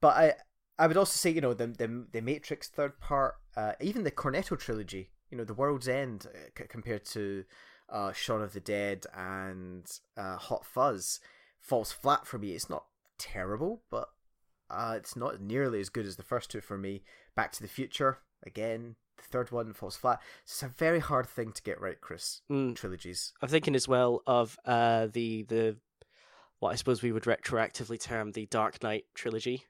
But 0.00 0.16
I, 0.16 0.34
I 0.78 0.86
would 0.88 0.96
also 0.96 1.16
say, 1.16 1.30
you 1.30 1.40
know, 1.40 1.54
the 1.54 1.68
the, 1.68 2.06
the 2.12 2.20
Matrix 2.20 2.68
third 2.68 2.98
part, 2.98 3.34
uh, 3.56 3.72
even 3.80 4.02
the 4.02 4.10
Cornetto 4.10 4.58
trilogy, 4.58 5.10
you 5.30 5.38
know, 5.38 5.44
The 5.44 5.54
World's 5.54 5.88
End 5.88 6.26
uh, 6.26 6.38
c- 6.58 6.68
compared 6.68 7.04
to 7.06 7.44
uh, 7.88 8.12
Shaun 8.12 8.42
of 8.42 8.52
the 8.52 8.60
Dead 8.60 9.06
and 9.14 9.84
uh, 10.16 10.36
Hot 10.36 10.64
Fuzz 10.64 11.20
falls 11.60 11.92
flat 11.92 12.26
for 12.26 12.38
me. 12.38 12.52
It's 12.52 12.70
not 12.70 12.84
terrible, 13.18 13.82
but 13.90 14.08
uh, 14.70 14.94
it's 14.96 15.16
not 15.16 15.40
nearly 15.40 15.80
as 15.80 15.88
good 15.88 16.06
as 16.06 16.16
the 16.16 16.22
first 16.22 16.50
two 16.50 16.60
for 16.60 16.78
me. 16.78 17.02
Back 17.34 17.52
to 17.52 17.62
the 17.62 17.68
Future, 17.68 18.18
again, 18.44 18.96
the 19.16 19.22
third 19.22 19.50
one 19.50 19.72
falls 19.72 19.96
flat. 19.96 20.20
It's 20.44 20.62
a 20.62 20.68
very 20.68 21.00
hard 21.00 21.26
thing 21.26 21.52
to 21.52 21.62
get 21.62 21.80
right, 21.80 22.00
Chris. 22.00 22.42
Mm. 22.50 22.74
Trilogies. 22.74 23.32
I'm 23.42 23.48
thinking 23.48 23.74
as 23.74 23.88
well 23.88 24.22
of 24.26 24.58
uh, 24.64 25.08
the 25.12 25.42
the 25.44 25.76
what 26.58 26.72
I 26.72 26.76
suppose 26.76 27.02
we 27.02 27.12
would 27.12 27.24
retroactively 27.24 28.00
term 28.00 28.32
the 28.32 28.46
Dark 28.46 28.82
Knight 28.82 29.04
trilogy 29.14 29.64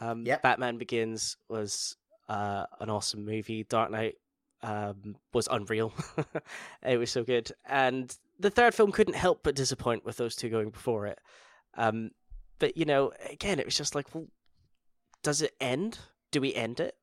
um, 0.00 0.24
yep. 0.24 0.42
Batman 0.42 0.78
Begins 0.78 1.36
was 1.48 1.96
uh, 2.28 2.64
an 2.80 2.90
awesome 2.90 3.24
movie. 3.24 3.64
Dark 3.64 3.90
Knight 3.90 4.16
um, 4.62 5.16
was 5.32 5.48
unreal. 5.50 5.92
it 6.82 6.98
was 6.98 7.10
so 7.10 7.24
good, 7.24 7.50
and 7.66 8.16
the 8.38 8.50
third 8.50 8.74
film 8.74 8.92
couldn't 8.92 9.14
help 9.14 9.42
but 9.42 9.54
disappoint 9.54 10.04
with 10.04 10.16
those 10.16 10.36
two 10.36 10.48
going 10.48 10.70
before 10.70 11.06
it. 11.06 11.20
Um, 11.76 12.10
but 12.58 12.76
you 12.76 12.84
know, 12.84 13.12
again, 13.30 13.58
it 13.58 13.64
was 13.64 13.76
just 13.76 13.94
like, 13.94 14.14
well, 14.14 14.26
does 15.22 15.42
it 15.42 15.54
end? 15.60 15.98
Do 16.30 16.40
we 16.40 16.54
end 16.54 16.80
it? 16.80 16.96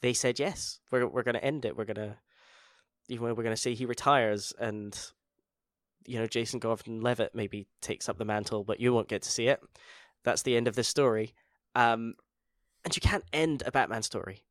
They 0.00 0.12
said 0.12 0.38
yes. 0.38 0.80
We're 0.90 1.06
we're 1.06 1.22
going 1.22 1.34
to 1.34 1.44
end 1.44 1.64
it. 1.64 1.76
We're 1.76 1.84
going 1.84 1.96
to, 1.96 2.16
even 3.08 3.24
we're 3.24 3.34
going 3.42 3.54
to 3.54 3.60
say 3.60 3.74
he 3.74 3.86
retires, 3.86 4.52
and 4.58 4.98
you 6.06 6.18
know, 6.18 6.26
Jason 6.26 6.60
Gordon-Levitt 6.60 7.34
maybe 7.34 7.66
takes 7.80 8.08
up 8.08 8.18
the 8.18 8.24
mantle, 8.24 8.64
but 8.64 8.80
you 8.80 8.92
won't 8.92 9.08
get 9.08 9.22
to 9.22 9.30
see 9.30 9.48
it. 9.48 9.60
That's 10.22 10.42
the 10.42 10.56
end 10.56 10.68
of 10.68 10.76
this 10.76 10.88
story. 10.88 11.34
Um, 11.74 12.14
and 12.84 12.94
you 12.94 13.00
can't 13.00 13.24
end 13.32 13.62
a 13.64 13.72
Batman 13.72 14.02
story. 14.02 14.44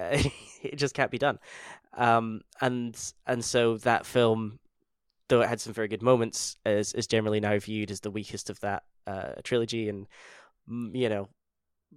It 0.62 0.76
just 0.76 0.94
can't 0.94 1.10
be 1.10 1.16
done. 1.16 1.38
Um, 1.96 2.42
and 2.60 2.94
and 3.26 3.42
so 3.42 3.78
that 3.78 4.04
film, 4.04 4.58
though 5.28 5.40
it 5.40 5.48
had 5.48 5.58
some 5.58 5.72
very 5.72 5.88
good 5.88 6.02
moments, 6.02 6.56
is 6.66 6.92
is 6.92 7.06
generally 7.06 7.40
now 7.40 7.58
viewed 7.58 7.90
as 7.90 8.00
the 8.00 8.10
weakest 8.10 8.50
of 8.50 8.60
that 8.60 8.82
uh, 9.06 9.32
trilogy. 9.42 9.88
And 9.88 10.06
you 10.68 11.08
know, 11.08 11.28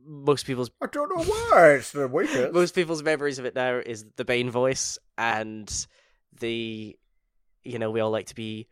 most 0.05 0.45
people's 0.45 0.71
I 0.81 0.87
don't 0.87 1.15
know 1.15 1.23
why 1.23 1.73
it's 1.73 1.91
the 1.91 2.07
weakest. 2.07 2.53
most 2.53 2.73
people's 2.73 3.03
memories 3.03 3.37
of 3.37 3.45
it 3.45 3.53
now 3.53 3.81
is 3.85 4.05
the 4.15 4.25
Bane 4.25 4.49
voice 4.49 4.97
and 5.17 5.69
the, 6.39 6.97
you 7.63 7.79
know, 7.79 7.91
we 7.91 7.99
all 7.99 8.11
like 8.11 8.27
to 8.27 8.35
be 8.35 8.67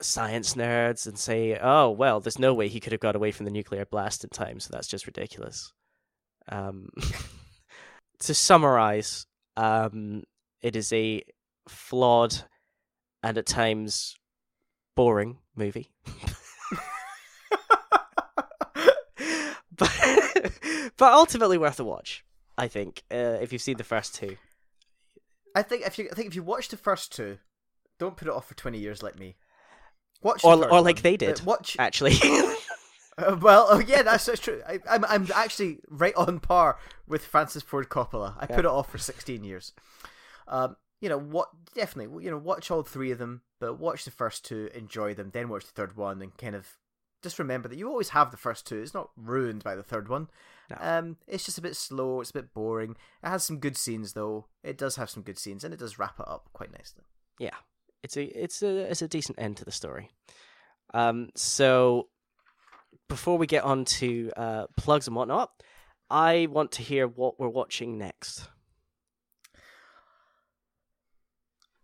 science 0.00 0.54
nerds 0.54 1.06
and 1.06 1.18
say, 1.18 1.58
"Oh, 1.60 1.90
well, 1.90 2.20
there's 2.20 2.38
no 2.38 2.54
way 2.54 2.68
he 2.68 2.80
could 2.80 2.92
have 2.92 3.00
got 3.00 3.16
away 3.16 3.30
from 3.30 3.44
the 3.44 3.52
nuclear 3.52 3.84
blast 3.84 4.24
in 4.24 4.30
time, 4.30 4.60
so 4.60 4.70
that's 4.72 4.88
just 4.88 5.06
ridiculous." 5.06 5.72
Um, 6.48 6.88
to 8.20 8.34
summarize, 8.34 9.26
um, 9.56 10.24
it 10.62 10.76
is 10.76 10.92
a 10.92 11.22
flawed 11.68 12.36
and 13.22 13.38
at 13.38 13.46
times 13.46 14.16
boring 14.96 15.38
movie. 15.54 15.90
but, 19.76 20.52
but 20.96 21.12
ultimately 21.12 21.58
worth 21.58 21.80
a 21.80 21.84
watch, 21.84 22.24
I 22.56 22.68
think, 22.68 23.02
uh, 23.10 23.38
if 23.40 23.52
you've 23.52 23.62
seen 23.62 23.76
the 23.76 23.84
first 23.84 24.14
two. 24.14 24.36
I 25.54 25.62
think 25.62 25.86
if 25.86 25.98
you 25.98 26.08
I 26.12 26.14
think 26.14 26.28
if 26.28 26.36
you 26.36 26.42
watch 26.42 26.68
the 26.68 26.76
first 26.76 27.12
two, 27.12 27.38
don't 27.98 28.16
put 28.16 28.28
it 28.28 28.34
off 28.34 28.46
for 28.46 28.54
twenty 28.54 28.78
years 28.78 29.02
like 29.02 29.18
me. 29.18 29.36
Watch 30.22 30.44
or 30.44 30.52
or 30.52 30.80
like 30.80 30.96
one, 30.96 31.02
they 31.02 31.16
did. 31.16 31.40
Watch 31.44 31.76
actually. 31.78 32.14
Uh, 33.18 33.36
well, 33.40 33.66
oh 33.68 33.80
yeah, 33.80 34.02
that's, 34.02 34.26
that's 34.26 34.40
true. 34.40 34.62
I, 34.66 34.74
am 34.74 34.80
I'm, 34.88 35.04
I'm 35.04 35.28
actually 35.34 35.80
right 35.88 36.14
on 36.16 36.38
par 36.38 36.78
with 37.06 37.24
Francis 37.24 37.62
Ford 37.62 37.88
Coppola. 37.88 38.36
I 38.38 38.46
yeah. 38.48 38.56
put 38.56 38.64
it 38.64 38.70
off 38.70 38.90
for 38.90 38.98
16 38.98 39.42
years. 39.42 39.72
Um, 40.46 40.76
you 41.00 41.08
know 41.08 41.18
what? 41.18 41.48
Definitely, 41.74 42.24
you 42.24 42.30
know, 42.30 42.38
watch 42.38 42.70
all 42.70 42.82
three 42.82 43.10
of 43.10 43.18
them, 43.18 43.42
but 43.60 43.78
watch 43.78 44.04
the 44.04 44.10
first 44.10 44.44
two, 44.44 44.68
enjoy 44.74 45.14
them, 45.14 45.30
then 45.32 45.48
watch 45.48 45.64
the 45.64 45.72
third 45.72 45.96
one, 45.96 46.22
and 46.22 46.36
kind 46.36 46.54
of 46.54 46.78
just 47.22 47.38
remember 47.38 47.68
that 47.68 47.78
you 47.78 47.88
always 47.88 48.10
have 48.10 48.30
the 48.30 48.36
first 48.36 48.66
two. 48.66 48.78
It's 48.78 48.94
not 48.94 49.10
ruined 49.16 49.64
by 49.64 49.74
the 49.74 49.82
third 49.82 50.08
one. 50.08 50.28
No. 50.70 50.76
Um, 50.80 51.16
it's 51.26 51.44
just 51.44 51.58
a 51.58 51.62
bit 51.62 51.76
slow. 51.76 52.20
It's 52.20 52.30
a 52.30 52.34
bit 52.34 52.54
boring. 52.54 52.96
It 53.22 53.28
has 53.28 53.44
some 53.44 53.58
good 53.58 53.76
scenes 53.76 54.12
though. 54.12 54.46
It 54.62 54.78
does 54.78 54.96
have 54.96 55.10
some 55.10 55.22
good 55.22 55.38
scenes, 55.38 55.64
and 55.64 55.74
it 55.74 55.80
does 55.80 55.98
wrap 55.98 56.18
it 56.20 56.28
up 56.28 56.48
quite 56.52 56.72
nicely. 56.72 57.04
Yeah, 57.38 57.56
it's 58.02 58.16
a 58.16 58.24
it's 58.24 58.62
a 58.62 58.90
it's 58.90 59.02
a 59.02 59.08
decent 59.08 59.38
end 59.40 59.56
to 59.58 59.64
the 59.64 59.72
story. 59.72 60.10
Um, 60.94 61.30
so 61.34 62.08
before 63.08 63.38
we 63.38 63.46
get 63.46 63.64
on 63.64 63.84
to 63.84 64.30
uh, 64.36 64.66
plugs 64.76 65.06
and 65.06 65.16
whatnot, 65.16 65.50
I 66.10 66.48
want 66.50 66.72
to 66.72 66.82
hear 66.82 67.06
what 67.06 67.38
we're 67.38 67.48
watching 67.48 67.98
next. 67.98 68.48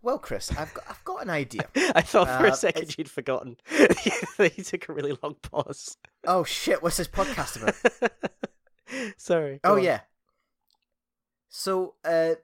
Well, 0.04 0.18
Chris, 0.18 0.50
I've 0.52 0.72
got, 0.74 0.84
I've 0.86 1.02
got 1.04 1.22
an 1.22 1.30
idea. 1.30 1.66
I 1.94 2.02
thought 2.02 2.28
for 2.28 2.46
uh, 2.46 2.52
a 2.52 2.56
second 2.56 2.82
it's... 2.82 2.98
you'd 2.98 3.10
forgotten. 3.10 3.56
you 4.38 4.62
took 4.62 4.90
a 4.90 4.92
really 4.92 5.16
long 5.22 5.36
pause. 5.40 5.96
Oh 6.26 6.44
shit! 6.44 6.82
What's 6.82 6.98
this 6.98 7.08
podcast 7.08 7.62
about? 7.62 8.12
Sorry. 9.16 9.60
Oh 9.64 9.76
on. 9.76 9.82
yeah. 9.82 10.00
So, 11.48 11.94
uh, 12.04 12.34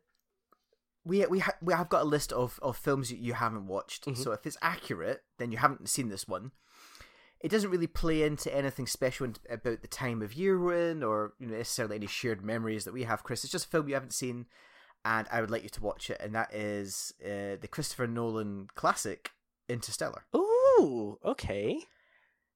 we 1.04 1.26
we 1.26 1.40
ha- 1.40 1.56
we 1.60 1.74
have 1.74 1.90
got 1.90 2.02
a 2.02 2.06
list 2.06 2.32
of, 2.32 2.58
of 2.62 2.78
films 2.78 3.12
you 3.12 3.34
haven't 3.34 3.66
watched. 3.66 4.06
Mm-hmm. 4.06 4.22
So 4.22 4.32
if 4.32 4.46
it's 4.46 4.56
accurate, 4.62 5.22
then 5.36 5.52
you 5.52 5.58
haven't 5.58 5.90
seen 5.90 6.08
this 6.08 6.26
one. 6.26 6.52
It 7.40 7.50
doesn't 7.50 7.70
really 7.70 7.86
play 7.86 8.22
into 8.22 8.54
anything 8.54 8.86
special 8.86 9.32
about 9.48 9.82
the 9.82 9.88
time 9.88 10.22
of 10.22 10.34
year 10.34 10.58
we're 10.58 10.90
in, 10.90 11.02
or 11.02 11.32
you 11.38 11.46
know 11.46 11.56
necessarily 11.56 11.96
any 11.96 12.06
shared 12.06 12.44
memories 12.44 12.84
that 12.84 12.94
we 12.94 13.04
have. 13.04 13.24
Chris, 13.24 13.44
it's 13.44 13.52
just 13.52 13.66
a 13.66 13.68
film 13.68 13.88
you 13.88 13.94
haven't 13.94 14.12
seen, 14.12 14.46
and 15.04 15.26
I 15.32 15.40
would 15.40 15.50
like 15.50 15.62
you 15.62 15.68
to 15.70 15.82
watch 15.82 16.10
it, 16.10 16.20
and 16.20 16.34
that 16.34 16.54
is 16.54 17.14
uh, 17.24 17.56
the 17.60 17.68
Christopher 17.70 18.06
Nolan 18.06 18.68
classic 18.74 19.30
Interstellar. 19.68 20.24
Ooh, 20.36 21.18
okay. 21.24 21.80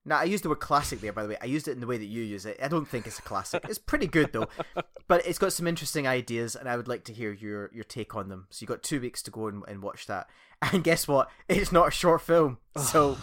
Now, 0.07 0.18
I 0.18 0.24
used 0.24 0.45
the 0.45 0.51
word 0.51 0.61
classic 0.61 1.01
there, 1.01 1.14
by 1.14 1.22
the 1.22 1.30
way. 1.30 1.39
I 1.41 1.47
used 1.47 1.66
it 1.66 1.72
in 1.72 1.80
the 1.80 1.87
way 1.87 1.97
that 1.97 2.05
you 2.05 2.22
use 2.22 2.45
it. 2.45 2.59
I 2.62 2.68
don't 2.68 2.87
think 2.87 3.07
it's 3.07 3.18
a 3.18 3.22
classic. 3.22 3.64
It's 3.66 3.78
pretty 3.78 4.07
good, 4.07 4.35
though. 4.35 4.49
but 5.09 5.26
it's 5.26 5.39
got 5.39 5.55
some 5.55 5.66
interesting 5.66 6.07
ideas, 6.07 6.55
and 6.55 6.68
I 6.68 6.76
would 6.76 6.89
like 6.89 7.05
to 7.05 7.14
hear 7.14 7.32
your, 7.32 7.70
your 7.72 7.85
take 7.85 8.14
on 8.14 8.28
them. 8.28 8.47
So 8.51 8.62
you 8.62 8.66
got 8.66 8.82
two 8.82 9.01
weeks 9.01 9.22
to 9.22 9.30
go 9.30 9.47
and, 9.47 9.62
and 9.66 9.82
watch 9.82 10.07
that. 10.07 10.28
And 10.61 10.85
guess 10.85 11.09
what? 11.09 11.30
It's 11.49 11.72
not 11.72 11.89
a 11.89 11.91
short 11.91 12.20
film. 12.20 12.59
So 12.76 13.16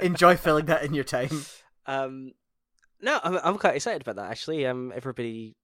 enjoy 0.00 0.36
filling 0.36 0.66
that 0.66 0.84
in 0.84 0.94
your 0.94 1.04
time. 1.04 1.44
Um, 1.86 2.32
no, 3.00 3.18
I'm, 3.22 3.38
I'm 3.42 3.58
quite 3.58 3.76
excited 3.76 4.02
about 4.02 4.16
that, 4.16 4.30
actually. 4.30 4.66
Um, 4.66 4.92
everybody, 4.94 5.56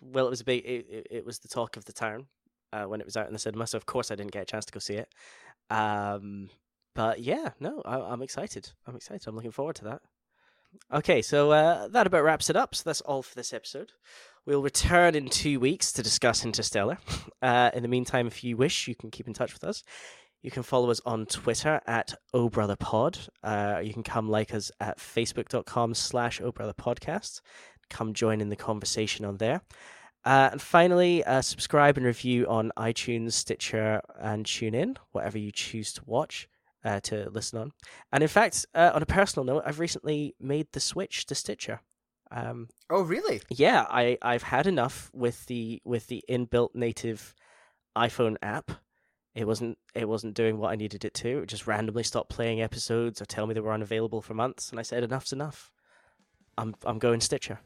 well, 0.00 0.26
it 0.26 0.30
was 0.30 0.40
a 0.40 0.44
big, 0.44 0.64
it, 0.64 0.86
it, 0.88 1.06
it 1.10 1.26
was 1.26 1.40
the 1.40 1.48
talk 1.48 1.76
of 1.76 1.84
the 1.84 1.92
town 1.92 2.26
uh, 2.72 2.84
when 2.84 3.00
it 3.00 3.06
was 3.06 3.16
out 3.16 3.26
in 3.26 3.32
the 3.32 3.38
cinema. 3.38 3.66
So, 3.66 3.76
of 3.76 3.86
course, 3.86 4.10
I 4.10 4.14
didn't 4.14 4.32
get 4.32 4.42
a 4.42 4.46
chance 4.46 4.64
to 4.66 4.72
go 4.72 4.78
see 4.78 4.94
it. 4.94 5.08
Um, 5.70 6.50
but 6.94 7.20
yeah, 7.20 7.50
no, 7.60 7.82
I, 7.84 8.12
am 8.12 8.22
excited. 8.22 8.70
I'm 8.86 8.96
excited. 8.96 9.26
I'm 9.26 9.36
looking 9.36 9.50
forward 9.50 9.76
to 9.76 9.84
that. 9.84 10.02
Okay, 10.92 11.22
so 11.22 11.50
uh, 11.50 11.88
that 11.88 12.06
about 12.06 12.24
wraps 12.24 12.50
it 12.50 12.56
up. 12.56 12.74
So 12.74 12.82
that's 12.84 13.00
all 13.02 13.22
for 13.22 13.34
this 13.34 13.52
episode. 13.52 13.92
We'll 14.46 14.62
return 14.62 15.14
in 15.14 15.28
two 15.28 15.60
weeks 15.60 15.92
to 15.92 16.02
discuss 16.02 16.44
Interstellar. 16.44 16.98
Uh, 17.40 17.70
in 17.72 17.84
the 17.84 17.88
meantime, 17.88 18.26
if 18.26 18.42
you 18.42 18.56
wish, 18.56 18.88
you 18.88 18.96
can 18.96 19.12
keep 19.12 19.28
in 19.28 19.32
touch 19.32 19.52
with 19.52 19.62
us. 19.62 19.84
You 20.42 20.50
can 20.50 20.62
follow 20.62 20.90
us 20.90 21.00
on 21.04 21.26
Twitter 21.26 21.80
at 21.86 22.14
OBrotherPod. 22.34 23.28
Uh, 23.42 23.80
you 23.82 23.92
can 23.92 24.02
come 24.02 24.28
like 24.28 24.54
us 24.54 24.70
at 24.80 24.98
facebook.com 24.98 25.94
slash 25.94 26.40
OBrotherPodcast. 26.40 27.40
Come 27.90 28.14
join 28.14 28.40
in 28.40 28.48
the 28.48 28.56
conversation 28.56 29.24
on 29.24 29.38
there. 29.38 29.62
Uh, 30.24 30.50
and 30.52 30.62
finally, 30.62 31.24
uh, 31.24 31.40
subscribe 31.40 31.96
and 31.96 32.06
review 32.06 32.46
on 32.48 32.70
iTunes, 32.76 33.32
Stitcher, 33.32 34.02
and 34.20 34.44
TuneIn, 34.44 34.96
whatever 35.12 35.38
you 35.38 35.50
choose 35.50 35.92
to 35.94 36.02
watch 36.04 36.48
uh, 36.84 37.00
to 37.00 37.28
listen 37.30 37.58
on. 37.58 37.72
And 38.12 38.22
in 38.22 38.28
fact, 38.28 38.66
uh, 38.74 38.92
on 38.94 39.02
a 39.02 39.06
personal 39.06 39.44
note, 39.44 39.62
I've 39.66 39.80
recently 39.80 40.34
made 40.40 40.68
the 40.72 40.80
switch 40.80 41.26
to 41.26 41.34
Stitcher. 41.34 41.80
Um, 42.30 42.68
oh, 42.90 43.02
really? 43.02 43.40
Yeah, 43.48 43.86
I 43.88 44.18
I've 44.20 44.42
had 44.42 44.66
enough 44.66 45.10
with 45.14 45.46
the 45.46 45.80
with 45.84 46.08
the 46.08 46.22
inbuilt 46.28 46.74
native 46.74 47.34
iPhone 47.96 48.36
app. 48.42 48.70
It 49.38 49.46
wasn't 49.46 49.78
it 49.94 50.08
wasn't 50.08 50.34
doing 50.34 50.58
what 50.58 50.72
I 50.72 50.74
needed 50.74 51.04
it 51.04 51.14
to. 51.14 51.42
It 51.42 51.46
just 51.46 51.68
randomly 51.68 52.02
stopped 52.02 52.28
playing 52.28 52.60
episodes 52.60 53.22
or 53.22 53.24
tell 53.24 53.46
me 53.46 53.54
they 53.54 53.60
were 53.60 53.72
unavailable 53.72 54.20
for 54.20 54.34
months. 54.34 54.70
And 54.70 54.80
I 54.80 54.82
said, 54.82 55.04
enough's 55.04 55.32
enough. 55.32 55.70
I'm 56.58 56.74
I'm 56.84 56.98
going 56.98 57.20
Stitcher, 57.20 57.60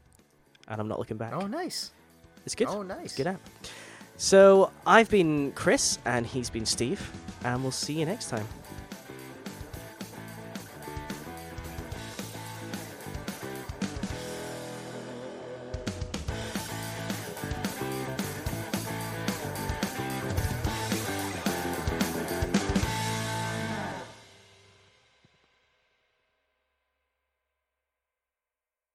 and 0.67 0.79
I'm 0.79 0.87
not 0.87 0.99
looking 0.99 1.17
back. 1.17 1.33
Oh, 1.33 1.47
nice. 1.47 1.91
It's 2.45 2.53
good. 2.53 2.67
Oh, 2.67 2.83
nice. 2.83 3.05
It's 3.05 3.15
good 3.15 3.25
app. 3.25 3.41
So 4.17 4.69
I've 4.85 5.09
been 5.09 5.51
Chris, 5.53 5.97
and 6.05 6.27
he's 6.27 6.51
been 6.51 6.67
Steve, 6.67 7.11
and 7.43 7.63
we'll 7.63 7.71
see 7.71 7.93
you 7.93 8.05
next 8.05 8.29
time. 8.29 8.45